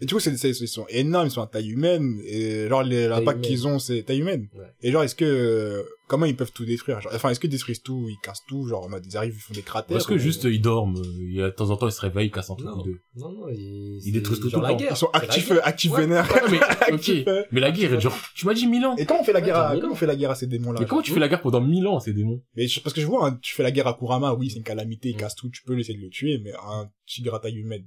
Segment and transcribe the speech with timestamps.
[0.00, 2.82] Et du coup, c'est, c'est- ils sont énormes, ils sont à taille humaine, et genre,
[2.82, 4.48] les, l'impact qu'ils ont, c'est taille humaine.
[4.54, 4.64] Ouais.
[4.82, 7.00] Et genre, est-ce que, euh, comment ils peuvent tout détruire?
[7.00, 9.40] Genre, enfin, est-ce qu'ils détruisent tout, ils cassent tout, genre, en mode, ils arrivent, ils
[9.40, 9.96] font des cratères?
[9.96, 11.92] Parce que ou- juste, ils dorment, euh, il y a, de temps en temps, ils
[11.92, 12.80] se réveillent, ils cassent un truc Non.
[12.80, 13.00] ou deux.
[13.16, 14.76] Non, non, ils, Ils détruisent tout le la temps.
[14.76, 14.92] guerre.
[14.92, 16.00] Ils sont actifs, actifs Ouais.
[16.02, 16.28] vénères.
[16.34, 16.56] Ah, mais,
[16.88, 16.92] ok.
[16.94, 17.42] Actifs, euh.
[17.52, 18.96] Mais la guerre, genre, tu m'as dit 1000 ans.
[18.96, 19.96] Et comment on fait la Ouais, guerre à, mille comment ans.
[19.96, 20.80] on fait la guerre à ces démons-là?
[20.80, 22.42] Mais comment tu fais la guerre pendant 1000 ans, ces démons?
[22.56, 24.56] Mais je- parce que je vois, hein, tu fais la guerre à Kurama, oui, c'est
[24.58, 25.18] une calamité, il Mm.
[25.18, 27.84] casse tout, tu peux essayer de le tuer, mais un tigre à taille humaine.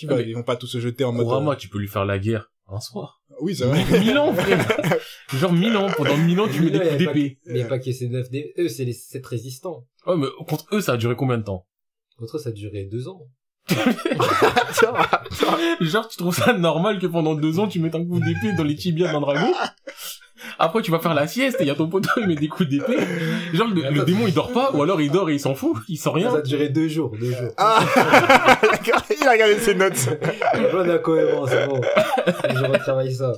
[0.00, 1.26] Qui Ah, va, ils vont pas tous se jeter en mode.
[1.26, 3.20] Kurama, tu peux lui faire la guerre un soir.
[3.32, 3.84] euh, Oui, c'est vrai.
[4.00, 4.66] 1000 ans, frère.
[5.34, 5.88] Genre 1000 ans.
[5.94, 7.38] Pendant 1000 ans, tu mets des coups d'épée.
[7.44, 8.54] pas- Mais pas que c'est 9 D.
[8.58, 9.86] Eux, c'est les 7 résistants.
[10.06, 11.66] Ouais, mais contre eux, ça a duré combien de temps?
[12.16, 13.20] Contre eux, ça a duré 2 ans.
[15.80, 18.64] Genre, tu trouves ça normal que pendant deux ans, tu mettes un coup d'épée dans
[18.64, 19.52] les tibias d'un dragon?
[20.58, 22.48] Après, tu vas faire la sieste et il y a ton poteau, il met des
[22.48, 22.96] coups d'épée.
[23.52, 25.76] Genre, le, le démon, il dort pas, ou alors il dort et il s'en fout,
[25.88, 26.34] il sent Ça rien.
[26.34, 27.52] a duré 2 jours, 2 jours.
[27.56, 27.80] Ah!
[29.20, 30.08] il a regardé ses notes.
[30.70, 31.80] Plein d'incohérences, c'est bon.
[32.48, 33.32] Je retravaille ça.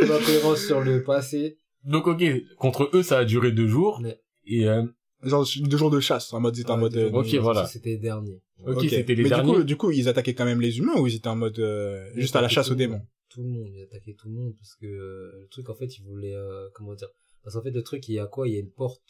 [0.00, 1.58] Plein d'incohérences sur le passé.
[1.84, 2.22] Donc, ok,
[2.58, 4.00] contre eux, ça a duré deux jours.
[4.02, 4.82] Mais- Et, euh,
[5.22, 7.18] Genre, deux jours de chasse, en mode, ils étaient en mode, deux euh, jours.
[7.20, 7.62] ok, voilà.
[7.64, 8.42] Ça, C'était les derniers.
[8.66, 9.52] ok, c'était les Mais derniers.
[9.52, 11.58] du coup, du coup, ils attaquaient quand même les humains ou ils étaient en mode,
[11.58, 13.00] euh, juste à la chasse aux démons?
[13.34, 15.98] Tout le monde, ils attaquaient tout le monde parce que euh, le truc en fait,
[15.98, 17.08] ils voulaient euh, comment dire
[17.42, 18.46] Parce qu'en fait, le truc, il y a quoi?
[18.46, 19.02] Il y a une porte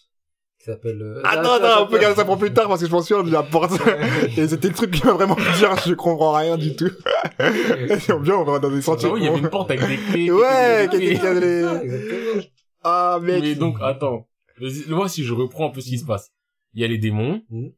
[0.59, 1.03] qui s'appelle.
[1.03, 3.07] euh, Ah non, non, on peut garder ça pour plus tard parce que je pense
[3.07, 3.73] sûr de la porte.
[4.39, 6.91] Et c'était le truc qui m'a vraiment dire, je comprends rien du tout.
[7.39, 9.09] Et bien, on va dans des sentiers.
[9.11, 10.31] Genre, il y avait une porte avec des clés.
[10.31, 11.63] Ouais, quelqu'un qui a les-
[12.83, 13.15] Ah.
[13.17, 13.43] Ah, mec.
[13.43, 14.27] Mais donc, attends.
[14.59, 16.31] Vas-y, Moi, si je reprends un peu ce qui se passe.
[16.73, 17.43] Il y a les démons.
[17.51, 17.73] Mhm.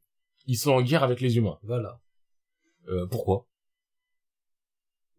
[0.46, 1.58] Ils sont en guerre avec les humains.
[1.64, 1.98] Voilà.
[2.88, 3.46] Euh, pourquoi?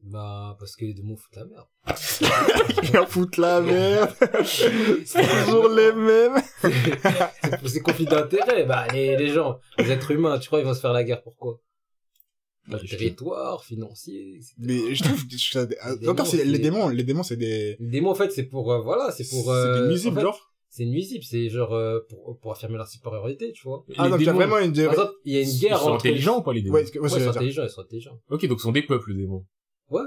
[0.03, 1.67] Bah, parce que les démons foutent la merde.
[2.83, 4.09] Il va foutre la merde.
[4.45, 6.41] C'est toujours les mêmes.
[6.61, 8.65] C'est- C'est conflit d'intérêt.
[8.65, 11.21] Bah, les, les gens, les êtres humains, tu crois, ils vont se faire la guerre
[11.23, 11.59] pourquoi
[12.67, 14.53] Bah, Territoire, financier, etc.
[14.59, 17.37] Mais je trouve, que ça- Les encore, démons, c'est, les c'est- démons, les démons, c'est
[17.37, 20.13] des, Les démons, en fait, c'est pour, euh, voilà, c'est pour, c'est euh, des nuisibles,
[20.13, 20.53] en fait, genre.
[20.69, 23.83] C'est nuisible, c'est genre, euh, pour, pour affirmer leur supériorité, tu vois.
[23.97, 25.59] Ah, Les donc il y a vraiment une, Par exemple, il y a une ils
[25.59, 26.05] guerre sont entre...
[26.05, 26.75] intelligents ou pas, les démons?
[26.75, 28.21] ouais, c'est- ouais, Ouais, c'est ils sont intelligents, ils sont intelligents.
[28.29, 29.45] Ok, donc ce sont des peuples, les démons.
[29.89, 30.01] Ouais.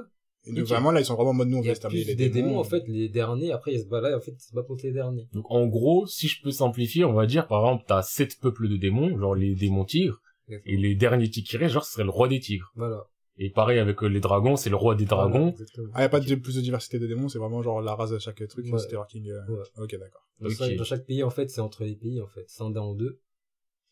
[0.47, 1.73] Et donc vraiment, là, ils sont vraiment en mode, nous, on Il y veut a
[1.73, 4.21] exterminer plus les des démons, en fait, les derniers, après, ils se battent là, en
[4.21, 5.29] fait, ils se battent contre les derniers.
[5.35, 8.69] Donc en gros, si je peux simplifier, on va dire par exemple, t'as sept peuples
[8.69, 12.05] de démons, genre les démons tigres, et les derniers tigres qui restent, genre ce serait
[12.05, 12.73] le roi des tigres.
[12.75, 13.05] Voilà.
[13.37, 15.51] Et pareil avec euh, les dragons, c'est le roi des Voilà, dragons.
[15.51, 15.89] exactement.
[15.95, 18.11] Ah, y a pas de plus de diversité de démons, c'est vraiment genre la race
[18.11, 18.79] de chaque truc, Ouais.
[18.79, 19.31] c'était King.
[19.31, 19.63] euh, Ouais.
[19.79, 20.27] Ok, d'accord.
[20.41, 20.55] Dans, Ok.
[20.57, 23.21] chaque, dans chaque pays, en fait, c'est entre les pays, en fait, scindé en deux.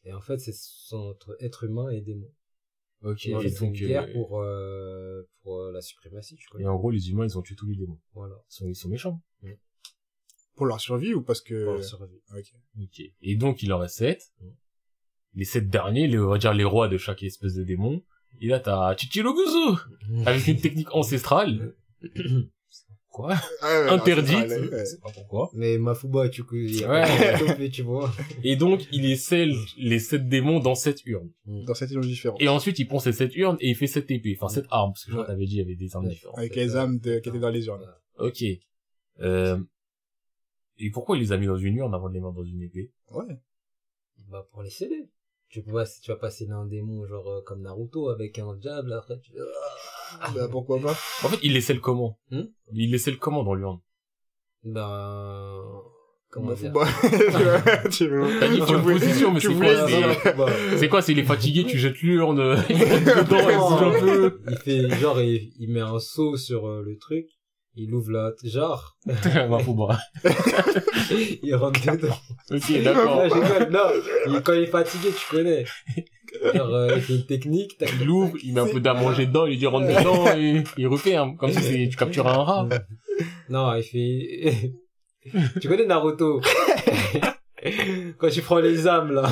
[0.05, 0.53] Et en fait, c'est
[0.95, 2.31] entre êtres humains et démons.
[3.03, 6.49] Ok, et fait, c'est une donc, guerre euh, pour, euh, pour euh, la suprématie, tu
[6.61, 8.01] et en gros, les humains, ils ont tué tous les démons.
[8.15, 8.35] Voilà.
[8.51, 9.23] Ils sont, ils sont méchants.
[10.57, 11.65] Pour leur survie ou parce que...
[11.65, 12.21] Pour la survie.
[12.35, 12.53] Ok.
[12.83, 13.01] Ok.
[13.23, 14.33] Et donc, il en reste sept.
[15.35, 18.03] Les sept derniers, les, on va dire les rois de chaque espèce de démon.
[18.41, 19.79] Et là, t'as Chichiroguzu
[20.27, 21.77] avec une technique ancestrale.
[23.29, 24.49] Ah, ouais, Interdite.
[24.49, 24.85] ouais.
[25.03, 25.51] Pas pourquoi.
[25.55, 26.43] Mais Mafuba, tu.
[26.43, 27.71] Ouais.
[27.71, 28.13] Tu vois.
[28.45, 31.31] Et donc, il les scelle les sept démons dans sept urnes.
[31.47, 32.41] Dans cette île différente.
[32.41, 34.37] Et ensuite, il prend ces sept urnes et il fait sept épées.
[34.41, 36.13] Enfin, sept armes, parce que je t'avais dit, il y avait des armes Ouais.
[36.13, 36.39] différentes.
[36.39, 37.87] Avec les âmes de- qui étaient dans les urnes.
[38.19, 38.43] Ok.
[39.21, 39.59] Euh...
[40.79, 42.63] Et pourquoi il les a mis dans une urne avant de les mettre dans une
[42.63, 42.93] épée?
[43.11, 43.25] Ouais.
[44.29, 45.09] Bah, pour les sceller.
[45.49, 48.93] Tu pas, si tu vas passer d'un démon, genre, euh, comme Naruto, avec un diable,
[48.93, 49.33] après, tu
[50.35, 50.91] Bah, pourquoi pas
[51.25, 52.43] En fait, il les scelle comment Hmm
[52.73, 53.79] Il les scelle comment dans l'urne
[54.65, 55.63] Ben,
[56.31, 56.73] comment Bah, dire?
[57.91, 60.47] tu veux- T'as dit tu une position, mais tu c'est quoi c'est- Bah,
[60.77, 62.39] C'est quoi s'il est fatigué, tu jettes l'urne,
[62.69, 64.41] il rentre dedans, il un peu.
[64.51, 67.27] il fait, genre, il, il met un seau sur euh, le truc,
[67.77, 70.01] il ouvre la jarre, bah, faut boire.
[71.43, 72.17] il rentre dedans.
[72.51, 73.23] Ok, d'accord.
[73.71, 73.81] Non,
[74.27, 75.65] il- quand il est fatigué, tu connais.
[76.55, 79.47] Genre, euh, il fait une technique, Il l'ouvre, il met un peu d'à manger dedans,
[79.47, 81.37] il dit rentre dedans et il referme.
[81.37, 82.69] Comme si tu captures un rat.
[83.49, 84.75] Non, il fait...
[85.61, 86.41] tu connais Naruto?
[88.19, 89.29] Quand tu prends les âmes, là.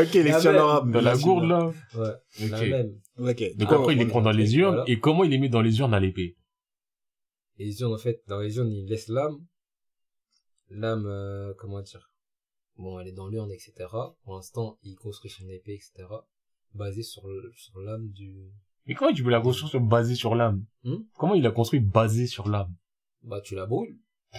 [0.00, 0.92] Ok, les honorables.
[0.92, 1.70] Dans la gourde, là.
[1.94, 2.68] Ouais, la Ok.
[2.68, 2.92] même.
[3.18, 3.56] Ok.
[3.56, 4.74] Donc Ah, après, il les prend dans les urnes.
[4.76, 4.90] Voilà.
[4.90, 6.36] Et comment il les met dans les urnes à l'épée?
[7.58, 9.38] Les urnes, en fait, dans les urnes, il laisse l'âme.
[10.68, 12.11] L'âme, euh, comment dire?
[12.78, 13.72] Bon, elle est dans l'urne, etc.
[14.24, 15.92] Pour l'instant, il construit son épée, etc.
[16.74, 18.50] Basé sur, le- sur l'âme du...
[18.86, 22.26] Mais comment tu peux la construire basée sur l'âme Hmm Comment il a construit basé
[22.26, 22.74] sur l'âme
[23.22, 23.98] Bah, tu la brûles.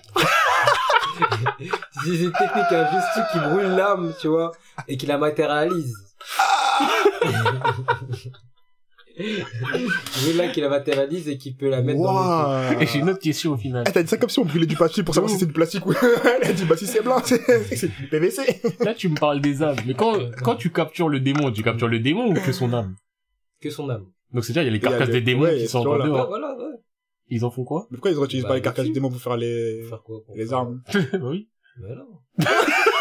[2.04, 4.52] c'est une technique, un juste qui brûle l'âme, tu vois,
[4.88, 5.96] et qui la matérialise.
[9.16, 12.80] C'est là qui la matérialise et qui peut la mettre dans.
[12.80, 13.84] Et j'ai une autre question au final.
[13.88, 15.54] Ah, t'as dit ça comme si on brûlait du papier pour savoir si c'est du
[15.54, 15.94] plastique ou...
[16.42, 18.62] Elle a dit, bah si c'est blanc, c'est du PVC.
[18.80, 19.76] Là, tu me parles des âmes.
[19.86, 22.96] Mais quand, quand tu captures le démon, tu captures le démon ou que son âme
[23.62, 24.08] que son âme.
[24.34, 25.80] Donc c'est-à-dire, il y a les Il a carcasses les- des démons ouais, qui sont
[25.88, 26.28] en dehors.
[26.28, 26.76] voilà, ouais.
[27.30, 28.90] Ils en font quoi Mais pourquoi ils n'utilisent Bah, pas les carcasses dessus.
[28.92, 30.82] du démon pour faire les, Pour faire quoi pour les faire- armes
[31.14, 31.48] Bah oui.
[31.80, 32.06] Mais non.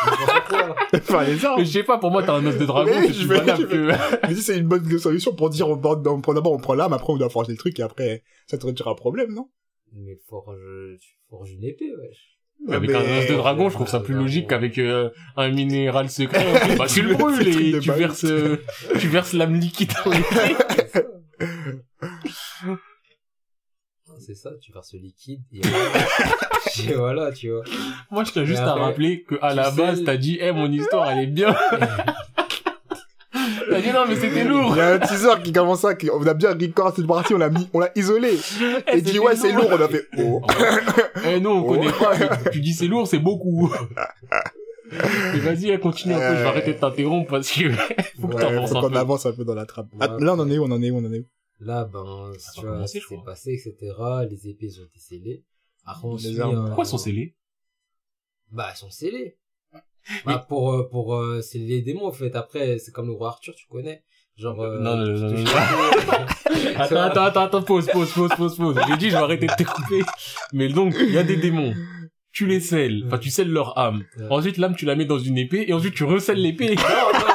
[0.94, 3.06] Enfin, les armes Mais je sais pas, pour moi, t'as un os de dragon, Mais
[3.08, 4.26] c'est je plus vais- valable je que...
[4.28, 6.74] Mais si c'est une bonne solution pour dire on, prend- on prend d'abord on prend
[6.74, 9.48] l'arme, après on doit forger le truc et après ça te retire un problème, non?
[9.94, 10.56] Mais forge,
[11.00, 12.28] tu forges une épée, wesh.
[12.74, 16.08] Avec Mais- un os de dragon, je trouve ça plus logique qu'avec euh, un minéral
[16.10, 16.44] secret.
[16.44, 18.62] Fait, bah, tu le brûles et tu verses, euh,
[19.00, 20.56] tu verses l'âme liquide dans l'épée.
[24.24, 26.06] C'est ça, tu verses le liquide et voilà.
[26.88, 27.62] Et voilà, tu vois.
[28.10, 30.70] Moi, je tiens juste à rappeler que à la sais, base, t'as dit, eh, mon
[30.70, 31.54] histoire, elle est bien.
[33.70, 34.72] t'as dit, non, mais c'était lourd.
[34.74, 37.34] Il y a un teaser qui commence ça, qui, on a bien record cette partie,
[37.34, 38.38] on l'a mis, on l'a isolé.
[38.92, 40.42] Eh, Et dit ouais c'est lourd, on a fait oh.
[41.26, 41.74] Eh non, on Oh.
[41.74, 42.36] connaît pas.
[42.52, 43.72] Tu dis c'est lourd, c'est beaucoup.
[44.90, 46.48] Mais vas-y, continue un peu, je vais Euh.
[46.48, 47.70] arrêter de t'interrompre parce que
[48.20, 49.86] faut que Ouais, un qu'on avance un peu dans la trappe.
[49.94, 50.06] Ouais.
[50.08, 51.24] Ah, là on en est où, on en est où, on en est où?
[51.64, 53.92] Là, ben, Ça tu vois, c'est passé, etc.
[54.28, 55.44] Les épées ont été scellées.
[55.84, 57.34] Après, on suit un- Pourquoi sont scellés
[58.50, 59.36] Bah, elles sont scellées.
[60.26, 62.34] Bah, pour, euh, pour, euh, sceller les démons, en fait.
[62.34, 64.02] Après, c'est comme le roi Arthur, tu connais.
[64.36, 65.44] Genre, euh, Non, non, non, non,
[66.76, 68.76] Attends, attends, attends, attends, pause, pause, pause, pause, pause.
[68.88, 70.02] J'ai dit, je vais arrêter de t'écouter.
[70.52, 71.72] Mais donc, il y a des démons.
[72.32, 73.04] Tu les scelles.
[73.06, 74.04] Enfin, tu scelles leur âme.
[74.30, 75.66] Ensuite, l'âme, tu la mets dans une épée.
[75.68, 76.74] Et ensuite, tu recèles l'épée.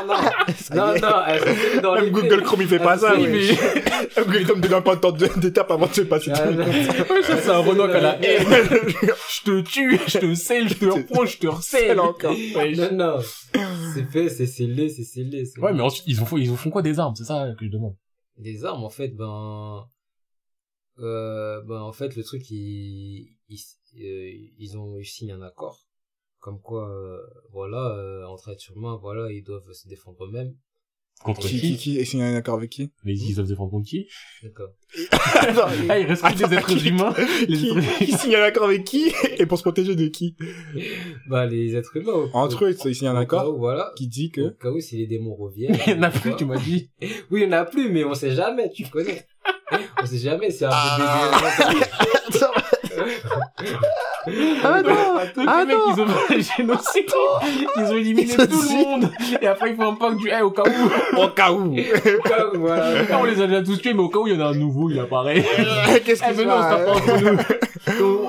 [0.08, 0.16] Non,
[0.76, 1.82] non, non.
[1.82, 2.10] Dans Même.
[2.12, 3.16] Google Chrome il fait pas ça,
[4.18, 6.38] Google Chrome te donne pas tant de- d'étapes avant de se passer Ah,
[7.24, 8.46] ça, c'est un Renault à la haine.
[8.48, 12.00] Je te tue, je te scelle, je te reprends, je te recèle.
[12.00, 12.34] Encore.
[12.34, 13.20] Non, non.
[13.94, 15.44] C'est fait, c'est scellé, c'est scellé.
[15.60, 17.16] Ouais, mais ensuite, ils ont, fait- ils ont font quoi des armes?
[17.16, 17.96] C'est ça que je demande.
[18.40, 19.84] Les armes, en fait, ben,
[21.00, 23.60] euh, ben, en fait, le truc, ils, ils,
[24.00, 25.87] euh, ils ont eu signé un accord.
[26.40, 27.18] Comme quoi, euh,
[27.52, 30.54] voilà, euh, entre êtres humains, voilà, ils doivent se défendre eux-mêmes.
[31.24, 31.98] Contre Qui, qui?
[32.04, 34.08] qui, un accord avec qui Mais ils doivent défendre contre qui?
[34.44, 34.70] D'accord.
[35.90, 37.12] Ah, il reste que des êtres humains.
[37.48, 40.36] Les Qui, êtres qui signe un accord avec qui et pour se protéger de qui?
[41.28, 42.14] Bah, les êtres humains.
[42.14, 43.92] au- Entre eux, il signe un au cas accord où, voilà.
[43.96, 45.76] qui dit Au que cas où, si les démons reviennent.
[45.88, 46.92] Il y en a plus, tu m'as dit.
[47.32, 49.26] Oui, il y en a plus, mais on sait jamais, tu connais.
[50.04, 51.32] on sait jamais si un Ah.
[51.72, 51.86] bébé.
[54.64, 54.90] Ah non
[55.36, 57.06] Donc, Ah les mecs, non ils ont fait le génocide.
[57.78, 59.10] Ils ont éliminé tout le monde.
[59.42, 61.22] Et après, ils font un pacte du, eh, au cas où.
[61.22, 61.76] Au cas où
[62.56, 62.94] voilà.
[63.20, 64.56] on les a déjà tous tués, mais au cas où il y en a un
[64.56, 65.44] nouveau, il apparaît.
[66.06, 67.38] Qu'est-ce Eh, que mais non, on se tape pas entre nous.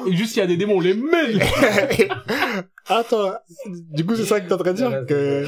[0.06, 1.40] On- Juste s'il y a des démons, on les mêle.
[2.88, 3.32] Attends,
[3.66, 5.44] du coup c'est ça que t'es en train de dire que...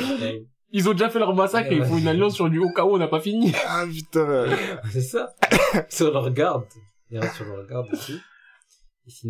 [0.73, 2.85] Ils ont déjà fait leur massacre et ils font une alliance sur du au cas
[2.85, 3.53] où on n'a pas fini.
[3.69, 4.45] Ah putain
[4.93, 5.33] C'est ça.
[5.89, 6.63] sur leur garde.
[7.11, 8.21] Il reste sur leur garde aussi.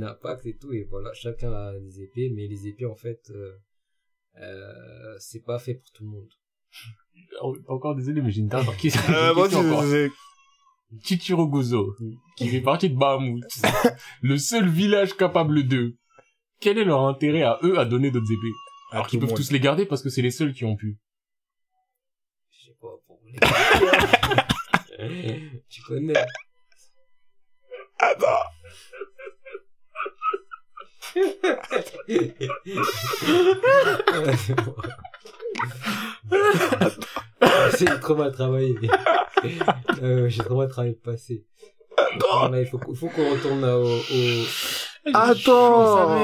[0.03, 3.21] Un pacte et tout, et voilà, chacun a des épées, mais les épées, en fait,
[3.31, 3.53] euh,
[4.39, 6.29] euh, c'est pas fait pour tout le monde.
[7.43, 9.01] Oh, Encore désolé, mais j'ai une dernière question.
[9.13, 9.49] euh,
[9.83, 10.11] c'est-
[11.05, 11.95] Chichiro Gozo,
[12.37, 13.45] qui fait partie de Bahamut,
[14.23, 15.97] le seul village capable d'eux.
[16.61, 18.53] Quel est leur intérêt à eux à donner d'autres épées?
[18.91, 20.99] Alors qu'ils peuvent tous les garder parce que c'est les seuls qui ont pu.
[22.51, 23.39] Je sais pas, pour les...
[25.69, 26.15] tu connais.
[27.99, 28.27] Attends
[37.79, 38.75] J'ai trop mal travaillé.
[40.03, 41.45] Euh, j'ai trop mal travaillé le passé.
[42.33, 44.45] Voilà, il faut, qu'on retourne au, au...
[45.15, 46.17] Attends.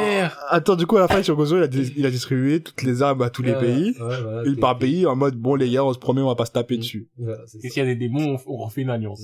[0.48, 2.82] Attends, du coup, à la fin, sur Gozo, il a, dis- il a distribué toutes
[2.82, 3.90] les armes à tous les pays.
[4.00, 6.34] ouais, voilà, Une par pays, en mode, bon, les gars, on se promet, on va
[6.34, 6.80] pas se taper Mm.
[6.80, 7.08] dessus.
[7.62, 9.22] Et s'il y a des démons, on, on refait une alliance.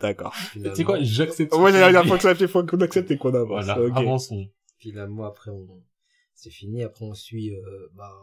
[0.00, 0.34] D'accord.
[0.34, 1.54] Finalement, Tu sais quoi, j'accepte.
[1.54, 1.72] Ouais,
[2.20, 3.64] ça fait, faut qu'on accepte et qu'on avance.
[3.64, 3.96] Voilà, Ok.
[3.96, 4.48] avançons.
[4.78, 5.66] finalement, après, on...
[6.34, 6.82] c'est fini.
[6.82, 8.16] Après, on suit euh, bah,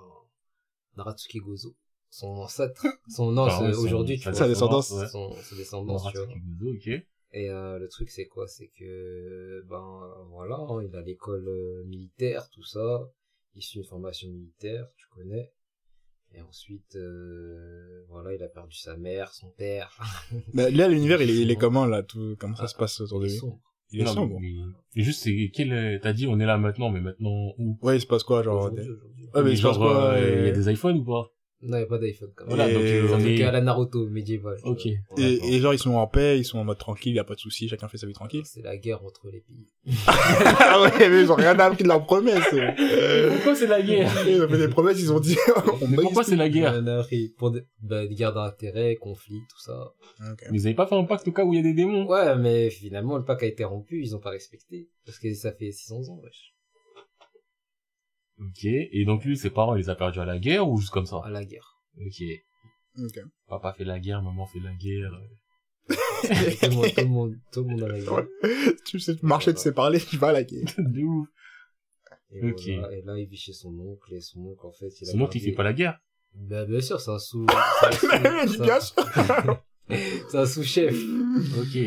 [0.98, 1.76] Naratsuki Gozo.
[2.10, 2.86] Son ancêtre.
[3.10, 4.34] Son c'est- son- aujourd'hui, tu vois.
[4.34, 4.92] Sa descendance.
[4.92, 5.08] ouais.
[5.08, 6.28] Son, sa descendance, tu vois.
[6.28, 6.88] Gozo, ok.
[7.34, 8.48] Et euh, le truc, c'est quoi?
[8.48, 13.10] C'est que, ben, voilà, hein, il a l'école euh, militaire, tout ça.
[13.56, 15.52] Il suit une formation militaire, tu connais.
[16.38, 19.98] Et ensuite, euh, voilà, il a perdu sa mère, son père.
[20.54, 23.20] Bah, là, l'univers, il est, il est comment, là, tout, comment ça se passe autour
[23.22, 23.40] de Il est lui?
[23.40, 23.60] sombre.
[23.92, 24.40] Il est Non, sombre.
[24.42, 24.54] mais-
[24.96, 27.78] mais juste, c'est, quel, est- t'as dit, on est là maintenant, mais maintenant où?
[27.82, 29.26] Ouais, il se passe quoi, genre, Aujourd'hui, aujourd'hui.
[29.34, 31.04] Ouais, mais il se passe genre, quoi, euh, il y euh, a des iPhones ou
[31.06, 31.32] pas?
[31.68, 32.56] Non, il n'y a pas d'iPhone quand même.
[32.56, 34.58] Voilà, Et- donc, euh, on est, qu'à la Naruto médiévale.
[34.64, 34.86] Ok.
[34.86, 37.36] et, et genre, ils sont en paix, ils sont en mode tranquille, y a pas
[37.36, 38.44] de soucis, chacun fait sa vie tranquille.
[38.46, 39.68] C'est la guerre entre les pays.
[40.08, 42.44] ah ouais, mais ils ont rien appris de leurs promesses.
[43.36, 44.12] Pourquoi c'est la guerre?
[44.28, 45.38] Ils ont fait des promesses, ils ont dit,
[45.82, 46.80] on Mais pourquoi c'est la guerre?
[46.82, 49.94] On a appris pour des, bah, des guerres d'intérêt, conflits, tout ça.
[50.52, 52.08] Mais ils avaient pas fait un pacte au cas où il y a des démons?
[52.08, 54.90] Ouais, mais finalement, le pacte a été rompu, ils ont pas respecté.
[55.06, 56.55] Parce que ça fait 600 ans, wesh.
[58.40, 58.66] Ok.
[58.66, 61.06] Et donc lui, ses parents, il les a perdus à la guerre ou juste comme
[61.06, 61.22] ça?
[61.24, 61.78] À la guerre.
[61.98, 62.22] Ok.
[62.98, 63.20] Ok.
[63.48, 65.12] Papa fait la guerre, maman fait la guerre.
[65.88, 65.96] tout,
[66.64, 68.26] le monde, tout le monde, tout le monde a la guerre.
[68.86, 70.66] tu sais marcher de séparer, tu vas à la guerre.
[70.78, 71.28] De ouf.
[72.32, 72.62] Et, Ok.
[72.80, 75.12] voilà, et là, il vit chez son oncle, et son oncle, en fait, il a
[75.12, 76.00] Son oncle, il fait pas la guerre.
[76.34, 77.46] Bah, bien sûr, c'est un sous,
[77.80, 78.08] c'est un sous-
[78.46, 79.64] Il dit bien sûr.
[80.30, 80.94] c'est un sous-chef
[81.60, 81.78] Ok.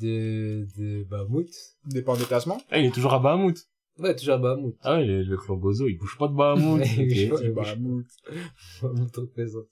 [0.00, 1.50] de, de Bahamut.
[1.86, 2.62] Dépend des placements.
[2.70, 3.56] Ah, il est toujours à Bahamut.
[4.00, 4.74] Ouais, toujours à Bahamut.
[4.82, 6.82] Ah ouais, le, le clan Gozo, il bouge pas de Bahamut.
[6.98, 7.62] Il bouge pas.
[7.62, 7.74] Bah,
[8.82, 9.68] Bahamut représente.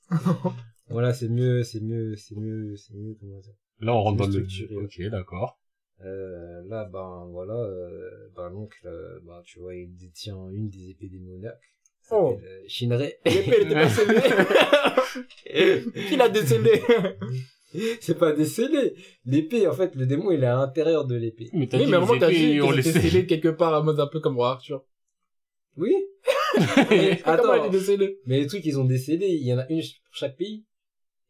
[0.91, 3.55] voilà, c'est mieux, c'est mieux, c'est mieux, c'est mieux, comment dire.
[3.81, 4.85] Là, on rentre dans le...
[4.85, 5.59] Ok, d'accord.
[6.05, 10.91] Euh, là, ben, voilà, euh, ben, l'oncle, euh, ben, tu vois, il détient une des
[10.91, 11.75] épées démoniaques.
[12.11, 12.39] Oh.
[12.43, 13.19] euh, Shinrei.
[13.25, 15.83] L'épée, elle était pas scellée.
[16.09, 16.83] Qui l'a décellée?
[18.01, 18.95] c'est pas décellé.
[19.25, 21.51] L'épée, en fait, le démon, il est à l'intérieur de l'épée.
[21.53, 22.83] Mais t'as Oui, dit mais les moment, t'as dit on sait.
[22.83, 24.85] scellé quelque part, en mode un peu comme Roi Arthur.
[25.77, 25.95] Oui.
[26.55, 27.71] Comment Attends.
[28.27, 29.27] Mais les trucs, ils ont décédé.
[29.29, 30.65] Il y en a une pour chaque pays.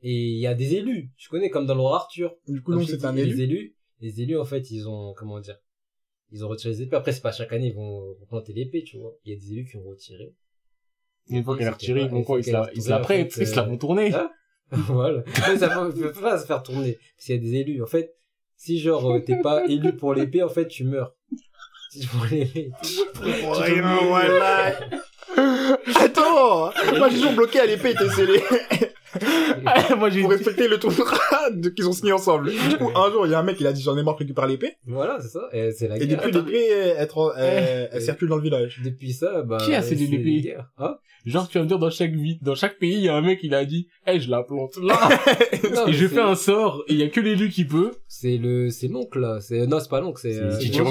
[0.00, 1.10] Et il y a des élus.
[1.16, 2.36] Tu connais, comme dans le roi Arthur.
[2.46, 3.34] Du coup, je c'est un élu.
[3.34, 5.58] Les élus, les élus, en fait, ils ont, comment dire,
[6.30, 6.96] ils ont retiré les épées.
[6.96, 9.12] Après, c'est pas chaque année, ils vont planter l'épée, tu vois.
[9.24, 10.34] Il y a des élus qui ont retiré.
[11.28, 12.60] Une fois qu'elle est retirée, ils vont quoi Ils se la,
[13.00, 14.14] prêtent, ils se la euh, font tourner.
[14.14, 14.30] hein?
[14.88, 15.22] voilà.
[15.48, 16.98] Mais ça peut, peut pas se faire tourner.
[17.16, 17.82] Parce qu'il y a des élus.
[17.82, 18.14] En fait,
[18.56, 21.14] si genre, euh, t'es pas élu pour l'épée, en fait, tu meurs.
[21.90, 22.70] Si l'épée.
[23.14, 24.74] Pour rien, voilà.
[26.00, 28.42] Attends Moi, j'ai toujours bloqué à l'épée, était scellée.
[29.98, 32.50] Moi, j'ai Pour respecter le contrat de- qu'ils ont signé ensemble.
[32.50, 34.14] Du coup, un jour, il y a un mec, il a dit, j'en ai marre
[34.14, 34.74] de récupérer l'épée.
[34.86, 35.48] Voilà, c'est ça.
[35.52, 36.18] Et c'est la Et guerre.
[36.22, 38.00] depuis, l'épée, elle, elle, elle Eh.
[38.00, 38.80] circule dans le village.
[38.84, 39.58] Depuis ça, bah.
[39.64, 40.56] Qui a scellé c'est l'épée.
[40.78, 40.96] Hein
[41.26, 43.20] Genre, tu vas me dire, dans chaque vie, dans chaque pays, il y a un
[43.20, 44.98] mec, il a dit, eh, je la plante là.
[45.74, 47.90] Non, et je fais un sort, et il y a que l'élu qui peut.
[48.06, 49.38] C'est le, c'est l'oncle, là.
[49.40, 50.88] C'est, non, c'est pas l'oncle, c'est, C'est euh, Chichiro.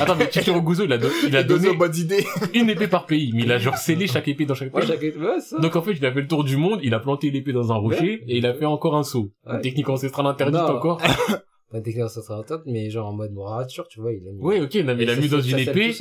[0.00, 2.24] Attends, mais Chichiro Gozo, il a, don- il a donné autres bonnes idées.
[2.54, 5.12] une épée par pays, mais il a genre scellé chaque épée dans chaque pays.
[5.60, 7.72] Donc en fait, il a fait le tour du monde, il a planté l'épée dans
[7.72, 9.30] un rocher, et il a fait encore un saut.
[9.46, 9.60] Une Ouais.
[9.60, 10.76] technique ancestrale interdite Non.
[10.76, 10.98] encore.
[11.70, 14.38] Pas technique, ça sera top, mais genre en mode morature, tu vois, il a mis.
[14.40, 15.94] Oui, ok, non, mais il a mis dans une épée.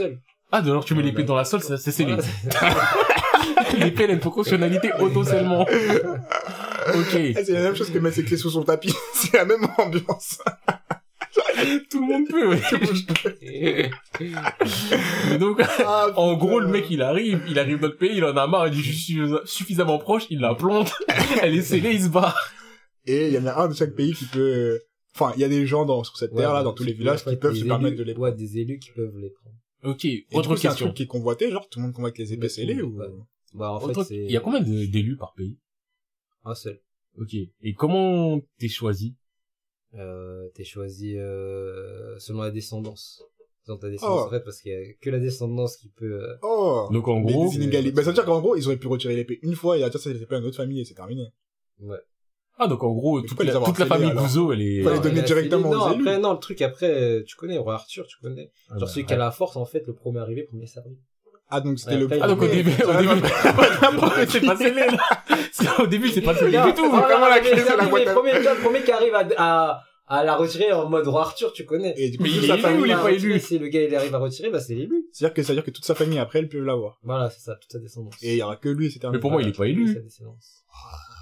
[0.51, 2.15] Ah, alors tu mets l'épée dans la sol, ça- c'est scellé.
[3.79, 5.61] L'épée, elle a une fonctionnalité auto-scellement.
[6.95, 7.13] ok.
[7.15, 8.93] Eh, C'est la même chose que mettre ses clés sous son tapis.
[9.13, 10.39] C'est la même ambiance.
[11.89, 13.89] Tout le monde peut, ouais.
[15.29, 18.23] Mais donc, Ah, en gros, le mec, il arrive, il arrive dans le pays, il
[18.23, 20.93] en a marre, il dit, je suis suffisamment proche, il la plante,
[21.41, 22.37] elle est scellée, il se barre.
[23.05, 24.79] Et il y en a un de chaque pays qui peut...
[25.15, 27.23] Enfin, il y a des gens dans, sur cette Ouais, terre-là, dans tous les villages,
[27.23, 29.55] qui peuvent se élus- permettre de les Ouais, des élus qui peuvent les prendre.
[29.83, 30.87] Ok, Et autre coup, c'est un question.
[30.87, 32.97] truc qui est convoité, genre, tout le monde convoite les épées scellées ou...
[32.97, 33.07] ouais.
[33.53, 34.25] Bah, en Autre- fait, c'est.
[34.25, 35.57] Il y a combien d'élus par pays?
[36.43, 36.79] Un seul.
[37.19, 37.33] Ok.
[37.33, 39.15] Et comment t'es choisi?
[39.95, 43.23] Euh, t'es choisi, euh, selon la descendance.
[43.65, 44.27] Selon ta descendance, Oh.
[44.27, 47.19] en fait, parce qu'il y a que la descendance qui peut, euh, Oh Donc en
[47.21, 47.93] Mais gros, inégalités.
[47.93, 49.89] Bah, ça veut dire qu'en gros, ils auraient pu retirer l'épée une fois et à
[49.89, 51.27] dire ça, c'était pas une autre famille et c'est terminé.
[51.79, 51.97] ouais.
[52.57, 54.83] ah donc en gros, toute les la, avoir toute la famille Gouzo, elle est.
[54.83, 56.01] Fallait Non, donner il a directement aux non, élus.
[56.07, 58.51] après, non, le truc, après, euh, tu connais, roi Arthur, tu connais.
[58.69, 60.97] Ah, Genre bah, celui qui a la force, en fait, le premier arrivé, premier servi.
[61.49, 62.07] Ah, donc c'était Ouais, le...
[62.21, 64.97] Ah donc au début, au Ah, début, non, c'est pas scellé là.
[65.51, 66.89] C'est- Au début, c'est pas scellé du tout.
[66.93, 70.35] Ah, comment la c'est la le boîte premier, premier qui arrive à, à, à la
[70.35, 71.93] retirer en mode roi Arthur, tu connais.
[71.97, 73.39] Et du coup, Mais il est élu ou il est pas élu?
[73.39, 75.05] Si le gars, il arrive à retirer, bah, c'est l'élu.
[75.13, 76.99] C'est-à-dire que ça veut dire que toute sa famille, après, elle peut l'avoir.
[77.03, 78.13] Voilà, c'est ça, toute sa descendance.
[78.21, 79.17] Et il y aura que lui, c'est terminé.
[79.17, 79.93] Mais pour moi, il est pas élu.
[79.93, 80.63] sa descendance.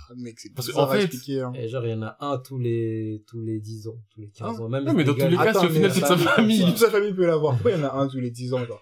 [0.08, 1.52] Ah, mec, c'est Parce que, bizarre en à fait- expliquer, hein.
[1.56, 4.30] Et genre, il y en a un tous les, tous les 10 ans, tous les
[4.30, 4.70] 15 ans.
[4.70, 6.66] Même Ouais, mais dans tous les cas, au final toute sa famille- famille.
[6.66, 7.54] Toute sa famille peut l'avoir.
[7.54, 8.82] Pourquoi il y en a un tous les 10 ans, genre?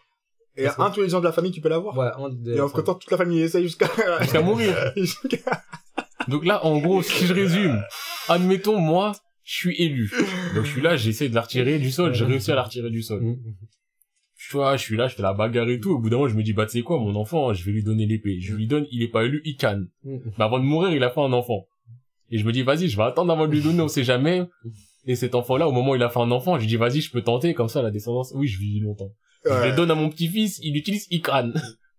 [0.55, 1.98] Et Parce que- un tous les gens de la famille qui peut l'avoir.
[1.98, 3.89] Ouais, un de Et entre temps, toute la famille essaye jusqu'à...
[4.22, 4.75] Jusqu'à mourir.
[4.95, 5.63] jusqu'à-
[6.27, 7.81] Donc là, en gros, si je résume,
[8.29, 10.12] admettons, moi, je suis élu.
[10.55, 12.89] Donc je suis là, j'essaie de la retirer du sol, j'ai réussi à la retirer
[12.89, 13.22] du sol.
[13.22, 13.38] Mhm.
[14.38, 15.91] Tu vois, je suis là, je fais la bagarre et tout.
[15.91, 17.72] Au bout d'un moment, je me dis, bah, tu sais quoi, mon enfant, je vais
[17.72, 18.39] lui donner l'épée.
[18.41, 19.88] Je lui donne, il est pas élu, il canne.
[20.03, 20.22] Mhm.
[20.38, 21.65] Mais avant de mourir, il a fait un enfant.
[22.29, 24.43] Et je me dis, vas-y, je vais attendre avant de lui donner, on sait jamais.
[25.05, 27.12] Et cet enfant-là, au moment où il a fait un enfant, je dis, vas-y, je
[27.12, 29.12] peux tenter, comme ça, la descendance, oui, je vis longtemps.
[29.45, 31.53] Je le donne à mon petit-fils, il l'utilise, il crâne.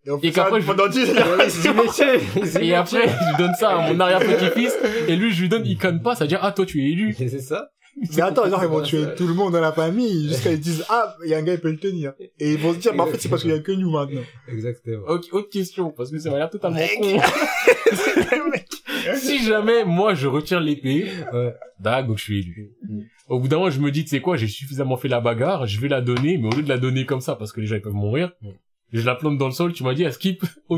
[0.06, 2.20] Et, on fait Et ça qu'après, je- pendant 10 Ouais, c'est du métier.
[2.44, 4.74] C'est du Et après, je donne ça à mon arrière-petit-fils,
[5.08, 7.14] et lui, je lui donne, il pas, ça veut dire, ah, toi, tu es élu.
[7.16, 7.70] C'est ça.
[8.16, 10.84] Mais attends, genre, ils vont tuer tout le monde dans la famille jusqu'à ils disent,
[10.88, 12.12] ah, il y a un gars, il peut le tenir.
[12.40, 13.90] Et ils vont se dire, bah, en fait, c'est parce qu'il y a que nous
[13.90, 14.22] maintenant.
[14.48, 15.04] Exactement.
[15.06, 16.98] Ok, autre question, parce que ça m'a l'air totalement Mec.
[17.00, 17.06] con.
[19.16, 21.54] si jamais, moi, je retire l'épée, Ouais.
[22.02, 22.70] donc je suis élu.
[22.88, 23.00] Mm.
[23.28, 25.66] Au bout d'un moment, je me dis, tu sais quoi, j'ai suffisamment fait la bagarre,
[25.66, 27.66] je vais la donner, mais au lieu de la donner comme ça, parce que les
[27.66, 28.49] gens, ils peuvent mourir, Mm.
[28.92, 30.42] je la plante dans le sol, tu m'as dit, elle skip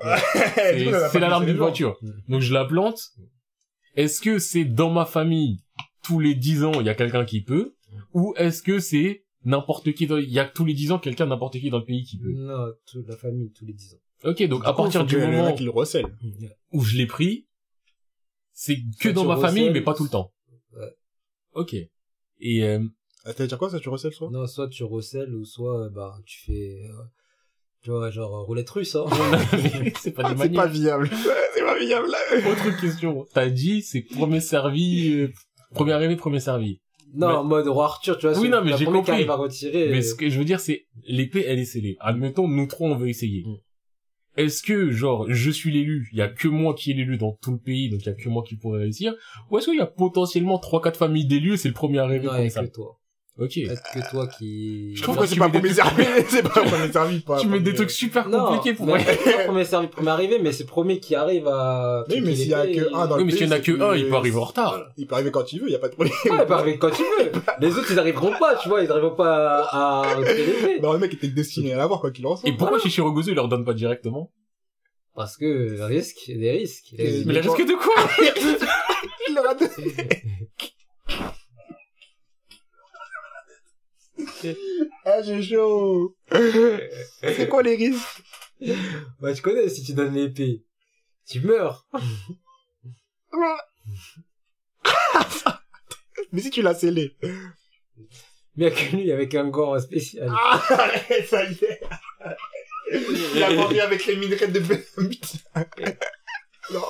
[0.90, 1.96] va c'est l'alarme d'une voiture.
[2.02, 2.10] Mm.
[2.28, 3.00] Donc je la plante.
[3.96, 5.58] Est-ce que c'est dans ma famille,
[6.02, 7.74] tous les 10 ans, il y a quelqu'un qui peut,
[8.14, 11.26] ou est-ce que c'est n'importe qui, dans- il y a tous les 10 ans quelqu'un
[11.26, 12.30] n'importe qui dans le pays qui peut?
[12.32, 14.28] Non, toute la famille, tous les 10 ans.
[14.30, 16.06] Ok, donc Du à coup, partir du moment le recèle.
[16.72, 17.46] où je l'ai pris,
[18.62, 20.32] C'est que dans ma famille, mais pas tout le temps.
[20.76, 20.92] Ouais.
[21.54, 21.72] Ok.
[21.72, 22.78] Et euh,
[23.24, 25.88] Ah, T'allais dire quoi, ça, tu recèles, toi Non, soit tu recèles ou soit, euh,
[25.88, 27.02] bah, tu fais, euh,
[27.82, 29.06] tu vois, genre, euh, roulette russe, hein.
[30.00, 31.08] c'est pas des C'est pas viable.
[31.54, 32.08] c'est pas viable.
[32.50, 33.26] Autre question.
[33.32, 35.32] T'as dit, c'est premier servi, euh,
[35.72, 36.82] premier arrivé, premier servi.
[37.14, 38.36] non, Mais- en mode roi Arthur, tu vois.
[38.36, 39.26] Oui, c'est non, mais j'ai compris.
[39.26, 39.88] à retirer.
[39.88, 41.96] Mais ce que je veux dire, c'est l'épée, elle est scellée.
[42.00, 43.42] Admettons, nous trois, on veut essayer.
[43.46, 43.56] Mm.
[44.36, 47.32] Est-ce que, genre, je suis l'élu, il y a que moi qui est l'élu dans
[47.32, 49.14] tout le pays, donc il y a que moi qui pourrais réussir,
[49.50, 52.26] ou est-ce qu'il y a potentiellement trois, quatre familles d'élus et c'est le premier arrivé,
[52.26, 52.99] non, il y premier a que servi toi.
[53.40, 53.54] Ok.
[53.54, 54.94] Peut-être que toi qui...
[54.94, 56.04] Je trouve que c'est pas premier servi.
[56.28, 57.38] C'est pas premier servi, pas.
[57.40, 58.98] Tu mets des trucs super compliqués pour moi.
[58.98, 62.04] c'est pas premier servi, premier arrivé, mais c'est le premier qui arrive à...
[62.10, 63.60] Oui, mais s'il y a que un dans Oui, le mais s'il y en a
[63.60, 64.78] que un, il peut arriver en retard.
[64.98, 66.14] Il peut arriver quand il veut, il y a pas de problème.
[66.26, 67.32] Ouais, il peut arriver quand tu veux.
[67.60, 70.02] Les autres, ils arriveront pas, tu vois, ils arriveront pas à.
[70.82, 72.48] Non, le mec était destiné à l'avoir, quoi qu'il en soit.
[72.48, 74.30] Et pourquoi Shishiro Gozo, il leur donne pas directement?
[75.14, 76.94] Parce que, risque, des risques.
[76.96, 77.94] Mais les Mais risques de quoi?
[79.28, 79.72] Il leur a donné.
[85.04, 86.14] Ah, j'ai chaud.
[87.22, 88.22] C'est quoi les risques?
[89.20, 90.62] Bah, tu connais, si tu donnes l'épée,
[91.26, 91.86] tu meurs.
[96.32, 97.16] Mais si tu l'as scellé.
[98.54, 100.30] Bien que lui, avec un gant spécial.
[100.30, 101.80] Ah, arrête, ça y est.
[103.34, 105.64] Il a vendu avec les minerais de Putain.
[106.70, 106.82] Non.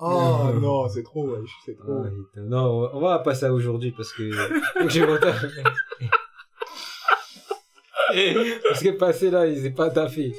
[0.00, 2.04] Oh non, c'est trop, wesh, c'est trop.
[2.04, 4.30] Ah, non, on va- passer à aujourd'hui parce que,
[4.88, 5.34] j'ai retard.
[8.68, 10.32] parce que le passé là, il s'est pas taffé.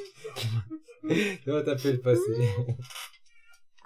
[1.46, 2.20] On va taper le passé.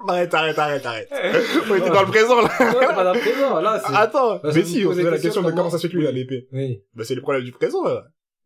[0.06, 1.08] Arrête, arrête, arrête, arrête.
[1.70, 2.50] On était dans le présent, là.
[2.60, 3.80] Non, c'est pas dans le présent, là.
[3.94, 5.92] Attends, Parce mais si, on se la la question de question, comment ça se fait
[5.92, 6.46] que lui, il a l'épée.
[6.52, 6.82] Oui.
[6.94, 8.04] Bah, c'est le problème du présent, là.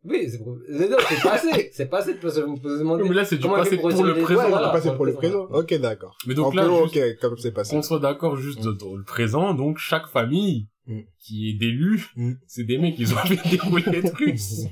[0.09, 1.71] Oui, c'est, passé.
[1.73, 3.09] C'est passé, parce que vous me demander.
[3.09, 4.41] Mais là, c'est du passé pour le présent.
[4.41, 5.47] Ouais, on voilà, va passer pour le présent.
[5.50, 6.17] Ok, d'accord.
[6.27, 7.77] Mais donc En là, ok, comme c'est passé.
[7.77, 11.00] Qu'on soit d'accord juste dans le présent, donc chaque famille Mm.
[11.19, 12.33] qui est d'élus, Mm.
[12.47, 14.62] c'est des mecs qui ont fait des roulettes russes.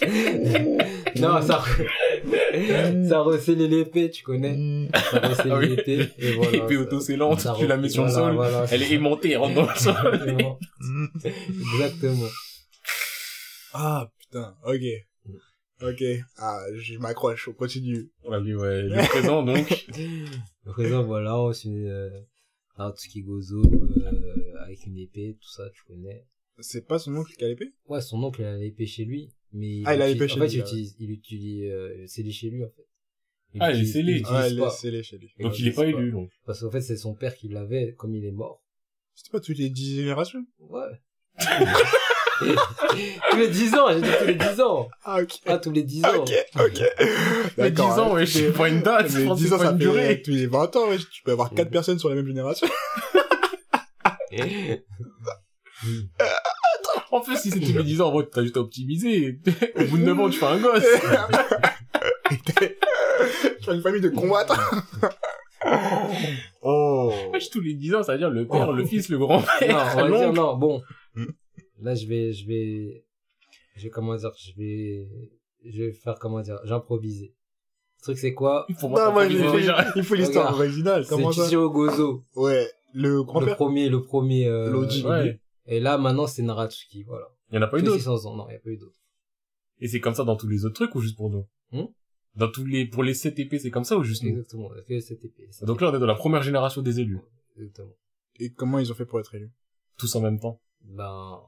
[1.16, 1.62] non, ça,
[3.08, 4.56] ça recèle l'épée, tu connais.
[4.56, 4.88] Mm.
[5.10, 5.68] Ça recèle Ah oui.
[5.76, 6.56] l'épée, et voilà.
[6.56, 9.38] Épée ça- autoscellante, tu la mets sur le voilà, sol, voilà, elle est aimantée, elle
[9.38, 9.94] rentre dans le sol.
[10.12, 10.58] Exactement.
[11.74, 12.28] Exactement.
[13.74, 14.82] Ah, putain, ok.
[15.82, 16.02] Ok.
[16.38, 18.10] Ah, je m'accroche, on continue.
[18.30, 19.86] Allez, ouais, le présent, donc.
[20.64, 22.10] Le présent, voilà, on suit, euh,
[22.78, 26.26] Natsuki Gozo, euh, avec une épée, tout ça, tu connais.
[26.58, 27.72] C'est pas son oncle qui a l'épée?
[27.86, 29.82] Ouais, son oncle, il a l'épée chez lui, mais...
[29.84, 32.04] Ah, il a utilise- l'épée chez En fait, lui, il ah utilise, il utilise, euh,
[32.06, 32.86] c'est lui chez lui, en fait.
[33.60, 34.22] Ah, il est scellé.
[34.24, 34.48] Ah, pas.
[34.48, 35.30] laissez-les chez lui.
[35.38, 36.30] Donc il est pas élu, donc.
[36.44, 38.62] Parce qu'en fait, c'est son père qui l'avait, comme il est mort.
[39.14, 40.44] C'était pas toutes les 10 générations?
[40.58, 41.00] Ouais.
[43.30, 44.88] tous les 10 ans, j'ai dit tous les 10 ans.
[45.04, 45.32] Ah, ok.
[45.46, 46.08] Ah, tous les 10 ans.
[46.16, 46.82] Ok, ok.
[47.58, 49.48] Mais 10 ans, ouais, je sais pas une date, Mais je 10 pense ans, c'est
[49.64, 50.22] ça fait durée.
[50.22, 50.98] tous les 20 ans, ouais.
[50.98, 52.66] Tu peux avoir 4 personnes sur la même génération.
[57.12, 59.38] En fait, si c'est tous les 10 ans, en vrai, t'as juste à optimiser.
[59.78, 60.82] Au bout de 9 ans, tu fais un gosse.
[63.62, 64.54] tu as une famille de combattants.
[66.62, 67.12] oh.
[67.32, 69.68] Wesh, tous les 10 ans, ça veut dire le père, le fils, le grand-père.
[69.68, 70.82] non, on va dire non, bon.
[71.80, 73.04] Là, je vais, je vais,
[73.76, 75.08] je vais, comment dire, je vais,
[75.64, 77.34] je vais faire, comment dire, j'improviser.
[77.98, 78.66] Le truc, c'est quoi?
[78.78, 79.58] Pour moi, Non, moi, il faut,
[79.96, 81.04] il faut l'histoire originale.
[81.04, 82.24] C'est Comment ça Gozo.
[82.36, 82.70] Ouais.
[82.94, 84.72] Le Le grand-père premier, le premier, euh.
[85.04, 85.38] Ouais.
[85.66, 87.26] Et là, maintenant, c'est Naratsuki, voilà.
[87.50, 87.98] Il y en a pas eu les d'autres.
[87.98, 88.98] 600 ans, non, il n'y a pas eu d'autres.
[89.80, 91.46] Et c'est comme ça dans tous les autres trucs ou juste pour nous?
[91.72, 91.86] Hmm
[92.34, 94.30] Dans tous les, pour les 7 épées, c'est comme ça ou juste nous?
[94.30, 95.48] Exactement, il a fait épée.
[95.50, 97.20] cette Donc là, on est dans la première génération des élus.
[97.56, 97.92] Exactement.
[98.38, 99.50] Et comment ils ont fait pour être élus?
[99.98, 100.60] Tous en même temps.
[100.82, 101.40] Ben,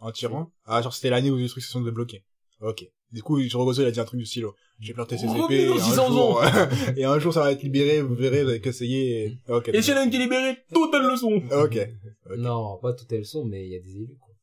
[0.00, 2.24] En tirant Ah, genre c'était l'année où les trucs se sont débloqués.
[2.60, 2.84] Ok.
[3.10, 4.46] Du coup, sur Robozo, il a dit un truc du style.
[4.80, 5.64] J'ai planté ses Revenez épées.
[5.64, 6.42] et un 600 jour,
[6.96, 8.02] et un jour, ça va être libéré.
[8.02, 9.24] Vous verrez, vous avez qu'essayer.
[9.24, 9.70] et- Ok.
[9.72, 11.32] Et Shannon qui est libéré, toutes elles le sont.
[11.52, 11.78] Ok.
[11.78, 12.36] Ok.
[12.36, 14.34] non, pas toutes elles sont, mais il y a des élus, quoi.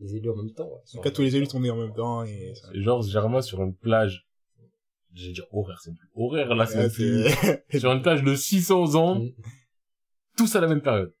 [0.00, 0.78] Les élus en même temps, ouais.
[0.94, 2.22] En tout cas, tous les élus sont nés en même temps.
[2.24, 2.52] Et...
[2.74, 4.26] Genre Germain sur une plage.
[5.12, 7.80] J'ai dire horaire, c'est plus horaire là, c'est Ouais, plus.
[7.80, 9.30] Sur une plage de 600 ans, Mm.
[10.36, 11.12] tous à la même période.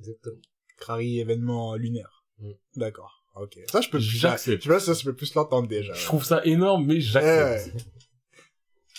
[0.00, 0.40] Exactement.
[0.78, 2.13] Crary événement lunaire.
[2.38, 2.50] Mm.
[2.76, 3.20] D'accord.
[3.36, 3.58] Ok.
[3.70, 4.04] Ça, je peux plus.
[4.04, 4.66] J'accepte.
[4.66, 5.92] Pas si ça, je peux plus l'entendre déjà.
[5.92, 7.76] Je trouve ça énorme, mais j'accepte.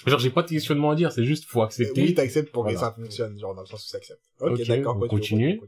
[0.06, 2.02] Genre, j'ai pas de questionnement à dire, c'est juste, faut Euh, accepter.
[2.04, 2.76] Oui, t'acceptes pour Voilà.
[2.78, 4.22] que ça fonctionne, genre dans le sens où t'acceptes.
[4.40, 4.98] Ok, Ok, d'accord.
[5.02, 5.60] on continue.
[5.62, 5.66] Euh,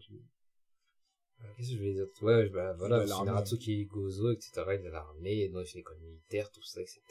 [1.56, 2.06] Qu'est-ce que je voulais dire?
[2.22, 3.28] Ouais, bah voilà, l'armée.
[3.28, 4.52] Naratsuki Gozo, etc.
[4.80, 7.02] Il a l'armée, donc il fait l'école militaire, tout ça, etc.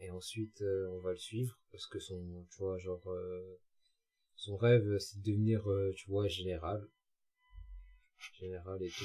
[0.00, 2.20] Et ensuite, euh, on va le suivre, parce que son,
[2.50, 3.58] tu vois, genre, euh,
[4.34, 6.86] son rêve, euh, c'est de devenir, euh, tu vois, général.
[8.38, 9.04] Général et tout.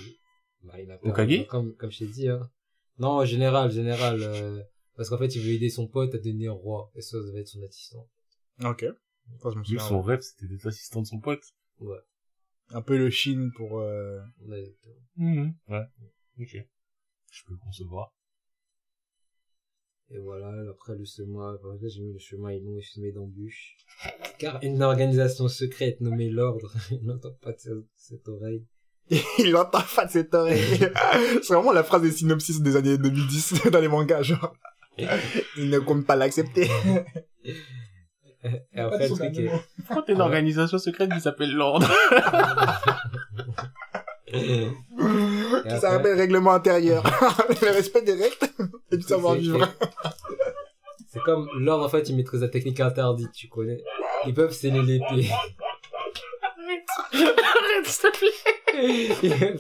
[0.64, 2.50] Bah, il a peur, Hokage comme, comme je t'ai dit, hein.
[2.98, 4.62] Non, général, général, euh,
[4.96, 7.40] parce qu'en fait, il veut aider son pote à devenir roi, et ça, ça va
[7.40, 8.10] être son assistant.
[8.64, 8.86] Ok.
[8.86, 10.06] Je souviens, son ouais.
[10.14, 11.44] rêve, c'était d'être assistant de son pote.
[12.72, 13.80] Un peu le Chine pour...
[13.80, 14.20] Euh...
[14.42, 14.76] Ouais,
[15.16, 15.54] Mhm.
[15.70, 15.86] Ouais.
[16.40, 16.58] Ok.
[17.32, 18.14] Je peux concevoir.
[20.12, 23.78] Et voilà, après le chemin, après j'ai mis le chemin est long et semé d'embûches.
[24.40, 28.66] Car une organisation secrète nommée l'Ordre n'entend pas de ce- cette oreille.
[29.40, 30.80] Il entend pas de cette oreille.
[31.42, 34.54] C'est vraiment la phrase des synopsis des années 2010 dans les mangas, genre.
[35.58, 36.70] Il ne compte pas l'accepter.
[38.44, 39.50] Et après le truc est...
[39.86, 41.90] Pourquoi t'as une organisation secrète qui s'appelle l'ordre
[44.32, 44.38] Ça
[45.66, 47.04] après- s'appelle règlement intérieur.
[47.62, 48.36] le respect des règles
[48.92, 49.68] et du savoir-vivre.
[51.12, 53.84] C'est comme l'ordre, en fait, ils maîtrisent la technique interdite, tu connais.
[54.28, 55.30] Ils peuvent sceller l'épée.
[57.14, 59.56] Arrête, s'il te plaît.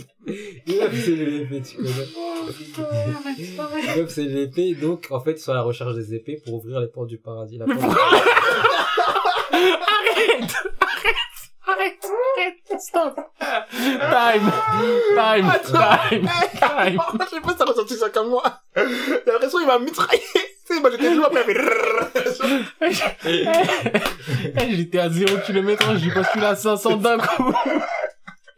[0.80, 2.08] Peuvent sceller l'épée, tu connais.
[3.38, 6.56] Ils peuvent sceller l'épée, donc, en fait, ils sont à la recherche des épées pour
[6.56, 7.58] ouvrir les portes du paradis.
[7.58, 7.80] La porte-
[9.52, 10.54] Arrête
[11.68, 12.06] Arrête
[12.38, 14.52] Arrête Stop Time
[15.16, 18.44] Time Time Time Je sais pas si t'as ressenti ça comme moi?
[18.76, 18.84] J'ai
[19.32, 20.22] l'impression qu'il m'a mitraillé.
[20.70, 21.56] Sais, moi j'étais après, mais...
[23.26, 27.52] Eh, J'étais à 0 km, j'ai basculé à 500 d'un coup.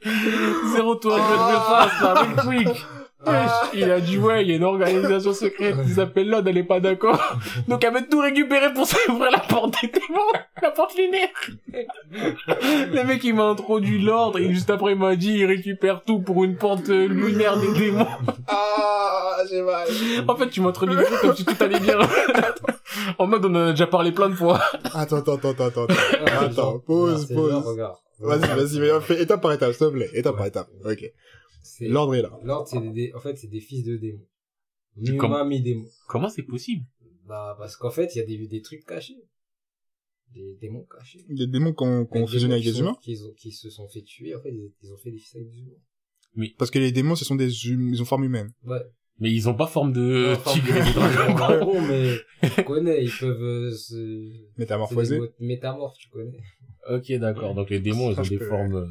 [0.75, 2.85] Zéro tour de face, là, avec quick.
[3.25, 6.57] Wesh, Il a dit ouais, il y a une organisation secrète qui s'appelle l'Ode, elle
[6.57, 7.37] est pas d'accord.
[7.67, 10.31] Donc elle veut tout récupérer pour s'ouvrir la porte des démons,
[10.61, 11.29] la porte lunaire.
[12.93, 16.19] Le mec il m'a introduit l'ordre et juste après il m'a dit il récupère tout
[16.19, 18.07] pour une porte euh, lunaire des démons.
[18.47, 19.87] Ah, j'ai mal.
[20.27, 21.97] En fait tu m'as introduit le truc comme si tout allait bien.
[23.19, 24.59] en mode on en a déjà parlé plein de fois.
[24.93, 25.87] Attends, attends, attends, attends, attends.
[26.27, 26.49] Ah,
[26.85, 27.79] pause, pause.
[28.19, 30.09] Vas-y, vas-y, mais fais étape par étape, s'il te plaît.
[30.13, 30.67] Étape par étape.
[30.85, 31.11] Ok.
[31.81, 32.31] L'ordre est là.
[32.43, 34.25] L'ordre, c'est des, des- en fait, c'est des fils de démons.
[35.03, 35.85] Tu Mi-humain, com- mi-démon.
[36.07, 36.85] Comment c'est possible?
[37.25, 39.15] Bah, parce qu'en fait, il y a des, des trucs cachés.
[40.33, 41.25] Des démons cachés.
[41.29, 42.97] Les démons qu'on qu'on Des fusionne avec démons des qui sont- humains?
[43.01, 45.35] Qui, ont- qui se sont fait tuer, en fait, ils, ils ont fait des fils
[45.35, 46.47] avec des humains.
[46.57, 48.51] Parce que les démons, ce sont des hum- ils ont forme humaine.
[48.63, 48.79] Ouais.
[49.19, 51.81] Mais ils ont pas forme de tigre et de des dragon.
[51.87, 52.15] mais
[52.55, 53.95] tu connais, ils peuvent euh, se...
[54.57, 56.39] des mot- métamorphes, tu connais.
[56.89, 57.53] Ok, d'accord.
[57.53, 58.87] Donc les démons, ils ont des peux- formes euh,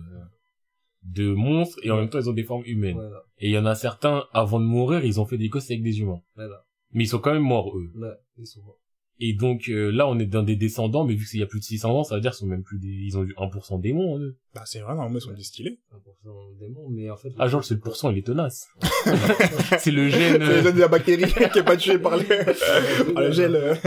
[1.03, 2.97] de monstres et en même temps, ils ont des formes humaines.
[2.97, 3.23] Voilà.
[3.39, 5.83] Et il y en a certains, avant de mourir, ils ont fait des gosses avec
[5.83, 6.21] des humains.
[6.35, 6.65] Voilà.
[6.93, 7.91] Mais ils sont quand même morts, eux.
[7.97, 8.09] Ouais,
[8.39, 8.81] ils sont morts.
[9.23, 11.59] Et donc euh, là, on est dans des descendants, mais vu qu'il y a plus
[11.59, 12.89] de 600 ans, ça veut dire qu'ils sont même plus des...
[12.89, 14.39] Ils ont eu 1% démons, eux.
[14.55, 15.79] Bah, c'est vrai, normalement, ils sont distillés.
[15.93, 17.29] 1% démons, mais en fait...
[17.39, 18.67] Ah, genre, le 7%, il est tenace.
[19.79, 20.33] c'est le gène...
[20.33, 22.25] C'est le euh, gène de la bactérie qui est pas tué par le,
[23.13, 23.79] par le gel.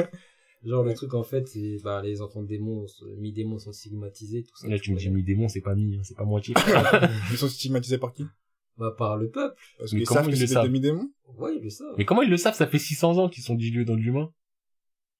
[0.66, 0.70] Euh.
[0.70, 4.44] Genre, le truc, en fait, c'est, bah, les enfants de démons, sont- mi-démons sont stigmatisés,
[4.44, 4.68] tout ça.
[4.68, 5.18] Là, tu me dis connais.
[5.18, 6.54] mi-démon, c'est pas mi, hein, c'est pas moitié.
[7.32, 8.26] Ils sont stigmatisés par qui?
[8.78, 9.62] Bah, par le peuple.
[9.78, 11.10] Parce Mais qu'ils comment savent que ils le c'est des savent demi-démons?
[11.38, 11.94] Ouais, ils le savent.
[11.98, 12.56] mais comment ils le savent?
[12.56, 14.32] Ça fait 600 ans qu'ils sont dilués dans l'humain.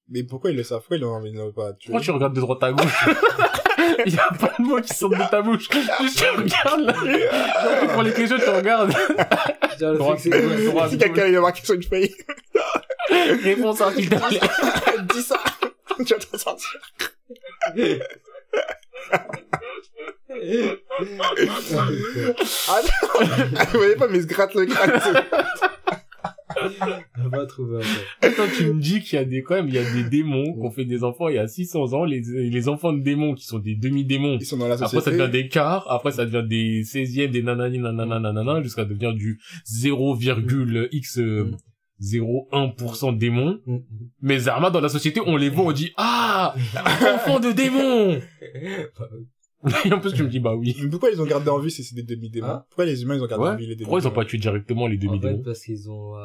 [0.08, 0.80] Mais pourquoi ils le savent?
[0.80, 1.86] Pourquoi ils l'ont envie de pas tuer?
[1.90, 3.06] Pourquoi tu regardes de droite à gauche?
[4.06, 5.68] Il y a pas de mots qui sortent de ta bouche.
[6.00, 6.92] Juste tu regardes là.
[7.84, 8.90] Genre, pour les questions, tu regardes.
[9.78, 10.90] Genre, le Droite, truc, c'est quoi, droite.
[10.90, 12.14] Si quelqu'un il a marqué sur une feuille,
[13.10, 14.18] Réponse plaît.
[15.14, 15.38] dis ça.
[16.06, 16.80] tu vas t'en sortir.
[22.68, 23.26] Ah non!
[23.72, 25.00] Vous voyez pas, mais il se gratte le crâne.
[27.22, 28.26] On va trouver un peu.
[28.26, 30.54] Attends, tu me dis qu'il y a des, quand même, il y a des démons
[30.54, 33.34] qui ont fait des enfants il y a 600 ans, les, les enfants de démons
[33.34, 34.38] qui sont des demi-démons.
[34.40, 35.18] Ils sont dans la Après, ça société.
[35.18, 39.40] devient des quarts, après, ça devient des 16e, des nanani, nanana, nanana, jusqu'à devenir du
[39.66, 41.18] 0,x,
[42.14, 43.60] euh, 0,1% démons.
[44.20, 46.54] Mais Zarma, dans la société, on les voit, on dit, ah,
[47.14, 48.20] enfant de démons!
[49.86, 50.76] Et en plus, tu me dis, bah oui.
[50.82, 52.46] Mais Pourquoi ils ont gardé en vie si c'est des demi-démons?
[52.46, 54.36] Hein Pourquoi les humains ils ont gardé en vie les Pourquoi ils ont pas tué
[54.36, 55.42] directement les En fait, demi-démons?
[55.42, 56.20] parce qu'ils ont, euh,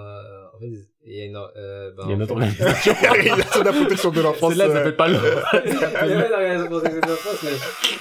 [0.53, 0.67] en fait,
[1.05, 2.93] il y a une, euh, bah, Il y a une autre organisation.
[3.59, 4.49] De la protection de l'enfance.
[4.49, 5.27] Celle-là, ça euh, s'appelle pas l'ordre.
[5.53, 7.49] Il y a une organisation pour protection de l'enfance, mais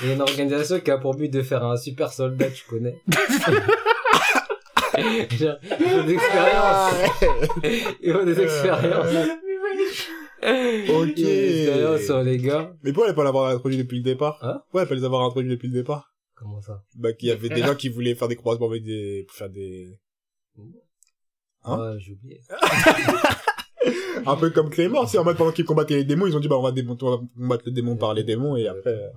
[0.02, 2.64] il y a une organisation qui a pour but de faire un super soldat, tu
[2.66, 3.00] connais.
[5.02, 6.94] Genre, il faut des expériences.
[8.02, 9.28] Il faut des expériences.
[10.90, 11.14] Ok.
[11.16, 12.72] Des expériences sur les gars.
[12.82, 14.38] Mais pourquoi elle pas l'avoir introduit depuis le départ?
[14.42, 16.14] Hein Pourquoi elle pas les avoir introduits depuis le départ?
[16.36, 16.82] Comment ça?
[16.96, 19.50] Bah, qu'il y avait des gens qui voulaient faire des croisements avec des, pour faire
[19.50, 19.98] des,
[21.64, 22.40] Hein Ouais, j'ai oublié.
[24.26, 26.48] un peu comme Clément, c'est en mode pendant qu'ils combattaient les démons, ils ont dit,
[26.48, 29.08] bah, on va, démon- on va combattre le démon par les démons et après, euh,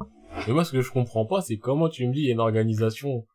[0.48, 2.34] Mais moi, ce que je comprends pas, c'est comment tu me dis, il y a
[2.34, 3.26] une organisation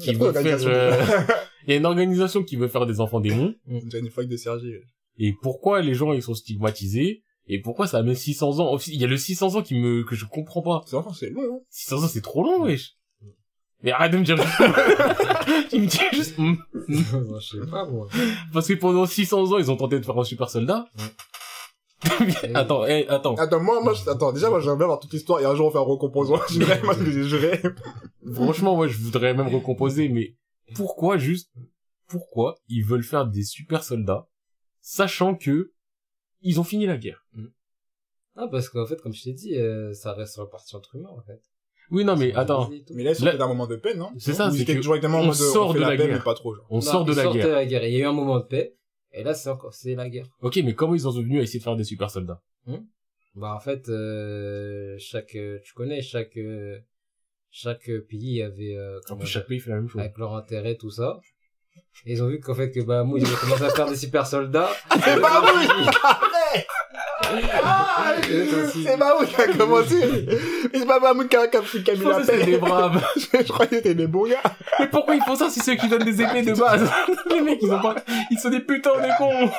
[0.00, 1.02] qui veut faire, euh,
[1.66, 3.54] il y a une organisation qui veut faire des enfants démons.
[3.90, 4.72] j'ai une fac de Sergi.
[5.18, 7.22] Et pourquoi les gens, ils sont stigmatisés?
[7.48, 8.78] Et pourquoi ça met 600 ans?
[8.86, 10.82] Il y a le 600 ans qui me, que je comprends pas.
[10.86, 11.60] C'est enfants, c'est long, hein.
[11.70, 12.94] 600 ans, c'est trop long, wesh.
[13.82, 14.36] Mais arrête de me dire,
[15.72, 16.56] il me dit juste, hmm.
[16.88, 18.08] Moi, je sais pas, moi.
[18.52, 20.86] parce que pendant 600 ans, ils ont tenté de faire un super soldat.
[22.54, 23.34] attends, eh, attends.
[23.34, 25.66] Attends, moi, moi, je- attends, déjà, moi, j'aimerais bien avoir toute l'histoire et un jour
[25.66, 26.38] on fait un recomposant.
[26.50, 27.60] Je moi, j'ai juré.
[28.32, 30.36] Franchement, moi, je voudrais même recomposer, mais
[30.74, 31.50] pourquoi juste,
[32.06, 34.28] pourquoi ils veulent faire des super soldats,
[34.80, 35.72] sachant que
[36.42, 37.26] ils ont fini la guerre?
[38.36, 41.20] Non, parce qu'en fait, comme je t'ai dit, euh, ça reste reparti entre humains, en
[41.22, 41.40] fait.
[41.90, 42.70] Oui, non, mais attends.
[42.94, 44.10] Mais là, c'est Là- un moment de paix, non?
[44.18, 46.08] C'est ça, c'est que directement en on sort de la guerre.
[46.18, 46.66] mais pas trop, genre.
[46.70, 47.46] on Non, sort de ils la sortent guerre.
[47.48, 47.84] de la guerre.
[47.84, 48.76] Il y a eu un moment de paix.
[49.12, 50.26] Et là, c'est encore, c'est la guerre.
[50.40, 52.42] Ok, mais comment ils en sont venus à essayer de faire des super soldats?
[53.34, 56.78] Bah, en fait, euh, chaque, euh, tu connais, chaque, euh,
[57.50, 60.00] chaque pays avait, euh, En plus, chaque pays fait la même chose.
[60.00, 61.20] avec leur intérêt, tout ça.
[62.06, 63.96] Et ils ont vu qu'en fait, que bah, moi, ils ont commencé à faire des
[63.96, 64.70] super soldats.
[65.04, 65.26] C'est vous
[67.62, 68.14] Ah,
[68.72, 69.96] C'est Mahmoud qui a commencé.
[70.72, 72.44] Mais c'est pas Mahmoud qui a, qui a, mis la paix.
[72.44, 73.04] des braves.
[73.16, 74.42] Je croyais que c'était des bons gars.
[74.78, 76.90] Mais pourquoi ils font ça si ceux qui donnent des épées de base
[77.30, 77.96] Les mecs, ils ont pas...
[78.30, 79.50] Ils sont des putains, est cons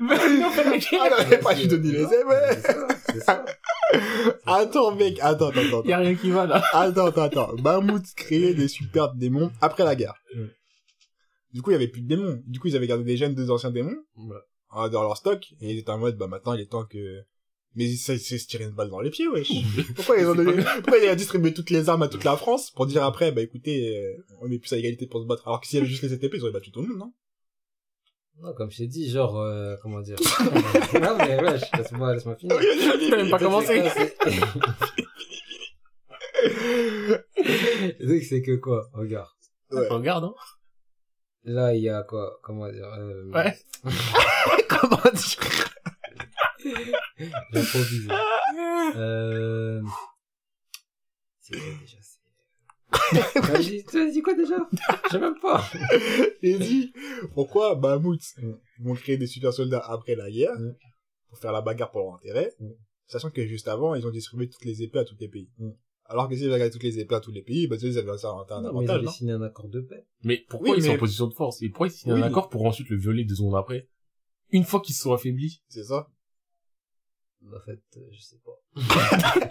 [0.00, 2.70] Mais non, mais Ah, non, mais pas du donner les épées.
[3.12, 3.44] C'est ça.
[4.46, 5.82] Attends, mec, attends, attends, attends.
[5.84, 6.62] y a rien qui va, là.
[6.72, 7.50] Attends, attends, attends.
[7.62, 10.14] Mahmoud créait des super démons après la guerre.
[11.56, 11.60] Ouais.
[11.60, 12.42] Du coup, il y avait plus de démons.
[12.46, 14.42] Du coup, ils avaient gardé des gènes des anciens démons Voilà.
[14.76, 15.52] euh, dans leur stock.
[15.60, 17.22] Et ils étaient en mode, bah maintenant, il est temps que...
[17.74, 19.50] Mais c'est c'est se tirer une balle dans les pieds, wesh.
[19.96, 20.62] Pourquoi ils ont donné...
[20.82, 23.42] Pourquoi il a distribué toutes les armes à toute la France pour dire après, bah
[23.42, 25.46] écoutez, euh, on est plus à égalité pour se battre.
[25.46, 27.12] Alors que s'il y avait juste les ETP, ils auraient battu tout le monde, non?
[28.42, 30.16] Non, comme je t'ai dit, genre, euh, comment dire?
[30.94, 32.56] non, mais wesh, laisse-moi, laisse-moi finir.
[33.10, 33.82] T'as même pas commencé.
[36.48, 39.28] Le truc, c'est que quoi, regarde.
[39.70, 39.88] Ouais.
[39.88, 40.34] Regarde, hein.
[41.46, 43.56] Là, il y a quoi, comment dire, euh, Ouais.
[44.68, 45.68] Comment dire?
[47.52, 48.08] J'improvise.
[48.96, 49.80] euh,
[51.40, 53.40] c'est quoi déjà, c'est...
[53.52, 54.56] Vas-y, tu as dit quoi déjà?
[55.04, 55.62] Je sais même pas.
[56.42, 56.92] J'ai dit,
[57.34, 58.18] pourquoi Mahmoud
[58.80, 60.74] vont créer des super soldats après la guerre Mm.
[61.28, 62.70] pour faire la bagarre pour leur intérêt, Mm.
[63.06, 65.48] sachant que juste avant, ils ont distribué toutes les épées à tous les pays.
[66.08, 67.98] Alors que avaient gardé toutes les épées à tous les pays, bah, tu sais, ils
[67.98, 69.10] avaient ça un, un Non, mais ils avaient non?
[69.10, 70.06] signé un accord de paix.
[70.22, 71.62] Mais pourquoi Oui, ils sont en position de force?
[71.62, 72.20] Et pourquoi ils signent Oui.
[72.20, 73.88] un accord pour ensuite le violer deux secondes après?
[74.50, 76.08] Une fois qu'ils se sont affaiblis C'est ça
[77.52, 79.50] En fait, euh, je sais pas.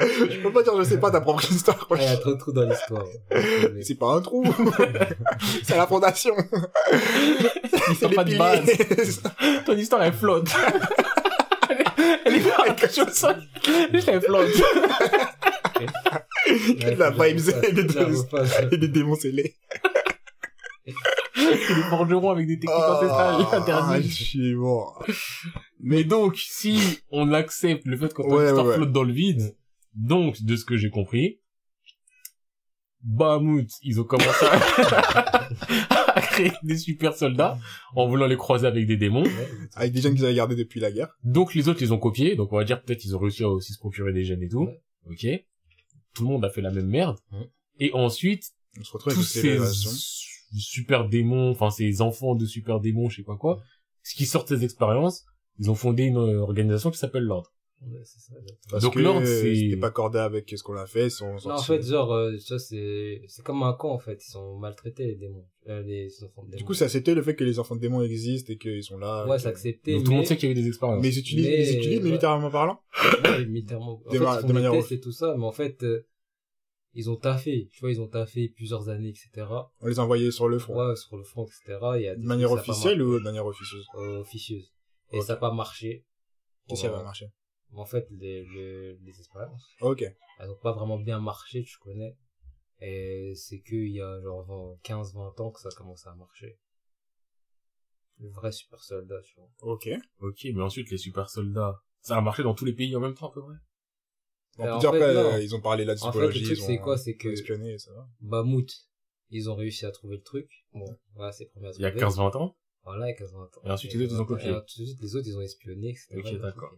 [0.00, 1.86] Je peux pas dire je sais pas ta propre histoire.
[1.96, 3.04] Il y a trop de trous dans l'histoire.
[3.30, 4.44] Mais- C'est pas un trou.
[5.64, 6.34] c'est la fondation.
[6.92, 6.98] Ils
[7.96, 8.70] C'est sont pas de base.
[9.64, 10.48] Ton histoire, elle flotte.
[12.24, 12.40] Elle est
[12.76, 13.38] quelque chose ça.
[13.92, 14.10] Juste.
[16.48, 19.54] Il y a de la et des, démons scellés.
[20.86, 24.10] Les forgerons avec des techniques ancestrales Ah, interdites.
[24.10, 25.04] je suis mort.
[25.80, 28.74] Mais donc, si on accepte le fait que ton Ouais, ouais, ouais.
[28.76, 29.56] flotte dans le vide,
[29.94, 31.40] donc, de ce que j'ai compris,
[33.02, 35.48] Bahamut, ils ont commencé à...
[36.16, 37.58] à créer des super soldats
[37.94, 39.24] en voulant les croiser avec des démons.
[39.74, 41.08] Avec des jeunes qu'ils avaient gardés depuis la guerre.
[41.22, 43.48] Donc les autres les ont copiés, donc on va dire peut-être ils ont réussi à
[43.48, 44.64] aussi se procurer des gènes et tout.
[44.64, 44.82] Ouais.
[45.10, 45.26] Ok.
[46.14, 47.18] Tout le monde a fait la même merde.
[47.78, 48.44] Et ensuite,
[48.78, 49.58] On se retrouve tous ces
[50.50, 53.60] ces super démons, enfin ces enfants de super démons, je sais pas quoi,
[54.02, 55.24] ce qui sortent des expériences,
[55.58, 57.52] ils ont fondé une euh, organisation qui s'appelle l'ordre.
[57.86, 58.34] Ouais, c'est ça.
[58.70, 61.36] Parce Donc que l'ordre, c'est- c'était pas cordé avec ce qu'on a fait, ils sont
[61.46, 64.22] Non, en fait, genre, euh, vois, c'est, c'est comme un camp, en fait.
[64.24, 65.46] Ils sont maltraités, les démons.
[65.68, 66.58] Euh, les enfants de démons.
[66.58, 68.98] Du coup, ça accepté le fait que les enfants de démons existent et qu'ils sont
[68.98, 69.26] là.
[69.26, 69.94] Ouais, c'est accepté.
[69.94, 71.02] Donc tout le monde sait qu'il y a eu des expériences.
[71.02, 72.04] Mais ils utilisent, Mais- ils utilisent ouais.
[72.04, 72.80] militairement parlant.
[73.24, 74.00] Ouais, militairement.
[74.06, 75.52] En De fait, ma- ils font de des manière tests et tout ça, mais en
[75.52, 76.06] fait, euh,
[76.94, 77.68] ils ont taffé.
[77.70, 79.46] Tu vois, ils ont taffé plusieurs années, etc.
[79.82, 80.74] On les envoyait sur le front.
[80.88, 81.78] Ouais, sur le front, etc.
[81.96, 83.10] Il y a de manière ça pas officielle marché.
[83.12, 83.86] ou de manière officieuse?
[83.98, 84.72] Euh, officieuse.
[85.12, 86.06] Et ça n'a pas marché.
[86.66, 87.26] Qu'est-ce qui va euh, marcher
[87.74, 90.02] En fait, les, les, les expériences, Ok.
[90.38, 92.16] elles ont pas vraiment bien marché, tu connais.
[92.80, 96.58] Et c'est qu'il y a genre 15-20 ans que ça a commencé à marcher.
[98.20, 99.48] Le vrai super soldat, tu vois.
[99.60, 99.88] Ok.
[100.20, 103.14] Ok, mais ensuite les super soldats, ça a marché dans tous les pays en même
[103.14, 103.54] temps à peu près?
[104.58, 105.38] On Alors, peut dire en fait, après, non.
[105.38, 106.98] ils ont parlé de la En fait, le truc, ils c'est ont- quoi?
[106.98, 108.08] C'est que ils ont espionné, ça va.
[108.20, 108.66] Bamout,
[109.30, 110.50] ils ont réussi à trouver le truc.
[110.72, 112.00] Bon, voilà, c'est premier à Il y a trouver.
[112.00, 112.56] 15-20 ans?
[112.82, 113.48] Voilà, il y a 15 ans.
[113.64, 114.48] Et ensuite, les autres, ils ont copié.
[114.48, 116.16] Et ensuite, les autres, ils ont espionné, etc.
[116.18, 116.74] Ok, d'accord.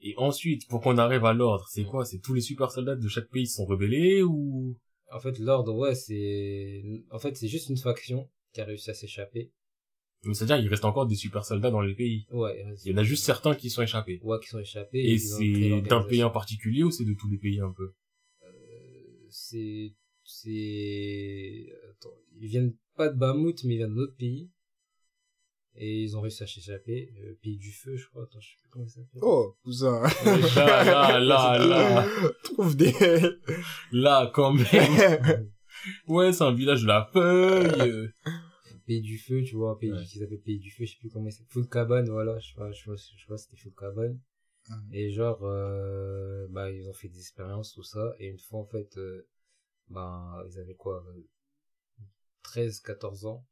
[0.00, 2.04] Et ensuite, pour qu'on arrive à l'ordre, c'est quoi?
[2.04, 4.76] C'est tous les super soldats de chaque pays se sont rebellés ou?
[5.10, 8.94] En fait, l'ordre, ouais, c'est, en fait, c'est juste une faction qui a réussi à
[8.94, 9.50] s'échapper.
[10.24, 12.26] Mais C'est-à-dire, il reste encore des super soldats dans les pays.
[12.30, 14.20] Ouais, Il y en a juste certains qui sont échappés.
[14.22, 15.12] Ouais, qui sont échappés.
[15.12, 17.92] Et c'est d'un pays en particulier ou c'est de tous les pays un peu?
[18.44, 24.50] Euh, c'est, c'est, attends, ils viennent pas de Bamout, mais ils viennent d'autres pays.
[25.80, 27.12] Et ils ont réussi à s'échapper.
[27.22, 28.24] Euh, pays du feu, je crois.
[28.24, 29.20] Attends, je sais plus comment il s'appelle.
[29.22, 30.02] Oh, cousin.
[30.56, 32.06] Là, là, là, là,
[32.42, 32.92] Trouve des...
[33.92, 35.50] là, quand même.
[36.08, 37.90] Ouais, c'est un village de la feuille.
[37.90, 38.08] euh.
[38.86, 40.02] pays du feu, tu vois, pays Ouais.
[40.04, 41.44] qui s'appelle pays du feu, je sais plus comment c'est.
[41.50, 44.18] Full cabane, voilà, je sais pas, je sais pas, je sais pas, c'était full cabane.
[44.92, 48.12] Et genre, euh, bah, ils ont fait des expériences, tout ça.
[48.18, 49.26] Et une fois, en fait, euh,
[49.88, 51.22] bah, ils avaient quoi, euh,
[52.42, 53.46] 13, 14 ans.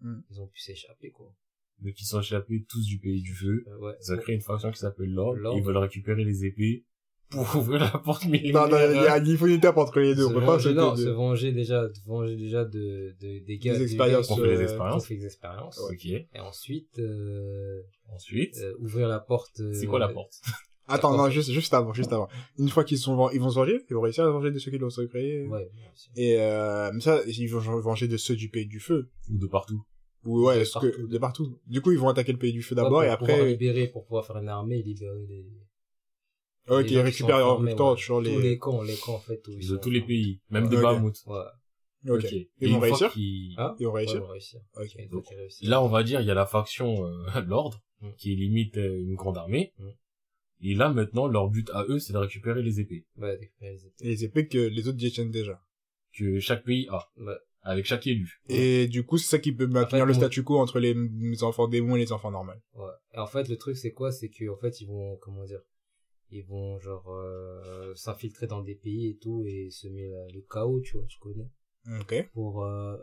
[0.00, 0.22] Mhm.
[0.30, 1.34] Ils ont pu s'échapper, quoi.
[1.82, 3.64] Donc ils sont échappés tous du pays du feu.
[3.68, 3.92] Euh, ouais.
[4.06, 5.38] Ils ont créé une faction qui s'appelle l'ordre.
[5.38, 5.58] L'Ordre.
[5.58, 6.84] Ils veulent récupérer les épées
[7.30, 8.68] pour ouvrir la porte Non, millénaire.
[8.68, 10.22] non, il y a il faut une étape entre les deux.
[10.24, 13.14] se On peut pas venger, sauter non, de- se venger déjà, de venger déjà de,
[13.20, 15.06] de, des gars, Des des expériences, gars qui on fait des expériences.
[15.06, 15.78] fait des expériences.
[15.90, 16.06] Ok.
[16.06, 17.80] Et ensuite, euh,
[18.12, 19.60] Ensuite, euh, ouvrir la porte.
[19.60, 20.34] euh, c'est quoi la porte?
[20.88, 22.28] Attends, en non, juste, juste avant, juste avant.
[22.58, 24.58] Une fois qu'ils sont, ils vont se venger, ils vont réussir à se venger de
[24.58, 25.46] ceux qui l'ont créé.
[25.46, 25.70] Ouais.
[26.16, 29.08] Et, euh, mais ça, ils vont se venger de ceux du pays du feu.
[29.32, 29.84] Ou de partout.
[30.24, 31.06] Ou, ouais, De ce que- partout.
[31.08, 31.58] de partout.
[31.66, 33.50] Du coup, ils vont attaquer le pays du feu Ouais, d'abord pour et pouvoir après,
[33.50, 35.46] libérer, pour pouvoir faire une armée et libérer les.
[36.68, 37.98] ok, les gens qui récupérer sont en même temps, ouais.
[37.98, 40.02] sur Tous les, les camps, les camps, en fait, où ils De sont tous les
[40.02, 40.40] pays.
[40.50, 40.82] Même de Ok.
[40.82, 41.14] Bahamut.
[41.26, 41.38] Ouais.
[42.10, 42.24] ok.
[42.24, 42.32] Ok.
[42.32, 43.10] Ils Et vont réussir?
[43.12, 43.74] qu'ils- Hein?
[43.78, 44.16] Ils vont Ouais, réussir.
[44.16, 44.60] ils vont réussir.
[45.10, 45.24] Donc.
[45.62, 48.10] Là, on va dire, il y a la faction, euh, l'ordre, Mm.
[48.18, 49.72] qui limite euh, une grande armée.
[49.78, 49.88] Mm.
[50.62, 53.06] Et là, maintenant, leur but à eux, c'est de récupérer les épées.
[53.16, 53.94] Ouais, récupérer les épées.
[54.02, 55.62] Et les épées que les autres détiennent déjà.
[56.12, 57.08] Que chaque pays a.
[57.16, 57.32] Ouais.
[57.62, 58.40] Avec chaque élu.
[58.48, 61.42] Et du coup, c'est ça qui peut maintenir le on- statu quo entre les les
[61.44, 62.52] enfants démons et les enfants normaux.
[62.74, 62.90] Ouais.
[63.14, 64.12] Et en fait, le truc, c'est quoi?
[64.12, 65.60] C'est que en fait, ils vont, comment dire,
[66.30, 70.96] ils vont genre euh, s'infiltrer dans des pays et tout et semer le chaos, tu
[70.96, 71.50] vois, tu connais,
[72.00, 72.30] Ok.
[72.32, 72.96] pour euh,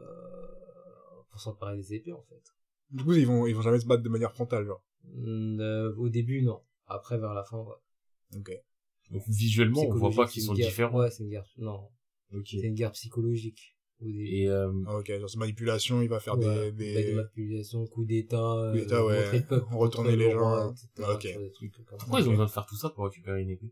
[1.30, 2.42] pour s'emparer des épées en fait.
[2.90, 4.84] Du coup, ils vont, ils vont jamais se battre de manière frontale, genre.
[5.26, 6.62] Euh, au début, non.
[6.88, 7.76] Après, vers la fin, ouais.
[8.40, 8.52] Ok.
[9.12, 11.00] Donc, visuellement, on voit pas qu'ils sont guerre- différents.
[11.00, 11.46] Ouais, c'est une guerre.
[11.58, 11.90] Non,
[12.34, 12.48] Ok.
[12.50, 13.77] c'est une guerre psychologique.
[14.06, 17.14] Et, euh, Ah, Ok, genre, c'est manipulation, il va faire Ouais, des, bah, des des...
[17.14, 18.74] manipulations, coups d'état, euh,
[19.06, 19.16] ouais.
[19.18, 20.72] montrer le peuple, Retourner les roi, gens.
[20.72, 21.24] etc., Ok.
[21.24, 23.72] des trucs comme pourquoi ils ont besoin de faire tout ça pour récupérer une épée?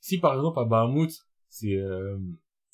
[0.00, 1.10] Si, par exemple, à Bahamut,
[1.48, 2.16] c'est, euh,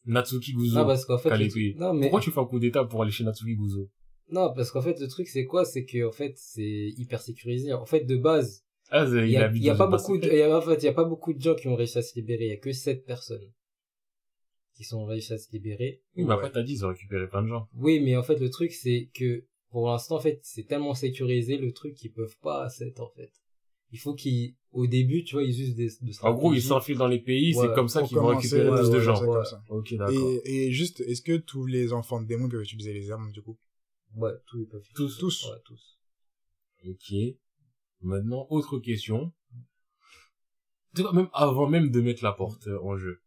[0.05, 0.79] Natsuki Guzo.
[0.81, 1.73] Non, parce qu'en fait, qu'a le l'épée.
[1.73, 3.89] truc- non, mais Pourquoi tu fais un coup d'état pour aller chez Natsuki Guzo?
[4.31, 5.65] Non, parce qu'en fait, le truc, c'est quoi?
[5.65, 7.73] C'est que, en fait, c'est hyper sécurisé.
[7.73, 10.43] En fait, de base, Ah, il y a, il y a pas beaucoup de, y
[10.43, 12.15] a, en fait, il y a pas beaucoup de gens qui ont réussi à se
[12.15, 12.45] libérer.
[12.45, 13.51] Il y a que 7 personnes
[14.83, 16.03] qui sont réussi à se libérer.
[16.17, 16.35] Oui, mais Ouais.
[16.35, 17.69] après, t'as dit, ils ont récupéré plein de gens.
[17.75, 21.57] Oui, mais en fait, le truc, c'est que, pour l'instant, en fait, c'est tellement sécurisé,
[21.57, 23.31] le truc, qu'ils peuvent pas 7, en fait.
[23.93, 26.99] Il faut qu'ils, au début, tu vois, ils usent des, de En gros, ils s'enfilent
[26.99, 29.17] dans les pays, Ouais, c'est comme ça qu'ils vont récupérer ouais, plus de ouais, gens.
[29.17, 29.35] c'est Ouais.
[29.35, 29.63] comme ça.
[29.69, 30.31] Ok, d'accord.
[30.45, 33.43] Et, et juste, est-ce que tous les enfants de démons peuvent utiliser les armes, du
[33.43, 33.59] coup?
[34.17, 34.87] Ouais, tous, ils peuvent.
[34.95, 35.19] Tous.
[35.19, 35.49] Tous.
[35.51, 35.99] Ouais, tous.
[36.89, 37.15] Ok.
[38.01, 39.33] Maintenant, autre question.
[40.95, 43.21] Tu vois, Même avant même de mettre la porte euh, en jeu.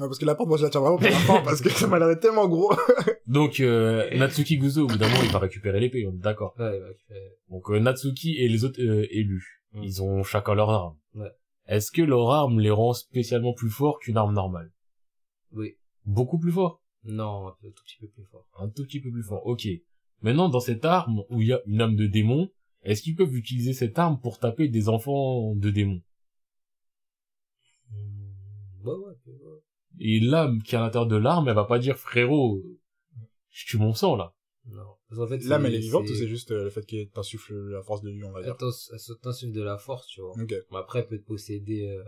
[0.00, 1.98] Ouais, parce que la porte, moi, je la tiens vraiment pour parce que ça m'a
[1.98, 2.72] l'air tellement gros.
[3.26, 6.54] Donc, euh, Natsuki Guzo, au bout d'un moment, il va récupérer l'épée, on est d'accord.
[6.58, 7.20] Ouais, il va récupérer.
[7.50, 9.82] Donc, euh, Natsuki et les autres euh, élus, Mm.
[9.84, 10.96] ils ont chacun leur arme.
[11.14, 11.30] Ouais.
[11.66, 14.72] Est-ce que leur arme les rend spécialement plus forts qu'une arme normale?
[15.52, 15.76] Oui.
[16.04, 18.46] Beaucoup plus fort Non, un tout petit peu plus fort.
[18.58, 19.68] Un tout petit peu plus fort, ok.
[20.22, 22.50] Maintenant, dans cette arme où il y a une âme de démon,
[22.82, 26.00] est-ce qu'ils peuvent utiliser cette arme pour taper des enfants de démons?
[28.84, 29.58] Ouais, ouais, ouais, ouais.
[29.98, 32.62] Et l'âme qui est à l'intérieur de l'arme, elle va pas dire frérot,
[33.50, 34.34] je tue mon sang là.
[34.66, 34.82] Non.
[35.08, 37.54] Parce qu'en fait, L'âme, elle est vivante ou c'est juste euh, le fait qu'il t'insuffle
[37.70, 40.30] la force de lui, on va dire Elle t'insuffle de la force, tu vois.
[40.40, 40.54] Ok.
[40.70, 41.88] Mais après, elle peut te posséder.
[41.88, 42.04] Euh...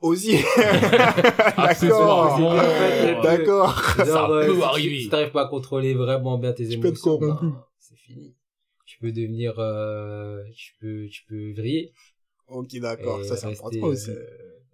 [0.00, 0.34] Aussi
[1.56, 2.54] Accessoirement.
[2.54, 5.00] D'accord En D'accord Ça euh, peut si arriver.
[5.00, 7.46] Si t'arrives pas à contrôler vraiment bien tes Tu peux être émotions, corrompu.
[7.46, 8.34] ben, c'est fini.
[8.84, 11.92] Tu peux devenir, euh, tu peux, tu peux vriller.
[12.48, 14.10] Ok, d'accord, ça, c'est important aussi.
[14.10, 14.26] euh,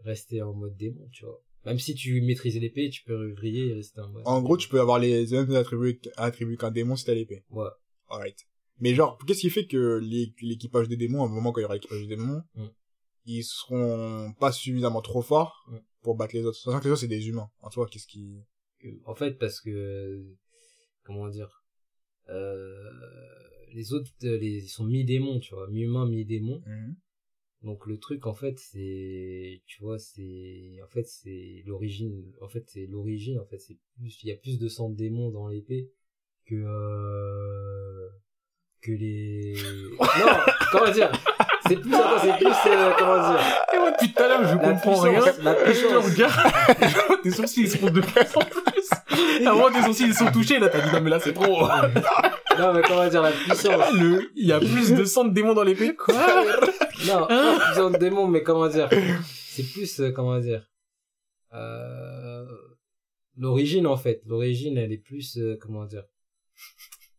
[0.08, 1.40] rester en mode démon, tu vois.
[1.66, 4.22] Même si tu maîtrises l'épée, tu peux vriller et rester en mode.
[4.26, 7.42] En gros, tu peux avoir les mêmes attributs, attributs qu'un démon si t'as l'épée.
[7.50, 7.68] Ouais.
[8.08, 8.38] Alright.
[8.80, 11.64] Mais genre, qu'est-ce qui fait que l'é- l'équipage des démons, à un moment quand il
[11.64, 12.66] y aura l'équipage des démons, Mm.
[13.26, 15.76] ils seront pas suffisamment trop forts Mm.
[16.02, 16.58] pour battre les autres?
[16.58, 17.50] Sachant que les autres, c'est des humains.
[17.60, 18.38] En soi, qu'est-ce qui...
[19.04, 20.24] En fait, parce que,
[21.04, 21.64] comment dire,
[22.30, 22.90] euh,
[23.74, 26.62] les autres, euh, les, ils sont mi-démons, tu vois, mi-humains, mi-démons.
[26.64, 26.96] Mhm.
[27.62, 32.64] Donc le truc en fait c'est tu vois c'est en fait c'est l'origine en fait
[32.68, 35.48] c'est l'origine en fait c'est plus il y a plus de sang de démons dans
[35.48, 35.90] l'épée
[36.46, 38.08] que euh,
[38.80, 39.54] que les
[40.00, 40.06] non
[40.70, 41.10] comment dire?
[41.68, 43.40] C'est plus attends, c'est plus euh, comment dire?
[43.74, 45.20] Et moi, depuis tout à l'heure, je la comprends rien.
[45.20, 49.46] puissance la Et je te puissance regarde, tes sourcils ils sont de plus en plus.
[49.46, 51.68] À moment, tes sourcils ils sont touchés, là t'as dit non mais là c'est trop.
[52.58, 55.52] non mais comment dire la puissance Le, il y a plus de sang de démons
[55.54, 55.94] dans l'épée.
[55.94, 56.14] Quoi?
[57.06, 58.88] non pas puissance de démons mais comment dire?
[59.50, 60.68] C'est plus euh, comment dire?
[61.54, 62.44] Euh,
[63.36, 66.04] l'origine en fait l'origine elle est plus euh, comment dire?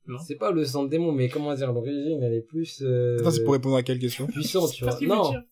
[0.07, 0.17] Non.
[0.19, 1.71] c'est pas le sang de démon mais comment dire?
[1.71, 4.27] L'origine elle est plus euh, Attends, c'est pour répondre à quelle question?
[4.27, 5.43] puissante tu Parce vois qu'il veut non dire.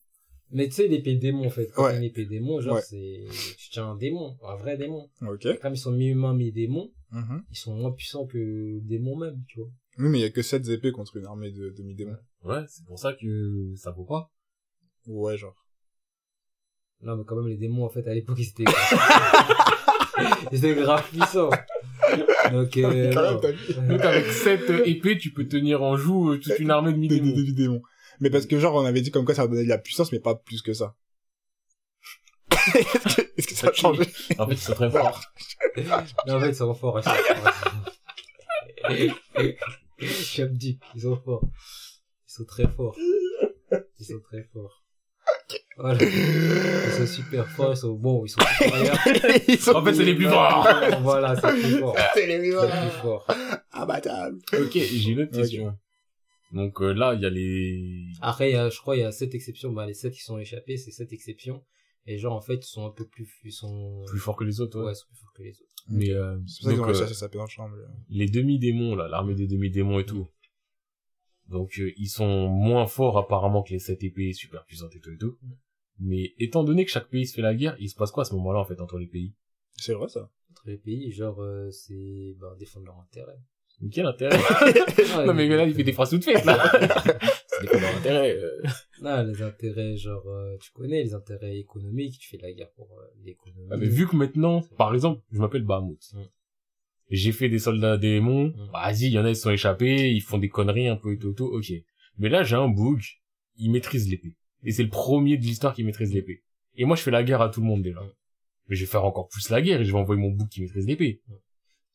[0.52, 1.92] mais tu sais l'épée démon en fait quand Ouais.
[1.92, 2.82] t'as une épée démon genre Ouais.
[2.82, 3.26] c'est
[3.58, 5.48] tu tiens un démon un vrai démon Ok.
[5.62, 7.44] comme ils sont mi-humains mi-démons Mhm.
[7.52, 9.70] ils sont moins puissants que le démon même tu vois
[10.00, 12.18] Oui, mais il y a que 7 épées contre une armée de demi-démons.
[12.44, 14.32] Ouais, c'est pour ça que ça vaut pas.
[15.08, 15.56] Ouais, genre.
[17.02, 18.64] Non, mais quand même, les démons, en fait, à l'époque, ils étaient
[20.52, 21.50] ils étaient grave puissants.
[22.52, 23.40] Donc, euh, Quand même, non.
[23.40, 26.98] vu Donc avec cette épée, tu peux tenir en joue euh, toute une armée de
[26.98, 27.46] des, demi-démons.
[27.46, 27.82] des démons.
[28.20, 30.20] Mais parce que genre, on avait dit comme quoi ça donnait de la puissance, mais
[30.20, 30.96] pas plus que ça.
[32.52, 34.04] Est-ce que, est-ce que ça a changé?
[34.38, 35.22] En fait, ils sont très forts.
[36.28, 37.02] Non, en fait, ils sont forts.
[40.00, 41.48] Chap deep, ils sont forts.
[42.28, 42.96] Ils sont très forts.
[44.00, 44.84] Ils sont très forts.
[45.78, 46.00] Voilà.
[46.04, 48.98] Ils sont super forts, ils sont bons, ils sont supérieurs.
[49.48, 50.68] Ils sont En fait, c'est les plus forts.
[51.02, 51.96] Voilà, c'est plus fort.
[52.14, 52.68] C'est les C'est vivants.
[52.68, 53.28] plus fort.
[53.72, 54.40] Imbattable.
[54.54, 55.78] Ok, j'ai une autre question.
[56.52, 58.06] Donc euh, là, il y a les...
[58.22, 59.72] Après, il y a, je crois, il y a sept exceptions.
[59.72, 61.64] Bah, les sept qui sont échappés, c'est sept exceptions.
[62.06, 64.62] Et genre, en fait, ils sont un peu plus, ils sont, plus forts que les
[64.62, 64.86] autres, ouais.
[64.86, 65.77] ouais, ils sont plus forts que les autres.
[65.90, 67.70] Mais euh, C'est pour ça qu'ils ont donc, réussi euh, à s'échapper dans le champ.
[68.10, 70.28] les demi-démons, là, l'armée des demi-démons et tout.
[71.50, 75.12] Donc euh, ils sont moins forts apparemment que les sept épées super puissantes et tout
[75.12, 75.38] et tout.
[76.00, 78.26] Mais étant donné que chaque pays se fait la guerre, il se passe quoi à
[78.26, 79.34] ce moment-là en fait entre les pays?
[79.78, 80.30] C'est vrai, ça.
[80.52, 83.38] Entre les pays, genre, euh, c'est, bah, défendre leur intérêt.
[83.82, 84.38] Mais Quel intérêt?
[85.26, 86.58] Non mais là il fait des phrases toutes faites là
[87.62, 88.38] des leur intérêt.
[88.38, 88.62] euh.
[89.02, 92.90] Non, les intérêts, genre, euh, tu connais, les intérêts économiques, tu fais la guerre pour
[93.00, 93.68] euh, l'économie.
[93.72, 96.00] Ah, mais vu que maintenant, par exemple, je m'appelle Bahamut.
[96.14, 96.22] Mm.
[97.12, 98.48] J'ai fait des soldats démons.
[98.48, 98.70] Mm.
[98.74, 101.14] Bah, Vas-y, il y en a, ils sont échappés, ils font des conneries un peu
[101.14, 101.72] et tout, tout, ok.
[102.18, 103.02] Mais là, j'ai un bug,
[103.58, 104.36] il maîtrise l'épée.
[104.64, 106.44] Et c'est le premier de l'histoire qui maîtrise l'épée.
[106.76, 108.02] Et moi, je fais la guerre à tout le monde déjà.
[108.02, 108.12] Mm.
[108.70, 110.62] Mais je vais faire encore plus la guerre et je vais envoyer mon bouc qui
[110.62, 111.22] maîtrise l'épée.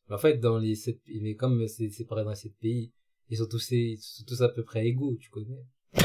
[0.09, 2.91] En fait, dans les sept, mais comme c'est séparé dans les sept pays,
[3.33, 5.63] ils sont tous, ils sont tous à peu près égaux, tu connais.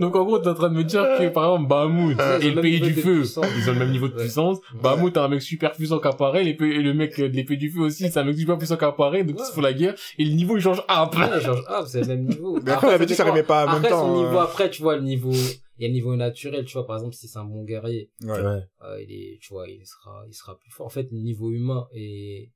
[0.00, 2.50] Donc en gros, t'es en train de me dire que par exemple, Bahamut ils et
[2.52, 4.22] le pays du feu, ils ont le même niveau de Ouais.
[4.22, 4.58] puissance.
[4.80, 7.80] Bahamut a un mec super puissant qu'apparaît, l'épée- et le mec de l'épée du feu
[7.80, 9.42] aussi, c'est un mec super puissant qu'apparaît, donc Ouais.
[9.44, 11.18] ils se font la guerre, et le niveau il change peu.
[11.18, 12.58] Ouais, genre, ah, c'est le même niveau.
[12.64, 14.06] Mais après, on avait dit que ça arrivait pas en même Après, temps.
[14.06, 14.42] son niveau, euh.
[14.42, 17.14] après, tu vois, le niveau, il y a le niveau naturel, tu vois, par exemple,
[17.14, 18.30] si c'est un bon guerrier, Ouais.
[18.38, 20.86] euh, il est, tu vois, il sera, il sera plus fort.
[20.86, 22.50] En fait, le niveau humain est,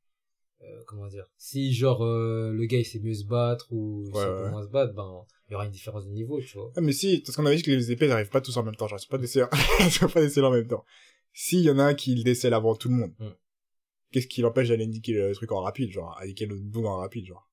[0.63, 4.13] euh, comment dire, si genre, euh, le gars, il sait mieux se battre ou il
[4.15, 4.51] Ouais, sait ouais.
[4.51, 6.73] moins se battre, ben, il y aura une différence de niveau, tu vois.
[6.77, 8.75] Ah, mais si, parce qu'on avait dit que les épées n'arrivent pas tous en même
[8.77, 10.85] temps, genre, c'est pas ils sont pas déceler en même temps.
[11.33, 13.29] S'il y en a un qui le décèle avant tout le monde, Mm.
[14.13, 17.27] qu'est-ce qui l'empêche d'aller indiquer le truc en rapide, genre, indiquer le bout en rapide,
[17.27, 17.51] genre?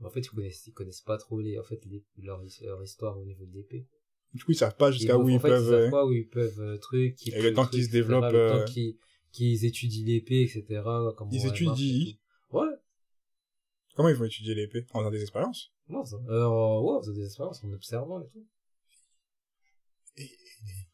[0.00, 2.82] Mais En fait, ils connaissent, ils connaissent pas trop les, en fait, les, leur, leur
[2.82, 3.86] histoire au niveau de l'épée.
[4.32, 6.12] Du coup, ils savent pas jusqu'à où en ils peuvent, Ils savent euh, pas où
[6.12, 8.32] ils peuvent, euh, truc, Et le temps qu'ils se développent,
[9.32, 10.64] qu'ils, étudient l'épée, etc.,
[11.16, 12.16] comment Ils étudient marche.
[12.52, 12.76] Ouais.
[13.94, 14.84] comment ils vont étudier l'épée?
[14.92, 15.72] En faisant des expériences?
[15.88, 18.46] Non, ça, euh, ouais, on faisait des expériences en observant et tout.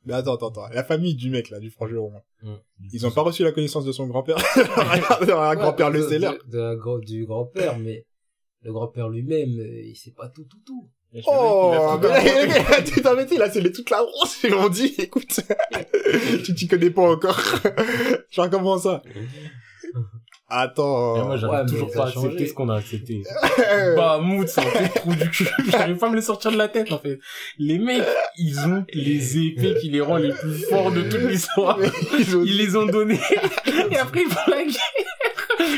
[0.04, 0.68] Mais attends, attends, attends.
[0.68, 2.12] La famille du mec, là, du frangeron.
[2.42, 2.54] Mm.
[2.92, 4.36] Ils ont pas reçu la connaissance de son grand-père.
[4.76, 4.98] un
[5.56, 8.06] grand-père Ouais, le de- de- de la gro- du grand-père, mais
[8.62, 10.88] le grand-père lui-même, euh, il sait pas tout, tout, tout.
[11.26, 14.94] Oh, mais là, tu t'en mets, là, c'est les- toute la France, ils m'ont dit,
[14.98, 15.40] écoute,
[16.44, 17.40] tu t'y connais pas encore.
[18.30, 19.02] Genre, comment ça?
[20.48, 21.16] Attends.
[21.16, 23.22] Et moi, j'arrive Ouais, toujours a pas à accepter ce qu'on a accepté.
[23.72, 25.48] Euh, Bahamut, c'est un peu trop du cul.
[25.70, 27.18] J'arrive pas à me le sortir de la tête, en fait.
[27.58, 28.04] Les mecs,
[28.38, 31.76] ils ont les épées qui les rend les plus forts de toute l'histoire.
[32.16, 33.18] ils ont- Ils les ont donnés.
[33.90, 35.05] Et après, ils font la guerre.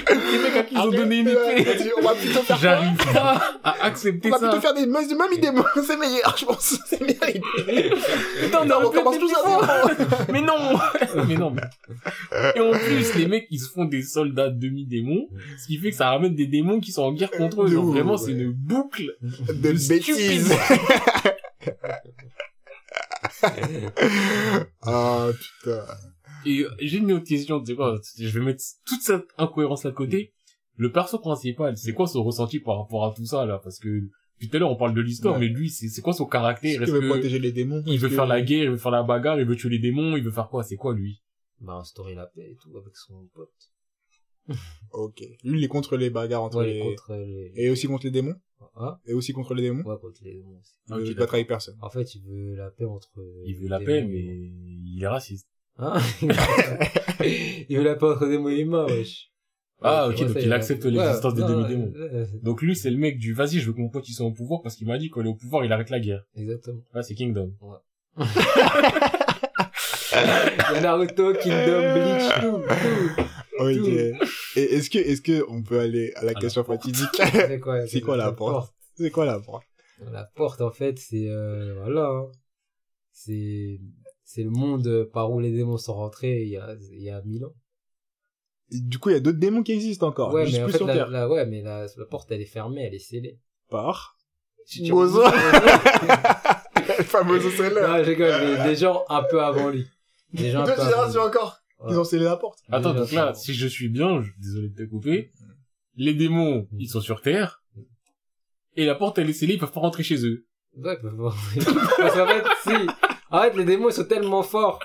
[0.08, 1.36] Les mecs à qui ils ont donné une
[1.98, 4.48] On va plutôt faire J'arrive pas à On accepter va ça.
[4.48, 6.78] plutôt faire des de mamie démon, c'est meilleur, je pense.
[6.86, 7.18] C'est meilleur.
[8.42, 9.62] Putain, on Non, on commence tous à zéro.
[10.32, 10.78] Mais non
[11.26, 11.62] Mais non, mais...
[12.54, 15.28] Et en plus, les mecs, ils se font des soldats demi-démons,
[15.58, 17.68] ce qui fait que ça ramène des démons qui sont en guerre contre eux.
[17.68, 19.16] Genre, vraiment, c'est une boucle.
[19.22, 20.52] De De bêtises.
[24.82, 25.84] Ah, putain.
[26.48, 29.84] Et euh, j'ai une autre question, tu sais quoi, je vais mettre toute cette incohérence
[29.86, 30.32] à côté.
[30.76, 33.58] Le perso principal, c'est quoi son ressenti par rapport à tout ça, là?
[33.62, 33.88] Parce que,
[34.36, 35.40] depuis tout à l'heure, on parle de l'histoire, Ouais.
[35.40, 36.72] mais lui, c'est c'est quoi son caractère?
[36.76, 37.82] Il Est-ce veut que protéger les démons?
[37.86, 39.78] il veut que- faire la guerre, il veut faire la bagarre, il veut tuer les
[39.80, 40.62] démons, il veut faire quoi?
[40.62, 41.20] C'est quoi, lui?
[41.60, 43.50] Bah, instaurer la paix et tout avec son pote.
[44.92, 45.20] Ok.
[45.44, 46.80] Lui, il est contre les bagarres entre Ouais, les...
[46.80, 47.52] contre les...
[47.56, 48.36] Et aussi contre les démons?
[48.76, 48.96] Hein?
[49.06, 49.82] Et aussi contre les démons?
[49.84, 50.74] Ouais, contre les démons aussi.
[50.88, 51.76] Il veut pas trahir personne.
[51.82, 53.10] En fait, il veut la paix entre...
[53.44, 55.48] Il veut la paix, mais il est raciste.
[55.78, 55.98] Hein
[57.68, 59.30] Il veut la démons et humains, wesh.
[59.80, 61.92] Ah, Ouais, ok, ouais, donc ça, il accepte ouais, l'existence des demi-démons.
[61.92, 64.12] ouais, ouais, Donc lui, c'est le mec du vas-y, je veux que mon pote il
[64.12, 66.24] soit au pouvoir parce qu'il m'a dit qu'au est au pouvoir, il arrête la guerre.
[66.34, 66.80] Exactement.
[66.94, 67.52] Ah, c'est Kingdom.
[70.10, 73.22] Il y a Naruto, Kingdom, Bleach, tout, tout.
[73.60, 73.88] Ok.
[74.56, 76.80] Et est-ce que, est-ce que on peut aller à la question porte.
[76.82, 79.64] fatidique C'est quoi, C'est quoi la porte C'est quoi la porte?
[80.12, 82.26] La porte, en fait, c'est, euh, voilà, hein.
[83.12, 83.80] c'est,
[84.30, 87.22] c'est le monde par où les démons sont rentrés il y a, il y a
[87.22, 87.54] mille ans.
[88.70, 90.34] Et du coup, il y a d'autres démons qui existent encore.
[90.34, 91.08] ouais, juste mais en plus fait, sur la, Terre.
[91.08, 93.38] la- ouais, mais la, la porte, elle est fermée, elle est scellée.
[93.70, 94.18] Par.
[94.66, 95.22] Si tu Bozo.
[96.98, 97.80] Le fameux seller.
[97.80, 99.86] non, je rigole, mais des gens un peu avant lui.
[100.34, 101.58] Des gens un Deux peu avant générations encore.
[101.80, 101.92] Ouais.
[101.92, 102.58] Ils ont scellé la porte.
[102.70, 104.30] Attends, donc là, si je suis bien, je...
[104.38, 105.32] désolé de te couper,
[105.96, 107.62] les démons, ils sont sur Terre,
[108.76, 110.46] et la porte, elle est scellée, ils peuvent pas rentrer chez eux.
[110.76, 111.34] Ouais, ils peuvent voir.
[111.96, 112.86] Parce qu'en fait, si.
[113.30, 114.80] Fait, les démons, ils sont tellement forts.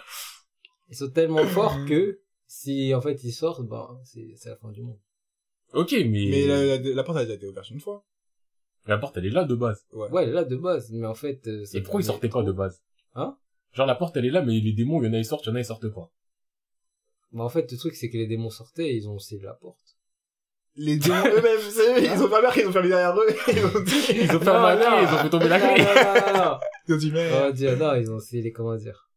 [0.89, 4.71] Ils sont tellement forts que, si, en fait, ils sortent, bah, c'est, c'est la fin
[4.71, 4.99] du monde.
[5.73, 8.05] Ok, mais, Mais la, la, la porte a déjà été ouverte une fois.
[8.85, 9.85] la porte, elle est là de base.
[9.91, 10.09] Ouais.
[10.09, 10.91] Ouais, elle est là, de base.
[10.91, 12.83] Mais en fait, euh, ça Et pourquoi ils sortaient pas de base?
[13.15, 13.37] Hein?
[13.71, 15.45] Genre, la porte, elle est là, mais les démons, il y en a, ils sortent,
[15.45, 16.11] il y en a, ils sortent pas.
[17.31, 19.53] Bah, en fait, le truc, c'est que les démons sortaient et ils ont scellé la
[19.55, 19.92] porte.
[20.75, 23.27] Les démons eux-mêmes, c'est eux, ils ont pas peur, ils ont fermé derrière eux.
[23.47, 25.01] Ils ont dit, Ils ont fermé la Non, clé, non.
[25.01, 25.83] ils ont fait tomber la clé.
[25.83, 26.57] non, non, non, non.
[26.87, 27.53] ils ont dit, mais.
[27.53, 29.07] Dire, non, ils ont scellé, comment dire.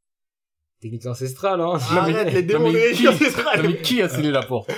[0.82, 1.78] Technique ancestrale, hein.
[1.92, 3.62] Arrête, les démons de qui- ancestrales.
[3.62, 4.70] Non, mais qui a scellé la porte?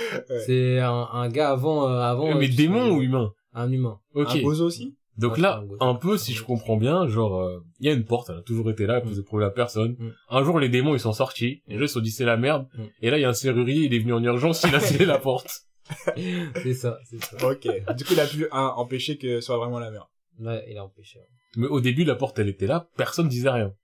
[0.45, 2.33] C'est un, un gars avant, euh, avant.
[2.35, 3.99] Mais euh, démon ou humain Un humain.
[4.13, 4.29] Ok.
[4.35, 4.95] Un bozo aussi?
[5.17, 7.93] Donc Ouais, là, un un peu, si je comprends bien, genre, euh, il y a
[7.93, 9.97] une porte, elle a toujours été là, elle posait problème à personne.
[9.99, 10.11] Mm.
[10.29, 12.37] Un jour, les démons, ils sont sortis, les gens, ils se sont dit, c'est la
[12.37, 12.67] merde.
[12.77, 12.83] Mm.
[13.01, 15.03] Et là, il y a un serrurier, il est venu en urgence, il a scellé
[15.05, 15.51] la porte.
[16.63, 17.49] C'est ça, c'est ça.
[17.49, 17.67] Ok.
[17.95, 20.07] Du coup, il a pu, un, empêcher que ce soit vraiment la merde.
[20.39, 21.19] Ouais, il a empêché.
[21.57, 23.75] Mais au début, la porte, elle était là, personne disait rien.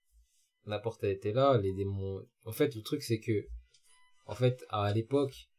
[0.66, 2.22] La porte, elle était là, les démons.
[2.46, 3.48] En fait, le truc, c'est que,
[4.26, 5.50] en fait, à l'époque,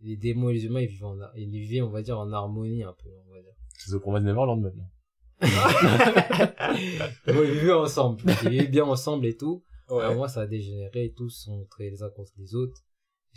[0.00, 2.82] les démons et les humains, ils vivaient en, ils vivaient, on va dire, en harmonie,
[2.82, 3.54] un peu, on va dire.
[3.78, 4.90] C'est ce qu'on va de Neverland maintenant.
[7.26, 8.22] Bon, ils vivaient ensemble.
[8.44, 9.64] Ils vivaient bien ensemble et tout.
[9.88, 10.02] Ouais.
[10.02, 12.82] À un moment, ça a dégénéré et tous sont montrés les uns contre les autres.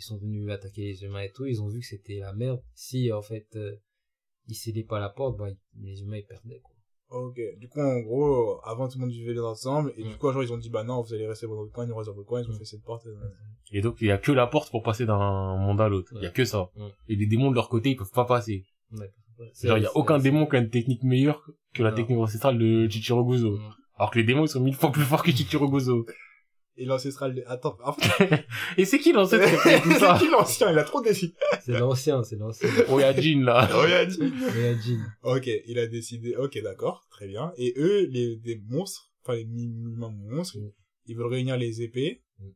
[0.00, 1.44] Ils sont venus attaquer les humains et tout.
[1.44, 2.62] Ils ont vu que c'était la merde.
[2.74, 3.76] Si, en fait, euh,
[4.48, 5.48] ils scellaient pas la porte, bah,
[5.78, 6.74] les humains, ils perdaient, quoi.
[7.10, 7.38] Ok.
[7.58, 9.92] Du coup, en gros, avant, tout le monde vivait ensemble.
[9.98, 10.08] Et Mm.
[10.08, 11.84] du coup, un jour, ils ont dit, bah non, vous allez rester dans votre coin,
[11.84, 12.40] nous dans votre coin.
[12.40, 13.04] Ils ont fait cette porte.
[13.06, 13.14] euh,
[13.72, 16.10] Et donc, il y a que la porte pour passer d'un monde à l'autre.
[16.16, 16.70] Il y a que ça.
[16.76, 16.88] Ouais.
[17.08, 18.64] Et les démons de leur côté, ils peuvent pas passer.
[18.92, 19.10] Ouais.
[19.62, 21.44] Genre, il y a aucun démon qui a une technique meilleure
[21.74, 21.96] que la Non.
[21.96, 23.56] technique ancestrale de Chichiroguzo.
[23.58, 23.70] Mm.
[23.96, 26.06] Alors que les démons, ils sont mille fois plus forts que Chichiroguzo.
[26.80, 28.46] Et l'ancestral, de- attends, en fait,
[28.78, 30.72] Et c'est qui l'ancêtre c'est qui l'ancien?
[30.72, 31.34] Il a trop décidé.
[31.62, 32.68] C'est l'ancien, c'est l'ancien.
[32.88, 33.68] Oyajin, là.
[33.74, 34.18] Oh, il a dit.
[34.18, 35.04] Imagine.
[35.22, 36.34] Ok, il a décidé.
[36.36, 37.52] Ok, d'accord, très bien.
[37.58, 40.70] Et eux, les des monstres, enfin les mi-humains monstres, Mm.
[41.06, 42.48] ils veulent réunir les épées Mm.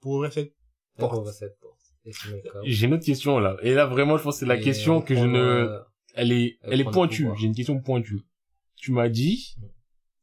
[0.00, 0.54] pour ouvrir cette
[0.98, 1.18] Là, Porte.
[1.18, 1.78] on va cette porte.
[2.06, 2.60] Hein.
[2.64, 3.56] J'ai une autre question, là.
[3.62, 5.38] Et là, vraiment, je pense que c'est la Et question on que je ne...
[5.38, 5.78] euh,
[6.14, 7.28] Elle est, elle est pointue.
[7.38, 8.20] J'ai une question pointue.
[8.76, 9.66] Tu m'as dit, Mm.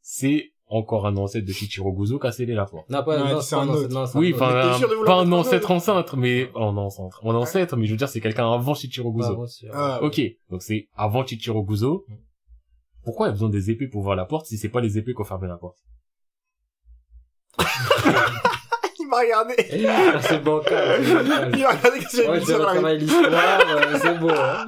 [0.02, 2.90] c'est encore un ancêtre de Shichiroguzo qui a scellé la porte.
[2.90, 3.72] Non, pas, Non, non, c'est un autre.
[3.80, 6.72] ancêtre, non, c'est un Oui, enfin, un- pas un mettre un ancêtre ancêtre, mais, oh
[6.72, 7.22] non, ancêtre.
[7.26, 9.46] Un ancêtre, mais je veux dire, c'est quelqu'un avant Shichiroguzo.
[9.74, 12.06] Ah, Ok, donc c'est avant Chichiroguzo.
[12.08, 12.14] Mm.
[13.06, 14.98] Pourquoi il y a besoin des épées pour ouvrir la porte si c'est pas les
[14.98, 15.78] épées qui ont fermé la porte?
[19.00, 19.56] Il m'a regardé.
[20.22, 21.00] C'est bancal.
[21.02, 21.14] Il
[21.64, 24.66] m'a regardé que j'ai Ouais, mis je sur la retravaille l'histoire, euh, c'est beau, hein.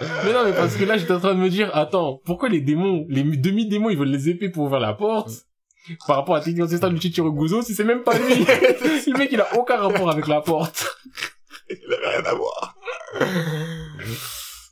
[0.00, 2.60] Mais non, mais parce que là, j'étais en train de me dire, attends, pourquoi les
[2.60, 5.30] démons, les demi-démons, ils veulent les épées pour ouvrir la porte
[6.06, 9.40] par rapport à technique ancestrale de Chichiroguzo si c'est même pas lui Le mec, il
[9.40, 10.86] a aucun rapport avec la porte.
[11.70, 12.76] Il avait rien à voir.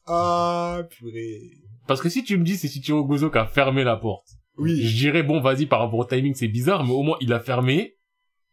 [0.07, 1.41] ah, purée.
[1.87, 4.27] Parce que si tu me dis c'est Chichiroguzo qui a fermé la porte,
[4.59, 4.83] Oui.
[4.83, 7.41] je dirais, bon, vas-y, par rapport au timing, c'est bizarre, mais au moins, il a
[7.41, 7.97] fermé.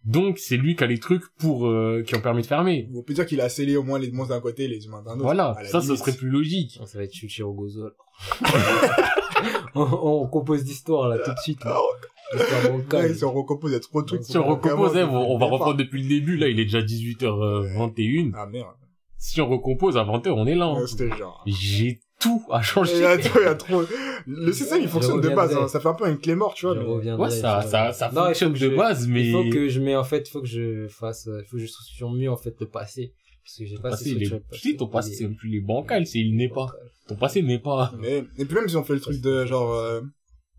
[0.06, 2.90] Donc, c'est lui qui a les trucs pour, euh, qui ont permis de fermer.
[2.96, 5.02] On peut dire qu'il a scellé au moins les monstres d'un côté et les humains
[5.02, 5.24] d'un autre.
[5.24, 5.58] Voilà.
[5.66, 6.00] Ça, ce limite.
[6.00, 6.80] serait plus logique.
[6.86, 7.92] Ça va être Chuchiro Gozo, là.
[9.76, 11.78] on, on compose l'histoire, là, tout de suite, là.
[12.68, 13.16] Bancale.
[13.16, 14.24] si on recompose, il y a trop de trucs.
[14.24, 16.38] Si on recompose, hein, on, on va reprendre depuis le début.
[16.38, 18.32] Là, il est déjà 18h21.
[18.36, 18.68] Ah merde.
[19.20, 20.66] Si on recompose 20h, on est là.
[20.66, 20.80] hein.
[20.82, 21.44] Ouais, C'était genre.
[21.46, 23.06] J'ai tout à Il y changer.
[23.06, 23.82] a trop, il y a trop.
[24.26, 25.68] Le système, il fonctionne de base, hein.
[25.68, 26.76] Ça fait un peu une clé morte, tu vois.
[26.76, 27.24] Je mais- reviendrai.
[27.30, 29.26] Ouais, ça, je ça, ça Non, il faut fonctionne que de je- base, mais...
[29.28, 31.64] Il faut que je mets, en fait, il faut que je fasse, il faut que
[31.64, 33.14] je sur mieux, en fait, le passé.
[33.44, 35.36] Parce que j'ai pas Passé, assez il est- sur le Si, ton passé, c'est même
[35.36, 36.68] plus les bancales, c'est il n'est pas.
[37.08, 37.92] Ton passé n'est pas.
[38.00, 40.02] Mais, et puis même si on fait le truc de genre, euh,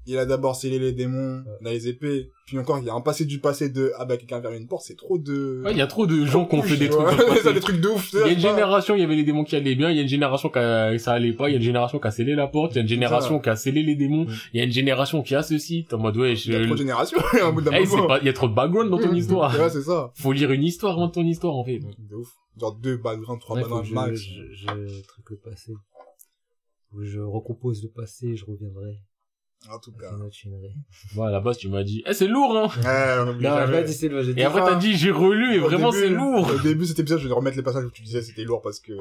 [0.07, 1.53] il a d'abord scellé les démons, Ouais.
[1.61, 4.05] il a les épées, puis encore il y a un passé du passé de, ah
[4.07, 5.61] bah quelqu'un a fermé une porte, c'est trop de...
[5.65, 7.05] Ouais, il y a trop de gens qui ont fait des trucs.
[7.19, 8.11] dans ça, des trucs de ouf.
[8.15, 9.99] Il y a une génération, il y avait les démons qui allaient bien, il y
[9.99, 12.11] a une génération qui a- ça allait pas, il y a une génération qui a
[12.11, 14.61] scellé la porte, il y a une génération qui a scellé les démons, il y
[14.61, 16.51] a une génération qui a ceci, t'es en mode ouais, je...
[16.53, 18.07] Il y a trop de générations, au bout d'un moment.
[18.07, 19.53] pas, il y a trop de background dans ton histoire.
[19.59, 20.11] Ouais, c'est ça.
[20.15, 21.79] Faut lire une histoire avant de ton histoire, en fait.
[21.79, 22.29] De ouf.
[22.59, 24.21] Genre deux backgrounds, trois backgrounds je, max.
[24.21, 25.73] je, je, truc le passé.
[27.01, 28.99] Je recompose le passé, je reviendrai.
[29.69, 30.11] En tout cas.
[30.17, 30.75] une autre chinerie.
[31.15, 32.69] Moi, à la base, tu m'as dit, eh, c'est lourd, hein.
[32.83, 33.73] Ouais, on Non, j'ai jamais.
[33.73, 34.41] pas dit c'est lourd, j'ai dit.
[34.41, 36.51] Et après, t'as dit, j'ai relu, et Au vraiment, c'est lourd.
[36.55, 38.81] Au début, cet épisode, je vais remettre les passages où tu disais c'était lourd parce
[38.81, 38.93] que...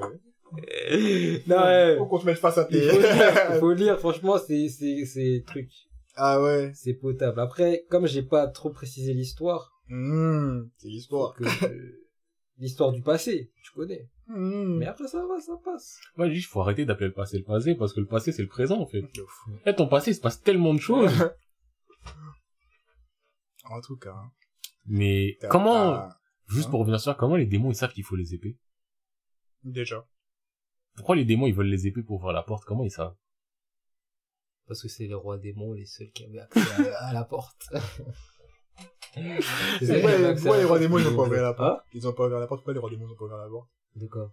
[1.47, 1.95] non, ouais.
[1.97, 2.89] Faut qu'on se mette face à Il tes...
[2.89, 5.70] faut lire, il faut lire, franchement, c'est, c'est, c'est truc.
[6.16, 6.72] ah ouais.
[6.76, 7.39] C'est potable.
[7.39, 11.34] Après, comme j'ai pas trop précisé l'histoire, Mmh, c'est l'histoire.
[11.34, 11.43] que
[12.60, 14.07] l'histoire du passé, tu connais.
[14.30, 14.78] Hmm.
[14.78, 16.00] Mais après, ça va, ça passe.
[16.18, 18.48] Ouais, juste, faut arrêter d'appeler le passé le passé, parce que le passé, c'est le
[18.48, 19.02] présent, en fait.
[19.28, 19.52] Fou.
[19.66, 21.12] Eh, ton passé, il se passe tellement de choses.
[23.72, 24.14] En tout cas.
[24.16, 24.32] hein.
[24.88, 26.10] Mais comment,
[26.48, 28.58] juste hein pour revenir sur ça, comment les démons, ils savent qu'il faut les épées?
[29.64, 30.08] Déjà.
[30.96, 32.66] Pourquoi les démons, ils veulent les épées pour ouvrir la porte?
[32.66, 33.16] Comment ils savent?
[34.68, 36.60] Parce que c'est les rois démons les seuls qui avaient accès
[36.94, 37.62] à, à la porte.
[39.14, 41.84] Pourquoi, les rois démons, ils ont pas ouvert la porte Hein?
[41.94, 43.50] Ils ont pas ouvert la porte, pourquoi les rois démons, ils ont pas ouvert la
[43.50, 43.70] porte?
[43.96, 44.32] De quoi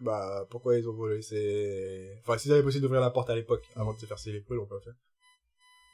[0.00, 2.18] Bah, pourquoi ils ont volé c'est...
[2.20, 4.44] Enfin, s'ils avaient possible d'ouvrir la porte à l'époque, avant de se faire sceller les
[4.50, 4.90] ils l'ont pas fait.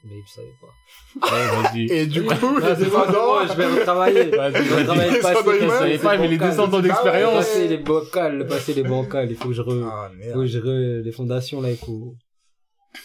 [0.04, 1.32] Mais ils le savaient pas.
[1.32, 1.86] Ouais, vas-y.
[1.92, 3.46] Et du coup, Ah, les descendants...
[3.48, 4.24] je vais retravailler.
[4.30, 4.80] Vas-y, Je vais vas-y.
[4.80, 5.34] retravailler le Les passé.
[5.44, 7.34] c'est savez pas, mais les descendants Le d'expérience.
[7.34, 9.30] passé, les bancals, le passé, les bancals.
[9.30, 9.84] Il faut que je re...
[9.90, 11.02] Ah, faut que je re...
[11.04, 12.14] les fondations, là, il faut...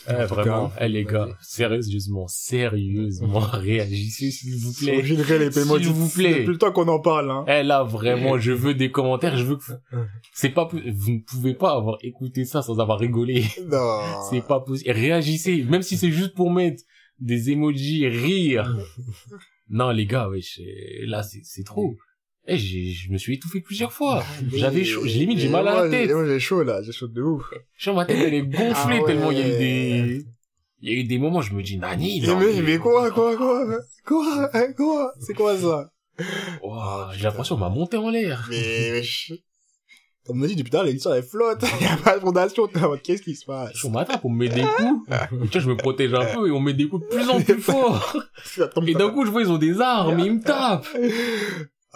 [0.07, 0.69] Eh, En tout vraiment.
[0.69, 5.01] cas, Eh, les gars, sérieusement, sérieusement, réagissez, s'il vous plaît.
[5.01, 5.77] virer les paiements.
[5.77, 6.39] S'il vous plaît.
[6.39, 7.45] Depuis le temps qu'on en parle, hein.
[7.47, 9.63] Eh, là, vraiment, je veux des commentaires, je veux que,
[10.33, 13.43] c'est pas, vous ne pouvez pas avoir écouté ça sans avoir rigolé.
[13.69, 13.99] Non.
[14.29, 14.91] C'est pas possible.
[14.91, 16.81] Réagissez, même si c'est juste pour mettre
[17.19, 18.75] des emojis rire.
[19.69, 21.95] non, les gars, wesh, euh, là, c'est, c'est trop.
[22.45, 24.23] Eh, j'ai, je me suis étouffé plusieurs fois.
[24.53, 26.09] J'avais chaud, j'ai- limite, j'ai Et mal à la tête.
[26.09, 26.81] j'ai- Moi, j'ai chaud, là.
[26.83, 27.45] J'ai chaud de ouf.
[27.77, 29.05] Genre, ma tête, elle est gonflée Ah ouais.
[29.05, 30.25] tellement il y a eu des,
[30.81, 33.37] il y a eu des moments, je me dis, Nani, non, mais, mais quoi, quoi,
[33.37, 33.65] quoi
[34.05, 35.89] Quoi Hein, Quoi C'est quoi, ça?
[36.61, 38.45] Ouah, j'ai l'impression qu'on m'a monté en l'air.
[38.49, 39.01] Mais.
[40.25, 41.63] Comme on a dit depuis l'heure, l'histoire, elle flotte.
[41.81, 42.67] Il y a pas de fondation.
[43.03, 43.73] Qu'est-ce qui se passe?
[43.73, 45.09] Sur ma on me met des coups.
[45.09, 45.15] Et
[45.47, 47.29] tu vois, je me protège un peu et on me met des coups de plus
[47.29, 48.15] en plus forts.
[48.87, 50.87] Et d'un coup, je vois, ils ont des armes, ils me tapent.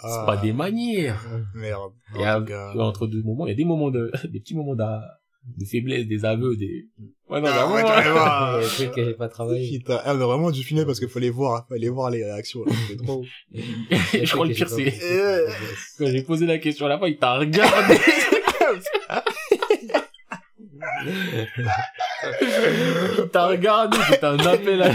[0.00, 1.20] Ah, C'est pas des manières.
[1.54, 1.92] Merde.
[2.14, 2.40] Il y a,
[2.78, 5.02] entre deux moments, il y a des moments de, des petits moments d'a-
[5.56, 6.86] de faiblesse, des aveux, des,
[7.30, 7.88] ouais, non, Ah, ouais, vraiment.
[7.88, 8.58] carrément.
[8.58, 9.78] Il y a des trucs que j'ai pas travaillé.
[9.78, 12.72] Putain, elle a vraiment dû finir parce qu'il fallait voir, fallait voir les réactions, là.
[12.86, 13.24] C'était trop.
[13.52, 14.92] je crois le pire, c'est,
[15.98, 17.96] quand j'ai posé la question à la fin, il t'a regardé.
[23.18, 24.90] il t'a regardé, c'était un appel à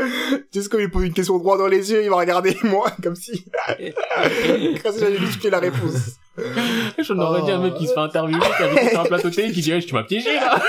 [0.52, 2.90] Tu sais, comme il pose une question droit dans les yeux, il va regarder moi,
[3.02, 3.44] comme si,
[4.82, 6.18] comme si lui expliquer la réponse.
[6.36, 9.04] Je n'aurais dit à un mec qui se fait interviewer, qui avait été sur un
[9.04, 10.60] plateau télé, qui dit, Eh, tu m'as piégé, là.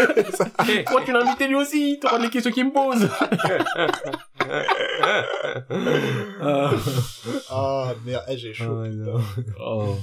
[0.86, 1.97] Pourquoi tu l'as invité lui aussi?
[2.01, 3.07] T'auras les questions qu'il me pose.
[7.49, 8.84] Ah, merde, eh, j'ai chaud.
[8.84, 9.19] Ah.
[9.59, 9.95] Oh.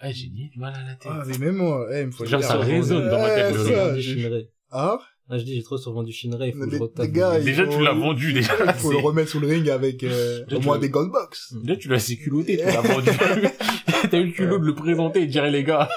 [0.00, 1.12] Ah, j'ai ni mal à la tête.
[1.14, 3.54] Ah, mais même moi, eh, il me faut Genre, ça résonne dans ma tête,
[3.96, 4.48] Eh.
[4.72, 4.98] Ah?
[5.34, 7.06] Ah, je dis, j'ai trop survendu Shinrei, il faut que je retape.
[7.06, 8.52] les gars, Déjà, tu l'as vendu, déjà.
[8.66, 11.54] Il faut le remettre sous le ring avec, euh, Déjà, au moins des goldbox.
[11.62, 13.08] Déjà, tu l'as séculotté, tu l'as vendu.
[14.10, 15.88] T'as eu le culot de le présenter et de dire, les gars,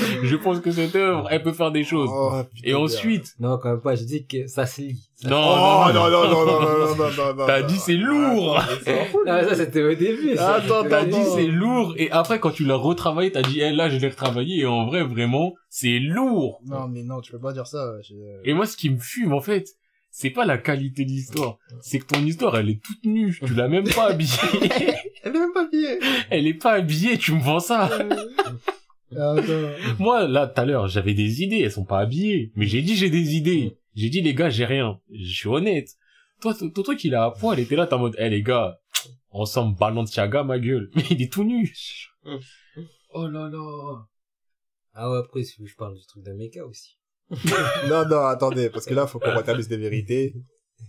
[0.22, 2.08] je pense que cette œuvre, elle peut faire des choses.
[2.12, 5.08] Oh, putain, Et ensuite, Non, quand même pas, je dis que ça se lit.
[5.24, 7.46] non, Oh, non, non, non, non, non, non, non, non, non.
[7.46, 7.66] T'as non.
[7.66, 8.58] dit c'est lourd.
[8.58, 10.36] Ah, mais ça, c'était au début.
[10.36, 10.54] ça.
[10.56, 11.18] Attends, t'as Non.
[11.18, 11.94] dit c'est lourd.
[11.96, 14.60] Et après, quand tu l'as retravaillé, t'as dit, eh, là, je l'ai retravaillé.
[14.62, 16.60] Et en vrai, vraiment, c'est lourd.
[16.66, 17.92] Non, mais non, tu peux pas dire ça.
[18.02, 19.66] je- Et moi, ce qui me fume, en fait,
[20.12, 21.58] c'est pas la qualité de l'histoire.
[21.82, 23.38] C'est que ton histoire, elle est toute nue.
[23.46, 24.30] Tu l'as même pas habillée.
[25.22, 25.98] Elle est même pas habillée.
[26.30, 27.90] elle est pas habillée, tu me vends ça.
[29.12, 29.72] Attends.
[29.98, 32.52] Moi, là, tout à l'heure, j'avais des idées, elles sont pas habillées.
[32.54, 33.76] Mais j'ai dit j'ai des idées.
[33.94, 35.00] J'ai dit, les gars, j'ai rien.
[35.12, 35.88] Je suis honnête.
[36.40, 38.42] Toi, ton truc, il est à poil, et t'es là, t'es en mode, eh, les
[38.42, 38.80] gars,
[39.30, 40.90] ensemble, Balenciaga, ma gueule.
[40.94, 41.72] Mais il est tout nu.
[43.12, 44.06] Oh là là.
[44.94, 46.96] Ah ouais, après, si je parle du truc d'un méca aussi.
[47.88, 50.32] Non, non, attendez, parce que là, faut qu'on rétablisse des vérités.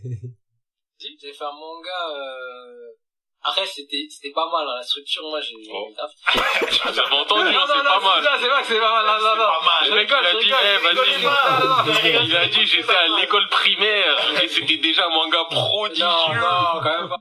[0.03, 2.80] J'ai fait un manga, euh...
[3.43, 5.55] Après, c'était, c'était pas mal, hein, la structure, moi, j'ai...
[5.73, 5.89] Oh.
[6.93, 8.21] J'avais entendu, c'est pas mal.
[8.39, 9.89] C'est vrai que c'est pas mal, non, non, non.
[9.89, 12.29] Le mec, il a dit, eh, vas-y.
[12.29, 16.05] Il a dit, j'étais à l'école primaire et c'était déjà un manga prodigieux.
[16.05, 17.17] Non, non, quand même pas.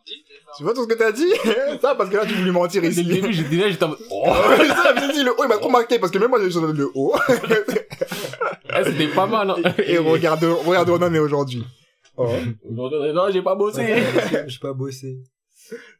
[0.58, 1.32] Tu vois tout ce que t'as dit?
[1.80, 3.02] Ça, parce que là, tu voulais mentir Dès ici.
[3.02, 5.56] le début, j'étais là, j'étais en mode, oh, ça, j'ai dit le haut, il m'a
[5.56, 7.14] trop marqué, parce que même moi, j'ai sur le haut.
[7.30, 9.50] eh, c'était pas mal.
[9.50, 9.56] hein.
[9.86, 11.64] Et regarde, regarde où on en est aujourd'hui.
[12.16, 12.28] Oh.
[12.70, 14.04] Non, non, j'ai pas bossé.
[14.46, 15.16] J'ai pas bossé.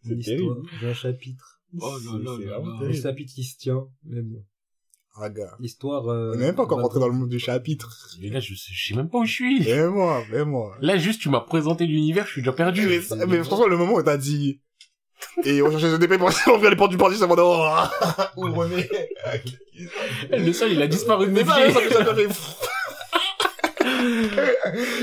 [0.03, 0.69] C'est L'histoire terrible.
[0.83, 1.61] d'un chapitre.
[1.81, 2.87] Oh là là.
[2.87, 4.45] Le chapitre qui se tient, mais bon.
[5.17, 5.57] Ah, gars.
[5.61, 7.97] L'histoire, euh, On n'est même pas encore rentré dans le monde du chapitre.
[8.21, 9.69] Mais là, je sais, je sais même pas où je suis.
[9.69, 10.77] Et moi, et moi.
[10.81, 12.87] Là, juste, tu m'as présenté l'univers, je suis déjà perdu.
[12.87, 14.61] Mais, ça- mais franchement, le moment où t'as dit,
[15.45, 17.67] et on cherchait des dépêches pour ouvrir les portes du parti, ça m'a dit, oh,
[18.37, 18.89] ouvre-les.
[20.31, 21.73] Le sol, il a disparu de mes Mais ça, pieds.
[21.91, 22.29] ça, fait-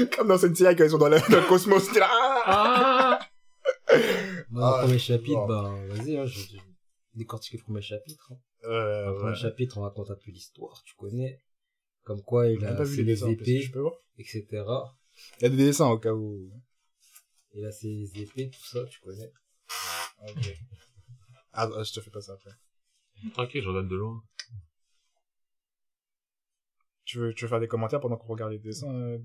[0.16, 3.20] Comme dans Sensei, quand ils sont dans le, dans le cosmos, t'es là, ah
[3.90, 3.94] Ah.
[4.56, 5.48] Ah, le premier chapitre, bon.
[5.48, 6.58] bah, vas-y, hein, je, je
[7.16, 8.32] décortique le premier chapitre.
[8.32, 8.38] hein.
[8.64, 11.42] Euh, Le premier chapitre, on raconte un peu l'histoire, tu connais.
[12.04, 13.94] Comme quoi, il a ses dessins, épées, je peux voir.
[14.18, 14.46] etc.
[15.40, 16.50] Il y a des dessins au cas où.
[17.54, 19.32] Il a ses épées, tout ça, tu connais.
[20.30, 20.58] Ok.
[21.54, 22.52] Ah, je te fais pas ça après.
[23.34, 24.24] Tranquille, je regarde de loin.
[27.08, 29.18] Tu veux, tu veux faire des commentaires pendant qu'on regarde les dessins, euh,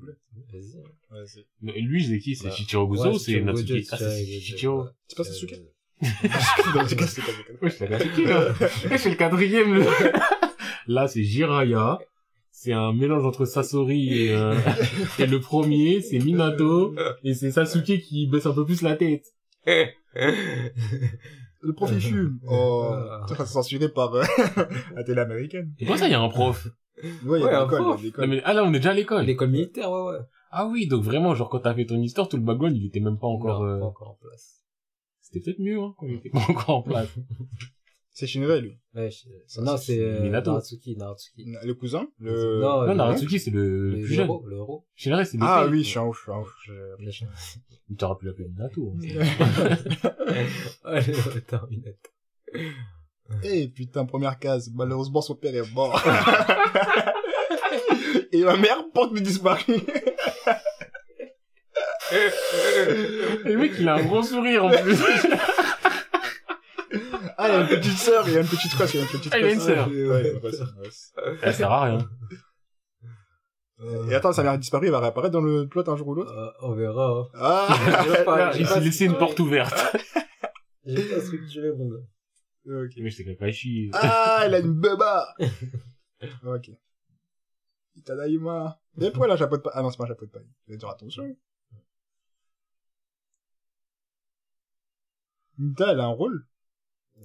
[0.52, 0.80] Vas-y.
[1.10, 1.44] Vas-y.
[1.62, 2.36] Mais lui, c'est qui?
[2.36, 3.88] C'est Bah, Shichiro Guzo Ouais, ou c'est Shichiro Natsuki?
[3.90, 4.86] Ah, c'est Shichiro.
[5.08, 5.64] C'est pas Sasuke cas,
[7.08, 8.52] c'est pas- pas- Ouais, c'est Natsuki, là.
[8.88, 9.84] Ouais, c'est le quatrième.
[10.86, 11.98] Là, c'est Jiraya.
[12.52, 14.54] C'est un mélange entre Sasori et, euh,
[15.18, 16.94] et le premier, c'est Minato.
[17.24, 19.26] Et c'est Sasuke qui baisse un peu plus la tête.
[21.64, 22.38] Le prof, il fume.
[22.48, 23.24] Oh, Ah.
[23.28, 24.22] ça, c'est censuré par euh,
[24.96, 25.72] la télé américaine.
[25.78, 26.68] Et comment ça, il y a un prof?
[27.02, 27.78] Ouais, il y Ouais, a l'école, il y a prof.
[27.80, 28.28] Non, l'école.
[28.28, 29.24] mais, Ah là, on est déjà à l'école.
[29.24, 30.18] L'école militaire, ouais, ouais.
[30.50, 33.00] Ah oui, donc vraiment, genre quand t'as fait ton histoire, tout le background, il était
[33.00, 33.62] même pas encore...
[33.62, 34.62] Non, euh, pas encore en place.
[35.20, 37.08] C'était peut-être mieux, hein, quand il était pas encore en place.
[38.14, 38.78] C'est Shinrei, lui.
[38.94, 40.50] Ouais, je- Ça, non, c'est euh, Minato.
[40.50, 41.46] Naratsuki, Naratsuki.
[41.64, 42.60] Le cousin Le...
[42.60, 44.26] Non, non, le- Naratsuki, c'est le, le plus jeune.
[44.26, 44.86] héros, le héros.
[44.94, 46.54] Shinra, c'est le Ah oui, je suis un ouf, je suis un ouf.
[46.66, 47.24] Je-
[47.88, 48.94] Il t'aurait pu l'appeler Minato.
[48.94, 50.04] hein.
[50.84, 51.12] Allez,
[51.48, 52.12] terminette.
[53.44, 54.70] Eh putain, première case.
[54.74, 56.00] Malheureusement, son père est mort.
[58.32, 59.62] Et ma mère porte me disparu.
[62.12, 64.96] Et le mec, il a un gros sourire, en plus.
[67.38, 68.98] Ah, il y a une petite sœur, il y a une petite frère, il y
[69.00, 69.88] a une petite Ah, il a une sœur.
[69.88, 70.90] Ouais, il y a une vraie sœur, ouais.
[71.42, 71.98] Elle sert à rien.
[74.10, 76.14] Et attends, sa mère a disparu, elle va réapparaître dans le plot un jour ou
[76.14, 76.30] l'autre.
[76.32, 77.08] Euh, on verra.
[77.34, 77.38] hein.
[77.40, 79.96] Ah Il s'est laissé une porte ouverte.
[80.84, 82.04] J'ai pas structuré, mon gars.
[82.66, 82.92] Ok.
[82.98, 83.90] Mais c'est Kakashi.
[83.94, 85.34] Ah, elle a une beba
[86.44, 86.70] Ok.
[87.96, 88.80] Itadaima.
[88.96, 90.46] Mais pourquoi là, chapeau de paille Ah non, c'est pas un chapeau de paille.
[90.66, 91.36] Je vais dire attention.
[95.58, 96.46] Nita, elle a un rôle.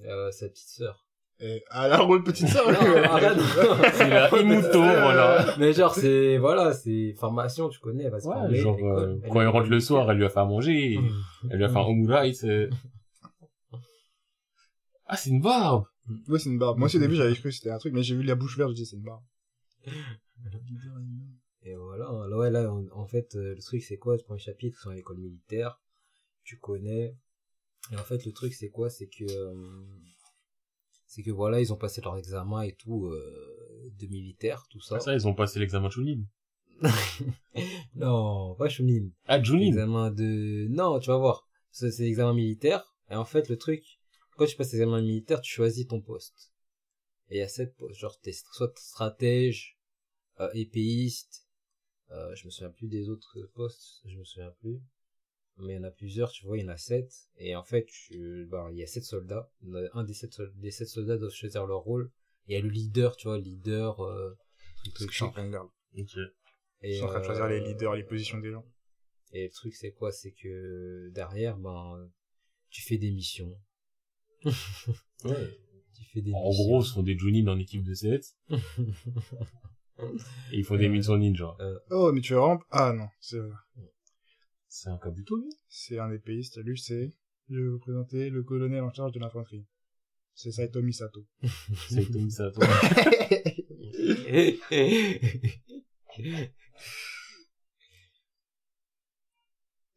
[0.04, 1.04] Euh, sa petite sœur.
[1.40, 1.64] Et...
[1.70, 2.66] Ah, elle a un rôle petite sœur.
[2.70, 3.38] Non, arrête.
[3.94, 5.54] C'est la Imuto, voilà.
[5.58, 8.56] Mais genre, c'est, voilà, c'est formation, tu connais, elle va se Ouais, former.
[8.58, 10.98] genre, euh, elle quand elle rentre le soir, elle lui a fait à manger,
[11.50, 12.44] elle lui a fait un omurice.
[15.08, 15.86] Ah, c'est une barbe!
[16.28, 16.78] Ouais, c'est une barbe.
[16.78, 18.56] Moi aussi, au début, j'avais cru que c'était un truc, mais j'ai vu la bouche
[18.56, 19.22] verte, je dis c'est une barbe.
[21.62, 22.28] Et voilà, hein.
[22.28, 24.16] là, ouais, là, en, en fait, euh, le truc, c'est quoi?
[24.16, 25.80] Le premier chapitre, à l'école militaire.
[26.44, 27.16] Tu connais.
[27.92, 28.90] Et en fait, le truc, c'est quoi?
[28.90, 29.54] C'est que, euh,
[31.06, 34.96] c'est que voilà, ils ont passé leur examen et tout, euh, de militaire, tout ça.
[34.96, 36.22] Ah, ça, ils ont passé l'examen Chunin.
[37.94, 39.08] non, pas Chunin.
[39.26, 39.68] Ah, Chunin!
[39.68, 41.48] Examen de, non, tu vas voir.
[41.70, 42.94] C'est l'examen militaire.
[43.10, 43.97] Et en fait, le truc,
[44.38, 46.52] quand tu passes l'examen militaire, tu choisis ton poste.
[47.30, 47.98] Et il y a sept postes.
[48.00, 49.78] Genre, t'es soit stratège,
[50.40, 51.46] euh, épéiste,
[52.10, 54.80] euh, je me souviens plus des autres postes, je me souviens plus.
[55.58, 57.12] Mais il y en a plusieurs, tu vois, il y en a sept.
[57.36, 59.50] Et en fait, tu, bah, il y a sept soldats.
[59.94, 62.10] Un des sept, sol- des sept soldats doivent choisir leur rôle.
[62.46, 64.36] Et il y a le leader, tu vois, leader, euh,
[64.84, 65.34] ce truc, je suis en truc.
[65.34, 65.64] train de dire.
[65.64, 66.16] Ok.
[66.16, 66.30] Je
[66.82, 68.64] Et, suis en train de choisir euh, les leaders, les positions des gens.
[69.32, 70.12] et le truc, c'est quoi?
[70.12, 72.08] C'est que derrière, ben,
[72.70, 73.58] tu fais des missions.
[75.24, 75.58] Ouais.
[76.14, 76.64] Des En missions.
[76.64, 78.24] gros, ce sont des Chunin en équipe de 7.
[78.50, 78.56] Et
[80.58, 81.56] ils font des Mitsu Ninja.
[81.90, 82.60] Oh, mais tu vraiment...
[82.70, 83.38] Ah non, c'est
[84.68, 85.50] C'est un Kabuto, lui?
[85.68, 86.58] c'est un épéiste.
[86.62, 87.12] Lui, c'est...
[87.50, 89.66] Je vais vous présenter le colonel en charge de l'infanterie.
[90.34, 91.26] C'est Saito Misato.
[91.88, 92.60] C'est Tomi Sato.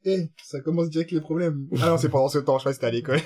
[0.04, 1.68] Eh, ça commence direct les problèmes.
[1.80, 3.20] Ah non, c'est pendant ce temps, je crois que c'était à l'école.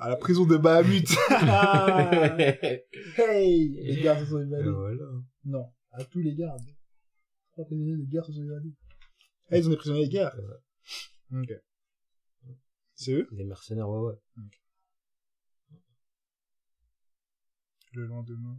[0.00, 1.08] À la prison de Bahamut.
[1.30, 2.10] Ah.
[3.18, 4.68] hey, les gardes se sont évadés.
[4.70, 5.04] voilà.
[5.44, 6.66] Non, à tous les gardes.
[7.52, 8.72] Trois prisonniers de guerre se sont évadés.
[9.50, 10.36] Ah, ils ont des prisonniers de guerre.
[11.32, 11.52] Ok.
[12.94, 13.28] C'est eux?
[13.32, 14.14] Des mercenaires, ouais, ouais.
[17.92, 18.58] Le lendemain.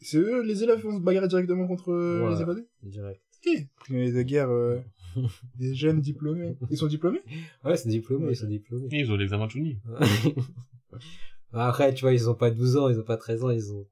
[0.00, 2.34] C'est eux, les élèves, vont se bagarrer directement contre euh, Voilà.
[2.36, 2.68] les évadés?
[2.82, 3.22] Direct.
[3.46, 3.68] Ok.
[3.76, 4.80] Prisonniers de guerre, euh,
[5.56, 6.56] des jeunes diplômés.
[6.70, 7.22] Ils sont diplômés?
[7.64, 8.32] Ouais, c'est diplômé, Ouais.
[8.32, 8.88] ils sont diplômés.
[8.92, 9.76] Et ils ont l'examen Chunin.
[11.52, 13.86] Après, tu vois, ils ont pas 12 ans, ils ont pas 13 ans, ils ont,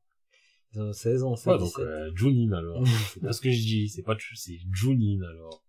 [0.73, 1.81] ils ont 16 ans, ça, Ouais, donc, 17.
[1.81, 2.83] euh, Junin, alors.
[3.13, 5.65] c'est pas ce que je dis, c'est pas, c'est Junin, alors.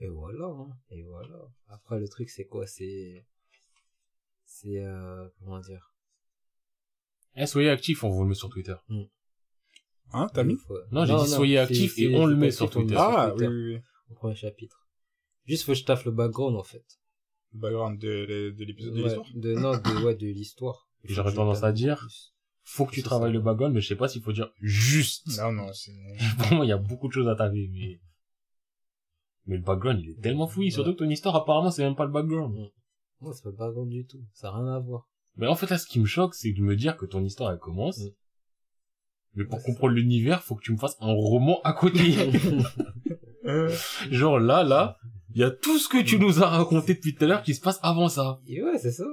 [0.00, 0.68] Et voilà, hein.
[0.90, 1.36] Et voilà.
[1.68, 2.66] Après, le truc, c'est quoi?
[2.66, 3.26] C'est,
[4.44, 5.94] c'est, euh, comment dire?
[7.36, 8.74] Eh, soyez actifs, on vous le met sur Twitter.
[10.14, 10.56] Hein, t'as mis
[10.90, 12.94] Non, j'ai dit soyez actifs et on le met sur Twitter.
[12.98, 13.80] Ah, oui, Twitter, oui, oui.
[14.10, 14.76] Au premier chapitre.
[15.46, 16.84] Juste, faut que je taffe le background, en fait.
[17.54, 19.26] Le background de, de, de l'épisode de l'histoire.
[19.34, 20.88] de, non, de, ouais, de l'histoire.
[21.04, 22.28] J'aurais tendance à dire- plus.
[22.64, 23.34] Faut que tu travailles ça.
[23.34, 25.26] le background, mais je sais pas s'il faut dire juste.
[25.38, 25.90] Non, non, c'est...
[26.38, 28.00] Pour moi, il y a beaucoup de choses à taper, mais...
[29.46, 32.04] Mais le background, il est tellement fouillé, surtout que ton histoire, apparemment, c'est même pas
[32.04, 32.56] le background.
[33.20, 34.22] Non, c'est pas le background du tout.
[34.32, 35.08] Ça n'a rien à voir.
[35.36, 37.50] Mais en fait, là, ce qui me choque, c'est de me dire que ton histoire,
[37.50, 38.00] elle commence.
[39.34, 42.14] Mais pour comprendre l'univers, faut que tu me fasses un roman à côté.
[44.10, 44.96] Genre là, là,
[45.34, 47.54] Il y a tout ce que tu nous as raconté depuis tout à l'heure qui
[47.54, 48.40] se passe avant ça.
[48.46, 49.04] Et ouais, c'est ça.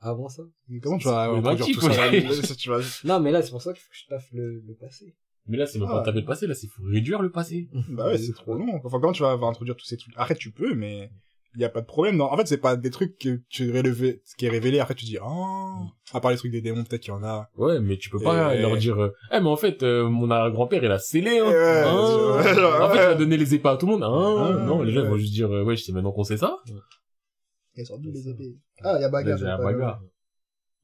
[0.00, 0.42] Avant ça.
[0.68, 2.20] Mais Comment tu vas introduire problématique, tout ça ouais.
[2.20, 2.80] là, ça, tu vas...
[3.04, 5.16] Non, mais là, c'est pour ça qu'il faut que je taffe le, le passé.
[5.46, 5.96] Mais là, c'est même Ah.
[5.98, 7.68] pas taper le passé, là, c'est faut réduire le passé.
[7.88, 8.78] Bah ouais, c'est trop long.
[8.84, 10.12] Enfin, comment tu vas, vas introduire tous ces trucs?
[10.16, 11.10] Arrête, tu peux, mais
[11.56, 12.16] il y a pas de problème.
[12.16, 14.80] Non, en fait, c'est pas des trucs que tu ce qui est révélé.
[14.80, 15.76] Après, tu dis, oh,
[16.12, 17.48] à part les trucs des démons, peut-être qu'il y en a.
[17.56, 20.30] Ouais, mais tu peux pas Et- leur dire, euh, eh, mais en fait, euh, mon
[20.30, 21.46] arrière-grand-père, il a scellé, hein.
[21.46, 22.82] Ouais, Hein.
[22.82, 24.02] En fait, il a donné les épées à tout le monde.
[24.04, 24.56] Hein.
[24.60, 25.08] Ah, non, les gens ouais.
[25.08, 26.58] vont juste dire, euh, ouais, c'est maintenant qu'on sait ça.
[26.66, 29.38] D'où les épées Ah, il y a bagarre.
[29.38, 30.00] J'ai un pas bagarre.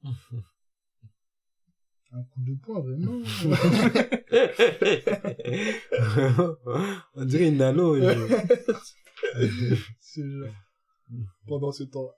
[2.13, 3.21] Un coup de poing, vraiment.
[7.15, 7.97] On dirait une nano.
[10.13, 10.49] C'est genre.
[11.47, 12.11] Pendant ce temps.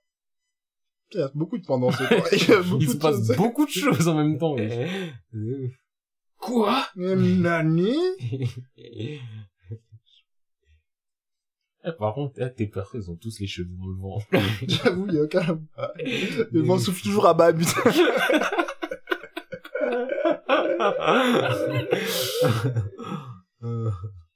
[1.12, 2.24] Il y a beaucoup de pendant ce temps.
[2.32, 3.36] Il y a beaucoup Il se de passe choses.
[3.36, 4.55] beaucoup de choses en même temps.
[4.55, 5.72] wesh.
[6.38, 6.86] Quoi?
[6.97, 7.95] Nani
[11.84, 14.22] Eh, par contre, eh, tes persos, ils ont tous les cheveux dans le vent.
[14.68, 15.61] J'avoue, il y a aucun...
[16.53, 17.82] Le vent souffle toujours à bas, putain.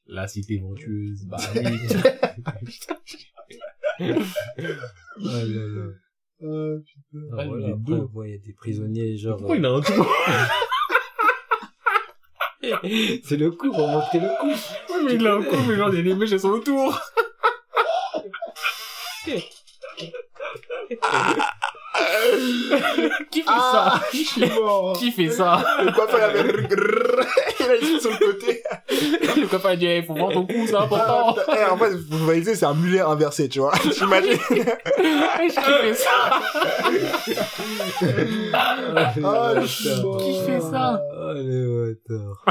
[0.06, 1.62] La cité ventueuse, bah oui.
[3.98, 5.86] Ah là là.
[6.42, 7.24] Euh, putain.
[7.38, 9.38] Ah, voilà, après, ouais, il y a des prisonniers, genre...
[9.38, 10.04] Pourquoi il a un trou?
[13.24, 14.48] C'est le coup, pour montrer le coup.
[14.48, 16.50] Ouais, mais il a un coup, mais genre, il y a des mèches, elles sont
[16.50, 17.00] autour.
[23.30, 24.06] Qui fait Ah, ça?
[24.12, 24.96] je suis mort.
[24.98, 25.64] Qui fait ça?
[25.84, 26.68] Le coiffeur, il avait...
[27.60, 28.62] Il a été sur le côté.
[29.36, 31.36] Le copain a dit, eh, faut voir ton cou, c'est important.
[31.48, 33.72] Eh, en fait, vous voyez, c'est un mulet inversé, tu vois.
[33.92, 36.30] T'imagines Eh, Qui fait ça?
[38.52, 40.02] Ah, je suis putain.
[40.02, 40.16] mort.
[40.18, 41.02] Qui fait ça?
[41.12, 42.44] Oh, le bâtard.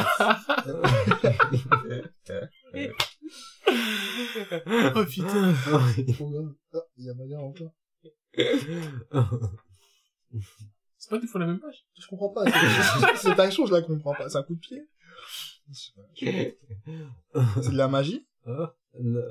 [4.96, 5.54] Oh putain.
[6.14, 6.54] Trop grave.
[6.74, 7.72] Ah, il y a bagarre encore.
[10.98, 11.86] C'est pas deux fois la même page?
[12.00, 12.46] Je comprends pas.
[12.50, 14.28] c'est- Cette action, je la comprends pas.
[14.30, 14.88] C'est un coup de pied
[15.74, 15.94] C'est
[17.72, 18.74] de la magie Ah,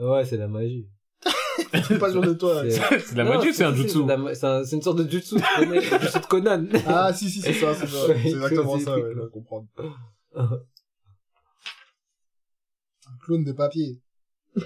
[0.01, 0.89] ouais, c'est la magie.
[1.73, 2.63] Je suis pas sûr de toi.
[2.69, 4.05] C'est- C'est la magie ou c'est un jutsu?
[4.05, 6.67] de C'est un- c'est une sorte de jutsu, de Conan.
[6.87, 8.07] Ah, si, si, c'est ça, c'est ça.
[8.07, 9.67] C'est exactement ça, ouais, je dois comprendre.
[13.07, 14.01] Un clone de papier.
[14.57, 14.63] je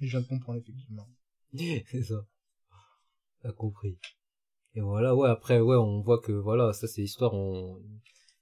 [0.00, 1.08] viens de comprendre, effectivement.
[1.54, 2.24] c'est ça.
[3.44, 3.98] T'as compris.
[4.74, 7.78] Et voilà, ouais, après, ouais, on voit que, voilà, ça c'est l'histoire, on,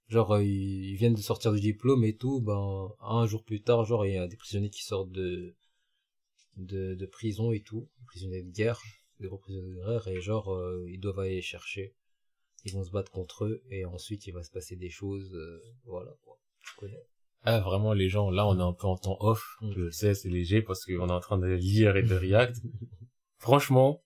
[0.07, 3.85] genre, euh, ils viennent de sortir du diplôme et tout, ben, un jour plus tard,
[3.85, 5.57] genre, il y a des prisonniers qui sortent de,
[6.57, 8.81] de, de prison et tout, des prisonniers de guerre,
[9.19, 11.97] des gros prisonniers de guerre, et genre, euh, ils doivent aller les chercher.
[12.65, 15.61] Ils vont se battre contre eux, et ensuite, il va se passer des choses, euh,
[15.85, 16.39] voilà, quoi.
[16.61, 17.03] Tu connais.
[17.43, 19.57] Ah, vraiment, les gens, là, on est un peu en temps off.
[19.63, 19.73] Mm.
[19.73, 22.63] Je sais, c'est léger parce qu'on est en train de lire et de react.
[23.39, 24.01] Franchement,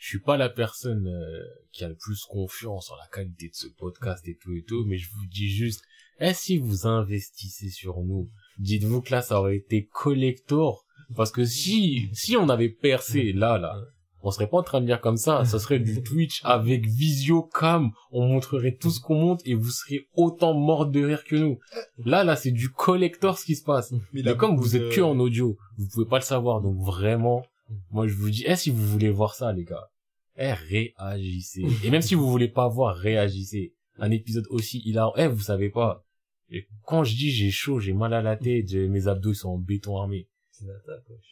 [0.00, 3.54] je suis pas la personne euh, qui a le plus confiance en la qualité de
[3.54, 5.82] ce podcast et tout et tout, mais je vous dis juste,
[6.20, 10.86] eh, si vous investissez sur nous, dites-vous que là, ça aurait été collector.
[11.16, 13.76] Parce que si, si on avait percé là, là,
[14.22, 17.42] on serait pas en train de lire comme ça, ça serait du Twitch avec visio
[17.42, 21.36] cam, on montrerait tout ce qu'on monte et vous seriez autant mort de rire que
[21.36, 21.58] nous.
[22.04, 23.92] Là, là, c'est du collector ce qui se passe.
[24.12, 27.42] Mais Mais comme vous êtes que en audio, vous pouvez pas le savoir, donc vraiment,
[27.90, 29.90] moi je vous dis, eh, si vous voulez voir ça, les gars,
[30.36, 31.64] eh, réagissez.
[31.84, 33.74] Et même si vous voulez pas voir, réagissez.
[33.98, 36.04] Un épisode aussi hilarant, eh, vous savez pas.
[36.48, 39.50] Et quand je dis j'ai chaud, j'ai mal à la tête, mes abdos ils sont
[39.50, 40.28] en béton armé.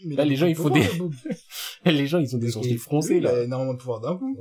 [0.05, 0.86] Là, les gens, il faut des,
[1.84, 3.45] les gens, ils ont des sourcils froncés, il a là.
[3.45, 4.36] énormément de pouvoir d'un coup.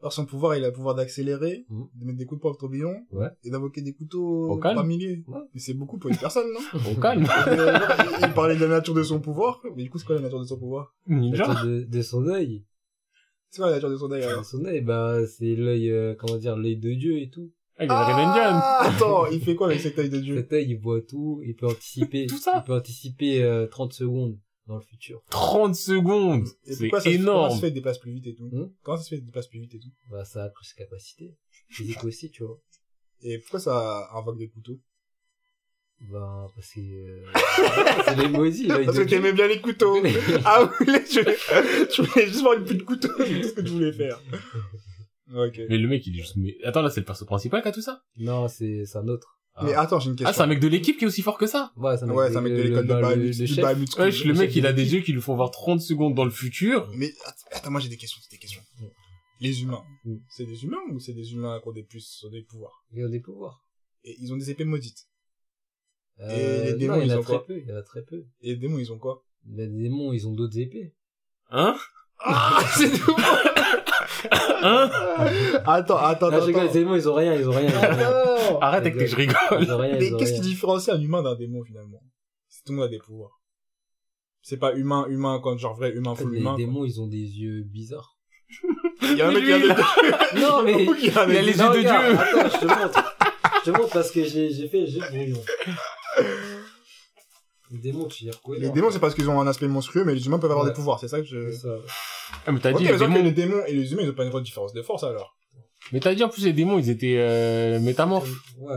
[0.00, 1.86] Alors son pouvoir, il a le pouvoir d'accélérer, Mhm.
[1.94, 3.28] de mettre des coups de poing au tourbillon, Ouais.
[3.44, 4.76] et d'invoquer des couteaux Au calme.
[4.76, 5.24] par milliers.
[5.26, 5.40] Ouais.
[5.54, 6.60] Mais c'est beaucoup pour une personne, non
[6.96, 7.26] Au calme.
[7.48, 7.78] Euh,
[8.22, 10.38] il, parlait de la nature de son pouvoir, mais du coup, c'est quoi la nature
[10.40, 11.50] de son pouvoir Ninja.
[11.50, 12.64] Autour de, de son œil.
[13.50, 16.36] C'est quoi la nature de son œil alors Son œil, bah, c'est l'œil, euh, comment
[16.36, 17.50] dire, l'œil de Dieu et tout.
[17.80, 17.90] Ah, il.
[17.90, 21.40] Ah, attends, il fait quoi avec cet œil de Dieu Cet œil, il voit tout,
[21.44, 24.36] il peut anticiper, Tout ça il peut anticiper euh, 30 secondes
[24.68, 25.22] dans le futur.
[25.30, 26.46] 30 secondes.
[26.66, 27.56] Et C'est pourquoi ça, se- comment ça énorme.
[27.56, 28.48] se fait déplace plus vite et tout?
[28.52, 28.70] Hmm?
[28.82, 29.88] Comment ça se fait déplace plus vite et tout?
[30.10, 31.34] Bah, ça a plus de capacité.
[31.68, 32.60] Physique aussi, tu vois.
[33.22, 34.78] Et pourquoi ça invoque des couteaux?
[36.00, 37.24] Bah, parce que, euh,
[38.04, 40.00] c'est l'émoji, l'œil Parce que t'aimais bien les couteaux
[40.44, 41.36] Ah oui, tu voulais,
[41.90, 44.20] tu voulais juste voir une pute de couteau, c'est tout ce que tu voulais faire.
[45.34, 45.60] Ok.
[45.68, 47.72] Mais le mec, il est juste, mais, attends, là, c'est le perso principal qui a
[47.72, 48.02] tout ça?
[48.16, 49.37] Non, c'est, c'est un autre.
[49.62, 50.44] Mais attends, j'ai une Ah, c'est question.
[50.44, 51.72] un mec de l'équipe qui est aussi fort que ça?
[51.76, 54.32] Ouais, c'est un mec, ouais, c'est un mec de l'école de bah, le- Bahamut, le.
[54.32, 56.30] Ouais, mec, il a de des yeux qui lui font voir 30 secondes dans le
[56.30, 56.88] futur.
[56.94, 58.62] Mais att- attends, moi j'ai des questions, c'est des questions.
[59.40, 60.16] Les humains, Mm.
[60.30, 62.84] c'est des humains ou c'est des humains qui ont des plus, ont des pouvoirs?
[62.92, 63.64] Il a des pouvoirs.
[64.04, 65.06] Et ils ont des épées maudites.
[66.20, 67.46] Euh, les démons, non, il y ils en a ont très quoi?
[67.46, 68.24] peu, il y en a très peu.
[68.40, 69.24] Et les démons, ils ont quoi?
[69.46, 70.92] Les démons, ils ont d'autres épées.
[71.50, 71.76] Hein?
[72.76, 73.14] C'est tout.
[74.62, 74.90] Hein
[75.66, 76.78] Attends, attends, Ah, je rigole, les attends.
[76.78, 77.68] démons, ils ont rien, ils ont rien.
[77.68, 77.90] Ils ont rien.
[77.90, 78.58] Attends.
[78.60, 79.36] Arrête avec tes je rigole.
[79.60, 82.02] Ils ont rien, Mais ont qu'est-ce qui différencie un humain d'un démon finalement?
[82.48, 83.40] Si tout le monde a des pouvoirs.
[84.42, 86.50] C'est pas humain, humain, quand genre vrai humain, En fait, full les humain.
[86.50, 86.58] quoi.
[86.58, 88.16] démons, ils ont des yeux bizarres.
[89.02, 89.66] Il y a un mec qui a des
[90.40, 90.84] Non, mais...
[90.84, 91.90] Il y a un mec les yeux de Dieu.
[91.90, 93.16] Attends, je te montre.
[93.64, 95.42] Je te montre parce que j'ai, j'ai fait, j'ai brouillon.
[97.70, 98.60] Les démons, tu y reconnais.
[98.60, 100.70] Les démons, c'est parce qu'ils ont un aspect monstrueux, mais les humains peuvent avoir Ouais.
[100.72, 101.50] des pouvoirs, c'est ça que je...
[101.50, 101.76] C'est ça.
[102.46, 103.22] Ah, mais t'as dit, les que démons.
[103.22, 105.36] les démons et les humains, ils ont pas une grosse différence de force alors.
[105.92, 108.30] Mais t'as dit, en plus, les démons, ils étaient, euh, métamorphes.
[108.58, 108.76] Ouais.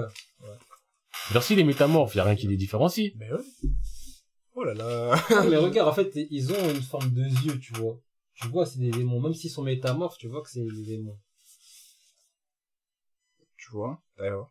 [1.31, 3.13] Genre, si les métamorphes, y a rien qui les différencie.
[3.17, 3.39] Mais ouais.
[4.55, 5.15] Oh là là.
[5.29, 7.97] Non, mais regarde, en fait, ils ont une forme de yeux, tu vois.
[8.35, 9.21] Tu vois, c'est des démons.
[9.21, 11.17] Même s'ils sont métamorphes, tu vois que c'est des démons.
[13.57, 14.50] Tu vois D'ailleurs.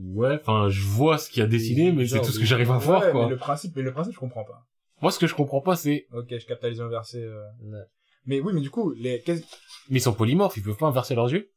[0.00, 2.78] Ouais, enfin, je vois ce qu'il a dessiné, mais c'est tout ce que j'arrive à
[2.78, 3.24] voir, Ouais, quoi.
[3.24, 4.64] mais le principe, mais le principe, je comprends pas.
[5.02, 7.22] Moi, ce que je comprends pas, c'est, Ok, je capte les inversés.
[7.22, 7.44] euh.
[7.62, 7.84] Ouais.
[8.26, 9.20] Mais oui, mais du coup, les...
[9.22, 9.42] qu'est-ce-
[9.90, 11.50] mais ils sont polymorphes, ils peuvent pas inverser leurs yeux?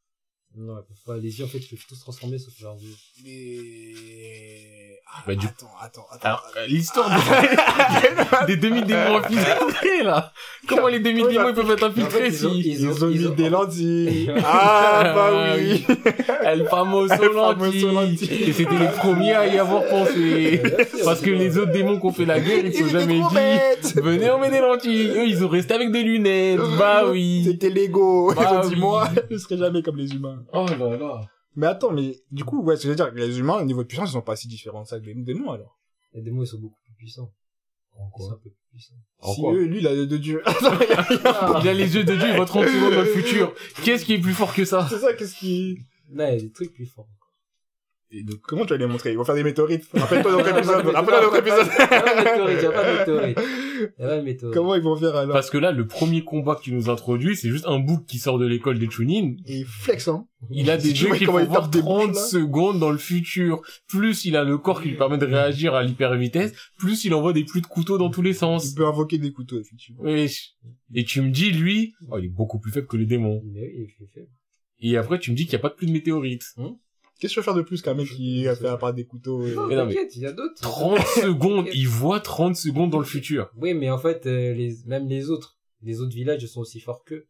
[0.56, 1.16] Non, ils peuvent pas.
[1.18, 2.94] Les yeux, en fait, ils peuvent tous se transformer sauf leurs yeux.
[3.24, 3.92] Mais...
[5.14, 6.26] Ah, Bah, du- Attends, attends, attends.
[6.26, 7.08] Alors, euh, l'histoire
[8.46, 10.32] des, des demi-démons infiltrés, là.
[10.66, 12.46] Comment les demi-démons, ils peuvent être infiltrés si...
[12.46, 14.32] Ils, Ils ont, mis des lentilles.
[14.44, 15.84] ah, bah oui.
[16.44, 18.48] El famoso lentilles.
[18.48, 20.62] Et c'était les premiers à y avoir pensé.
[21.04, 23.92] Parce que les autres démons qui ont fait la guerre, ils se sont jamais dit,
[23.96, 25.08] venez, on met des lentilles.
[25.14, 26.60] Eux, ils ont resté avec des lunettes.
[26.78, 27.42] Bah oui.
[27.44, 28.32] C'était Lego.
[28.34, 28.80] Bah Ils ont dit, oui.
[28.80, 30.38] moi, je serai jamais comme les humains.
[30.54, 31.20] Oh là là.
[31.54, 33.82] Mais attends, mais du coup, ouais, ce que je veux dire, les humains, au niveau
[33.82, 35.78] de puissance, ils sont pas si différents de ça que les démons, alors.
[36.14, 37.32] Les démons, ils sont beaucoup plus puissants.
[37.94, 38.94] En Ils sont un peu plus puissants.
[39.18, 39.52] En si quoi?
[39.54, 40.42] eux, lui, il a de Dieu.
[41.62, 43.54] Il a les yeux de Dieu, il voit 30 secondes dans le futur.
[43.84, 44.86] Qu'est-ce qui est plus fort que ça?
[44.88, 45.78] C'est ça, qu'est-ce qui...
[46.10, 47.08] Là, il y a des trucs plus forts.
[48.14, 49.12] Et donc, comment tu vas les montrer?
[49.12, 49.88] Ils vont faire des météorites.
[49.94, 50.86] Rappelle-toi notre épisode.
[50.94, 51.66] Rappelle-toi notre épisode.
[51.78, 53.38] Il y a pas de météorite, il y a pas de météorite.
[53.98, 54.54] Il y a pas de météorite.
[54.54, 55.32] Comment ils vont faire alors?
[55.32, 58.18] Parce que là, le premier combat que tu nous introduis, c'est juste un bouc qui
[58.18, 59.36] sort de l'école des Chunin.
[59.46, 60.26] Et flex, hein.
[60.50, 62.22] Il a des jeux qui il voir tape des 30 bouches, là.
[62.22, 63.62] secondes dans le futur.
[63.88, 66.52] Plus il a le corps qui lui permet de réagir à l'hyper vitesse.
[66.78, 68.70] Plus il envoie des pluies de couteaux dans tous les sens.
[68.70, 70.02] Il peut invoquer des couteaux, effectivement.
[70.02, 70.54] Wesh.
[70.94, 73.40] Et tu me dis, lui, oh, il est beaucoup plus faible que les démons.
[73.44, 74.28] Oui, il est fait.
[74.80, 76.44] Et après, tu me dis qu'il n'y a pas de pluie de météorites.
[77.22, 79.46] Qu'est-ce que tu veux faire de plus qu'un mec qui a fait apparaître des couteaux
[79.46, 79.54] et...
[79.54, 80.60] Non, Mais non, mais- t'inquiète, il y a d'autres.
[80.60, 83.48] 30 secondes, il voit 30 secondes dans le futur.
[83.56, 87.04] Oui, mais en fait, euh, les, même les autres, les autres villages sont aussi forts
[87.04, 87.28] qu'eux.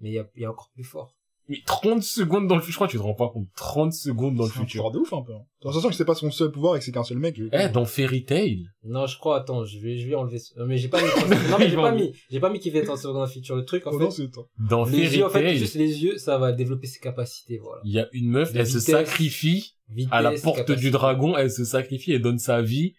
[0.00, 1.14] Mais il y a, il y a encore plus fort.
[1.48, 3.48] Mais 30 secondes dans le futur, je crois que tu te rends pas compte.
[3.56, 4.82] 30 secondes dans le C'est un futur.
[4.84, 5.34] pouvoir de ouf, un peu.
[5.34, 5.40] hein.
[5.60, 7.38] De toute façon, que c'est pas son seul pouvoir et que c'est qu'un seul mec.
[7.52, 10.64] Eh, dans Fairy Tail, Non, je crois, attends, je vais, je vais enlever ce- euh,
[10.66, 11.06] Mais j'ai pas mis,
[11.50, 13.56] non, mais j'ai pas mis, j'ai pas mis qu'il fait 30 secondes dans le futur.
[13.56, 16.02] Le truc, en Oh fait, non, c'est dans les Fairy yeux, en fait, juste les
[16.02, 17.82] yeux, ça va développer ses capacités, voilà.
[17.84, 20.80] il y a une meuf, La elle se sacrifie Vitesse, à la porte capacité.
[20.80, 22.94] du dragon, elle se sacrifie, elle donne sa vie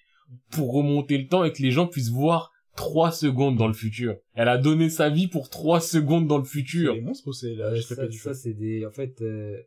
[0.52, 4.16] pour remonter le temps et que les gens puissent voir 3 secondes dans le futur.
[4.34, 6.94] Elle a donné sa vie pour 3 secondes dans le C'est futur.
[6.94, 9.58] les monstres ou c'est la Euh, GTP ça, du ça c'est des, en fait, euh,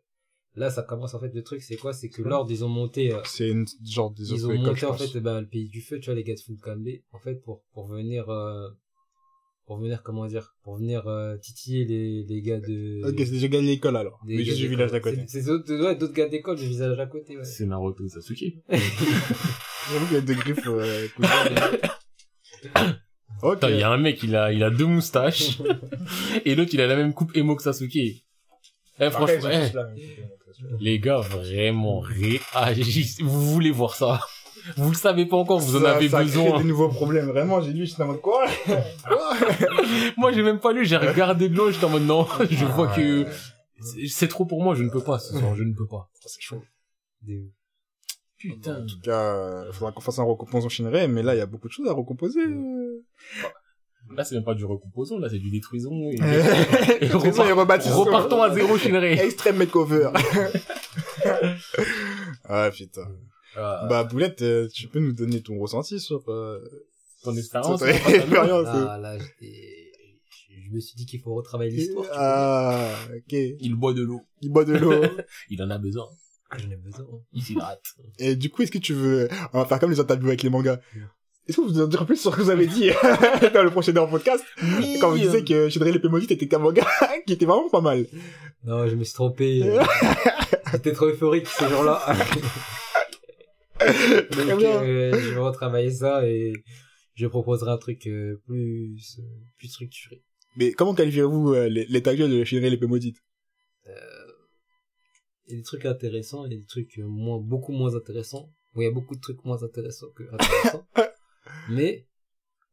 [0.56, 1.92] là, ça commence, en fait, le truc, c'est quoi?
[1.92, 4.90] C'est que l'ordre, ils ont monté, euh, C'est une genre des ils ont monté en
[4.90, 5.12] pense.
[5.12, 7.62] fait bah, le pays du feu tu vois les gars de Fulkambe en fait pour
[7.72, 8.68] pour venir euh,
[9.66, 13.48] pour venir comment dire pour venir euh, titiller les les gars de Ok, c'est déjà
[13.48, 14.18] gagné l'école alors.
[14.26, 15.24] des Mais gars juste du village d'à côté.
[15.28, 18.44] c'est d'autres ouais, d'autres gars d'école du village à côté ouais C'est Naruto Sasuke.
[18.70, 20.66] J'avoue qu'il y a deux griffes.
[23.42, 23.58] ok.
[23.68, 25.58] Il y a un mec, il a, il a deux moustaches.
[26.44, 27.96] et l'autre, il a la même coupe emo que Sasuke.
[29.00, 29.70] Eh, franchement, eh,
[30.80, 33.22] les gars, vraiment, réagissez.
[33.22, 34.20] Vous voulez voir ça?
[34.76, 36.58] Vous le savez pas encore, vous en Ça- avez ça crée besoin.
[36.58, 37.26] des nouveaux problèmes.
[37.28, 38.44] Vraiment, j'ai lu, j'étais en mode quoi?
[40.16, 42.88] Moi, j'ai même pas lu, j'ai regardé de loin, j'étais en mode non, je vois
[42.88, 43.26] que
[43.80, 46.10] c'est- c'est trop pour moi, je ne peux pas ce soir, je ne peux pas.
[46.26, 46.62] C'est chaud.
[47.22, 47.50] Des-
[48.38, 48.82] Putain.
[48.82, 51.46] En tout cas, il faudra qu'on fasse un recomposant Shinrei, mais là, il y a
[51.46, 52.40] beaucoup de choses à recomposer.
[52.40, 53.04] euh.
[54.16, 56.10] Là, c'est même pas du recomposant, là, c'est du détruisons.
[56.10, 56.14] Et,
[57.02, 58.04] Et repart- et rebâtissons.
[58.04, 59.12] repartons à zéro, Shinrei.
[59.24, 60.10] Extreme makeover.
[62.44, 63.08] ah putain.
[63.56, 66.60] Ah, Bah Boulette, euh, tu peux nous donner ton ressenti sur, euh,
[67.24, 67.80] ton expérience.
[67.80, 68.66] ton hein, expérience.
[68.68, 69.84] ah là j'étais
[70.70, 72.06] je me suis dit qu'il faut retravailler l'histoire.
[72.12, 73.32] Ah, ok.
[73.32, 74.20] Il boit de l'eau.
[74.42, 75.02] Il boit de l'eau.
[75.48, 76.06] Il en a besoin.
[76.56, 77.18] J'en ai besoin hein.
[77.32, 77.84] Il s'hydrate.
[78.18, 80.50] Et du coup, est-ce que tu veux, on va faire comme les interviews avec les
[80.50, 80.80] mangas.
[81.46, 82.90] Est-ce que vous voulez en dire plus sur ce que vous avez dit
[83.54, 84.44] dans le prochain podcast
[85.00, 86.86] quand vous disiez que Shinrei le Pémodite était qu'un manga
[87.26, 88.06] qui était vraiment pas mal.
[88.64, 89.62] non je me suis trompé
[90.72, 92.02] j'étais trop euphorique ce jour-là
[93.80, 96.52] donc euh, je vais retravailler ça et
[97.14, 99.22] je proposerai un truc euh, plus euh,
[99.56, 100.22] plus structuré
[100.56, 103.16] Mais comment qualifiez-vous euh, les- l'état actuel de Shinrei le Pémodite
[105.48, 107.94] il y a des trucs intéressants il y a des trucs euh, moins beaucoup moins
[107.94, 110.86] intéressants bon il y a beaucoup de trucs moins intéressants que intéressants
[111.70, 112.06] mais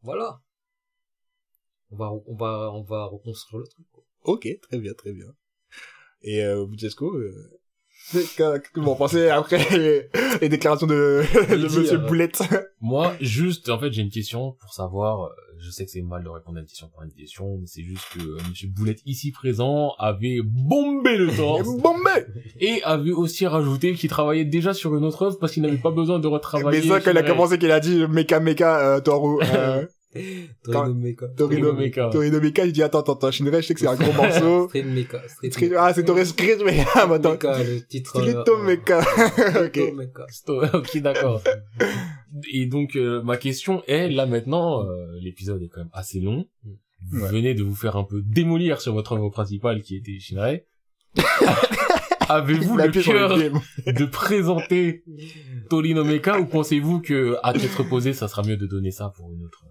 [0.02, 0.42] voilà
[1.92, 3.86] on va, on va, on va reconstruire le truc.
[3.92, 4.04] quoi.
[4.24, 5.34] Ok, très bien, très bien.
[6.22, 7.60] Et euh, Bujesco, euh,
[8.12, 10.10] qu'est-ce que vous en pensez après les,
[10.42, 12.42] les déclarations de, de dit, Monsieur euh, Boulette.
[12.82, 15.30] Moi, juste, en fait, j'ai une question pour savoir, euh,
[15.60, 17.84] je sais que c'est mal de répondre à une question par une question, mais c'est
[17.84, 21.68] juste que euh, Monsieur Boulette, ici présent, avait bombé le torse.
[21.82, 22.26] Bombé!
[22.60, 25.92] Et avait aussi rajouté qu'il travaillait déjà sur une autre œuvre parce qu'il n'avait pas
[25.92, 26.82] besoin de retravailler.
[26.82, 29.86] Mais ça, quand il a commencé, qu'il a dit Mecha Mecha euh, Toru, euh,
[30.64, 31.28] Torino Mecha.
[31.36, 32.10] Torino Mecha.
[32.10, 34.68] Torino Mecha, il dit attends, attends, attends, Shinrai, je sais que c'est un gros morceau.
[34.70, 35.22] Street Mecha.
[35.28, 37.32] Street Street- Ah, c'est Torino Street Mecha, attends.
[37.34, 38.18] Mecha, le titre.
[38.20, 39.00] Euh, Mecha.
[39.66, 40.74] Ok.
[40.74, 41.42] Ok, d'accord.
[42.52, 46.46] Et donc, euh, ma question est, là maintenant, euh, l'épisode est quand même assez long.
[47.12, 47.30] Vous Ouais.
[47.30, 50.66] venez de vous faire un peu démolir sur votre œuvre principale qui était Shinrai.
[52.28, 55.04] Avez-vous le cœur de présenter
[55.70, 59.32] Torino Mecha ou pensez-vous que à tête reposée, ça sera mieux de donner ça pour
[59.32, 59.64] une autre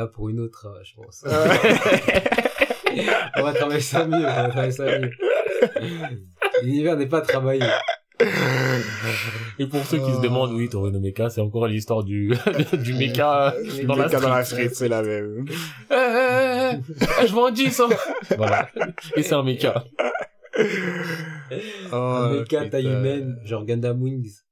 [0.00, 1.24] Ah, pour une autre, euh, je pense.
[1.26, 3.02] Ouais.
[3.36, 5.10] on va travailler ça mieux, on va travailler ça mieux.
[6.62, 7.64] L'univers n'est pas travaillé.
[9.58, 10.20] Et pour ceux qui se Oh.
[10.22, 12.32] demandent, oui, Torino Mecha, c'est encore l'histoire du
[12.84, 13.54] du mecha
[13.86, 14.68] dans la Mecha dans la street.
[14.68, 15.44] street, c'est la même.
[15.90, 16.70] Eh, eh,
[17.22, 17.88] eh, je vends 10, hein.
[18.36, 18.68] Voilà.
[19.16, 19.84] Et c'est un mecha.
[21.92, 22.68] Oh, un mecha putain.
[22.68, 24.42] taille humaine, genre Gundam Wings.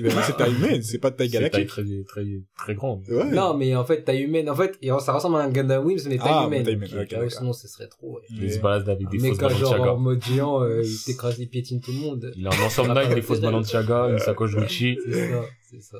[0.00, 1.68] Mais non, c'est taille humaine, c'est pas de taille C'est taille galactique.
[1.68, 2.24] très, très,
[2.56, 3.04] très grande.
[3.08, 3.30] Ouais.
[3.30, 6.18] Non, mais en fait, taille humaine, en fait, ça ressemble à un Gundam Wings, mais
[6.18, 6.64] taille Ah, humaine.
[6.64, 8.22] taille humaine, Donc, ok, ah sinon, ce serait trop, ouais.
[8.30, 11.48] Il se balade avec des Un fausses genre en mode géant, euh, il t'écrase, il
[11.48, 12.32] piétine tout le monde.
[12.36, 15.98] Il a un ensemble Nike, des fausses Balenciaga, une sacoche Gucci, C'est ça, c'est ça.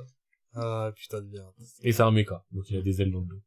[0.54, 1.52] Ah, putain de merde.
[1.82, 2.44] et c'est un mecha.
[2.52, 3.40] Donc il a des ailes dans le dos.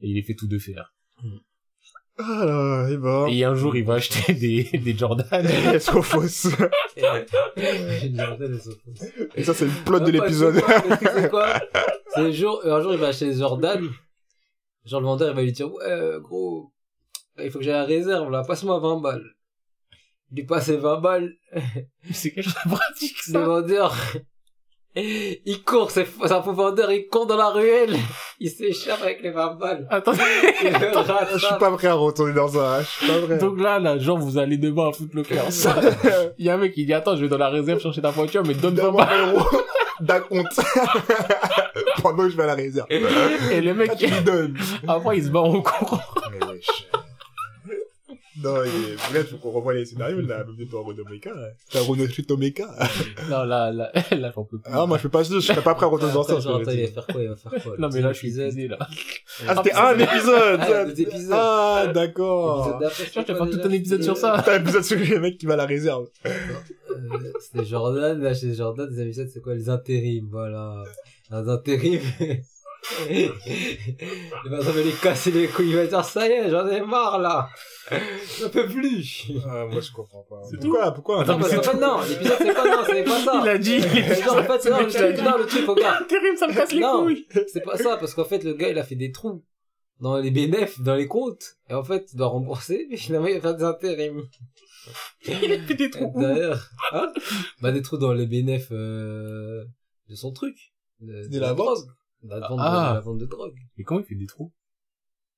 [0.00, 0.92] Et il est fait tout de fer.
[2.20, 3.26] Ah là, et ben.
[3.28, 5.26] Et un jour, il va acheter des, des Jordan.
[5.46, 6.48] Elles sont fausses.
[9.36, 10.60] Et ça, c'est le plot de Ah, l'épisode.
[11.00, 11.60] c'est quoi, le
[12.14, 13.88] c'est le jour, un jour, il va acheter des Jordan.
[14.84, 16.72] Genre, le vendeur, il va lui dire, ouais, euh, gros,
[17.42, 19.24] il faut que j'aille à la réserve, là, passe-moi 20 balles.
[20.32, 21.32] Il lui passe les 20 balles.
[22.10, 23.40] c'est quelque chose de pratique, Le ça.
[23.44, 23.96] vendeur,
[24.96, 27.96] il court, c'est c'est un faux vendeur, il court dans la ruelle.
[28.40, 29.86] Il s'échappe avec les 20 balles.
[29.90, 30.20] Attendez.
[30.62, 30.70] Il
[31.32, 32.82] Je suis pas prêt à retourner dans ça.
[32.82, 33.38] Je suis pas prêt.
[33.38, 35.44] Donc là, là, genre, vous allez demain à foutre le cœur.
[36.38, 38.10] Il y a un mec qui dit, attends, je vais dans la réserve chercher ta
[38.10, 39.24] voiture, mais donne 20 Donne-moi balles.
[39.24, 39.62] 20 euros
[40.00, 40.60] d'un compte.
[42.00, 42.86] Pendant que je vais à la réserve.
[42.90, 44.56] Et le mec, lui donnes.
[44.86, 46.00] après, il se bat en courant.
[46.30, 46.86] Mais wesh.
[48.42, 48.96] Non, il est...
[49.10, 51.30] bref, faut qu'on revoie les scénarios, là, même de Ronomeka.
[51.70, 52.68] T'as Ronochitomeka.
[53.30, 54.70] Non, là, là, là, j'en peux plus.
[54.72, 56.38] Ah, moi, je peux pas, je serais pas prêt à retourner dans ça.
[56.40, 58.18] Genre, te attends, il va faire quoi Il va faire quoi Non, mais là, je
[58.18, 58.78] suis épuisé, là.
[59.46, 60.60] Ah, c'était un épisode!
[61.32, 61.84] Ah.
[61.84, 62.80] Ah, d'accord.
[62.82, 64.42] Je c'était faire tout un épisode sur ça.
[64.44, 66.06] T'as un épisode sur le mec qui va à la réserve.
[66.26, 66.30] Euh,
[67.40, 70.82] C'était Jordan, là, chez Jordan, des épisodes, c'est quoi Les intérims, voilà.
[71.30, 72.00] Les intérims.
[73.10, 73.30] il
[74.50, 77.18] va s'en les casser les couilles, il va dire, ça y est, j'en ai marre,
[77.18, 77.48] là.
[78.40, 79.26] J'en peux plus.
[79.46, 80.42] Ah, moi, je comprends pas.
[80.50, 81.24] C'est Pourquoi, pourquoi?
[81.24, 83.40] Non, parce c'est qu'en fait, non, l'épisode, c'est quoi, non, c'est pas ça.
[83.42, 83.78] Il a dit.
[83.78, 86.06] Non, en fait, c'est non, le truc, non, le truc, regarde.
[86.06, 87.02] Terrible, ça me casse les Non.
[87.04, 87.26] couilles.
[87.52, 89.44] C'est pas ça, parce qu'en fait, le gars, il a fait des trous
[90.00, 91.56] dans les bénéfices, dans les comptes.
[91.68, 94.22] Et en fait, il doit rembourser, mais finalement, il va faire des intérims.
[95.26, 96.12] Il a fait des trous.
[96.14, 97.12] D'ailleurs, hein?
[97.60, 99.66] Bah des trous dans les bénéfices de
[100.14, 100.56] son truc.
[101.00, 101.78] De, De la vente
[102.22, 102.88] la vente, Ah.
[102.90, 103.54] de, la vente de drogue.
[103.76, 104.52] Mais comment il fait des trous?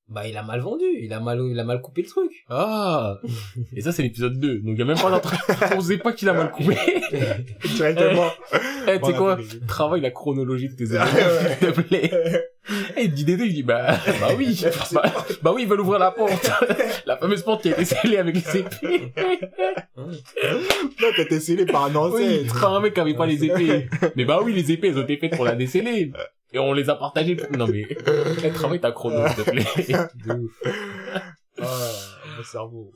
[0.07, 2.31] Bah il a mal vendu, il a mal, il a mal coupé le truc.
[2.49, 3.19] Ah
[3.75, 4.55] Et ça, c'est l'épisode 2.
[4.59, 5.37] Donc, il y a même pas d'entrée.
[5.77, 6.75] On sait pas qu'il a mal coupé.
[7.75, 8.27] Directement.
[8.89, 9.37] Eh, tu sais quoi?
[9.69, 12.11] Travaille la chronologie de tes Ah, événements, s'il te plaît.
[12.97, 14.61] Et il dit Dédé, il dit, bah, bah oui.
[14.91, 15.03] Bah,
[15.43, 16.51] bah oui, ils veulent ouvrir la porte.
[17.05, 19.13] La fameuse porte qui a été scellée avec les épées.
[19.95, 22.59] Non, t'as été scellé par un Oui, ancêtre.
[22.59, 23.87] pas un mec qui avait pas les épées.
[24.17, 26.11] Mais bah oui, les épées, elles ont été faites pour la déceler.
[26.53, 27.37] Et on les a partagées.
[27.57, 27.85] Non mais,
[28.43, 29.63] eh, travaille ta chrono, s'il te plaît.
[30.25, 30.61] De ouf.
[31.63, 31.91] Ah,
[32.37, 32.91] mon cerveau.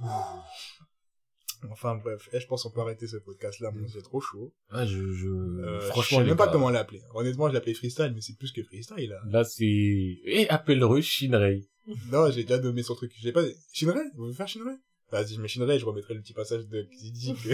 [1.72, 4.53] Enfin bref, Eh, je pense qu'on peut arrêter ce podcast là, moi c'est trop chaud.
[4.72, 7.02] Ah, je, je, Euh, franchement, je sais même pas gars, comment l'appeler.
[7.14, 9.19] Honnêtement, je l'appelais freestyle, mais c'est plus que freestyle là.
[9.30, 11.68] Là, c'est, et appelle-le Shinrei.
[12.11, 13.11] Non, j'ai déjà nommé son truc.
[13.19, 13.44] J'ai pas.
[13.73, 14.02] Shinrei?
[14.15, 14.76] Vous voulez faire Shinrei?
[15.11, 17.49] Vas-y, je mets Shinrei, je remettrai le petit passage de qui dit que.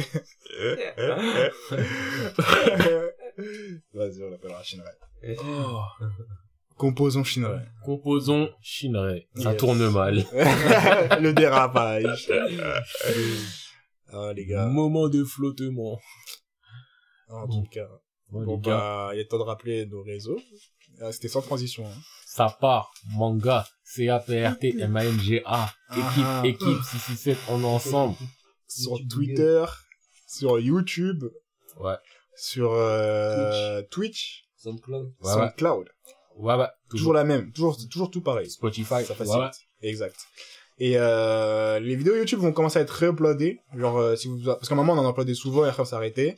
[3.94, 4.92] Vas-y, on l'appellera Shinrei.
[5.44, 5.82] Oh.
[6.78, 7.62] Composons Shinrei.
[7.86, 9.28] Composons Shinrei.
[9.36, 9.60] Ça Yes.
[9.60, 10.16] tourne mal.
[11.22, 12.32] le dérapage.
[14.14, 14.66] ah les gars.
[14.68, 16.00] Moment de flottement.
[17.30, 17.88] En tout cas.
[18.30, 20.40] Bon, bah, il est temps de rappeler nos réseaux.
[21.02, 21.86] Ah, C'était sans transition.
[21.86, 22.02] Hein.
[22.26, 22.92] ça part.
[23.14, 23.66] Manga.
[23.84, 25.74] C-A-P-R-T-M-A-N-G-A.
[25.92, 26.42] Équipe, Ah.
[26.46, 28.16] équipe 667, on est ensemble.
[28.68, 29.66] Sur YouTube, Twitter,
[30.28, 31.26] sur YouTube,
[31.78, 31.96] Ouais.
[32.38, 35.14] sur euh, Twitch, SoundCloud.
[35.22, 35.34] Ouais, ouais.
[35.34, 35.90] SoundCloud.
[36.38, 37.14] Ouais, Toujours toujours.
[37.14, 37.52] la même.
[37.52, 38.50] Toujours, toujours tout pareil.
[38.50, 39.04] Spotify.
[39.06, 39.40] Ça facilite.
[39.82, 39.90] ouais.
[39.90, 40.16] Exact.
[40.78, 43.60] Et euh, les vidéos YouTube vont commencer à être réuploadées.
[43.76, 44.44] Genre, euh, si vous...
[44.44, 46.38] Parce qu'à un moment, on en uploadait souvent et après, on s'est arrêté.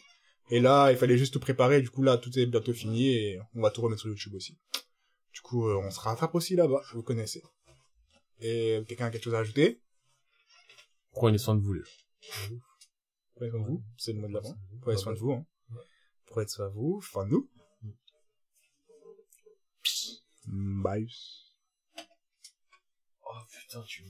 [0.50, 1.82] Et là, il fallait juste tout préparer.
[1.82, 4.58] Du coup, là, tout est bientôt fini et on va tout remettre sur YouTube aussi.
[5.34, 6.82] Du coup, euh, on se rattrape aussi là-bas.
[6.94, 7.42] Vous connaissez.
[8.42, 9.82] Et quelqu'un a quelque chose à ajouter?
[11.14, 12.56] Prenez soin de vous, les gens.
[13.36, 13.84] Prenez soin de vous.
[13.98, 14.56] C'est le mot de la fin.
[14.82, 15.32] Prenez soin de vous.
[15.32, 15.46] Hein.
[16.26, 17.00] Prenez soin de vous.
[17.02, 17.50] Fin de nous.
[20.46, 21.08] Bye.
[23.26, 24.02] Oh putain, tu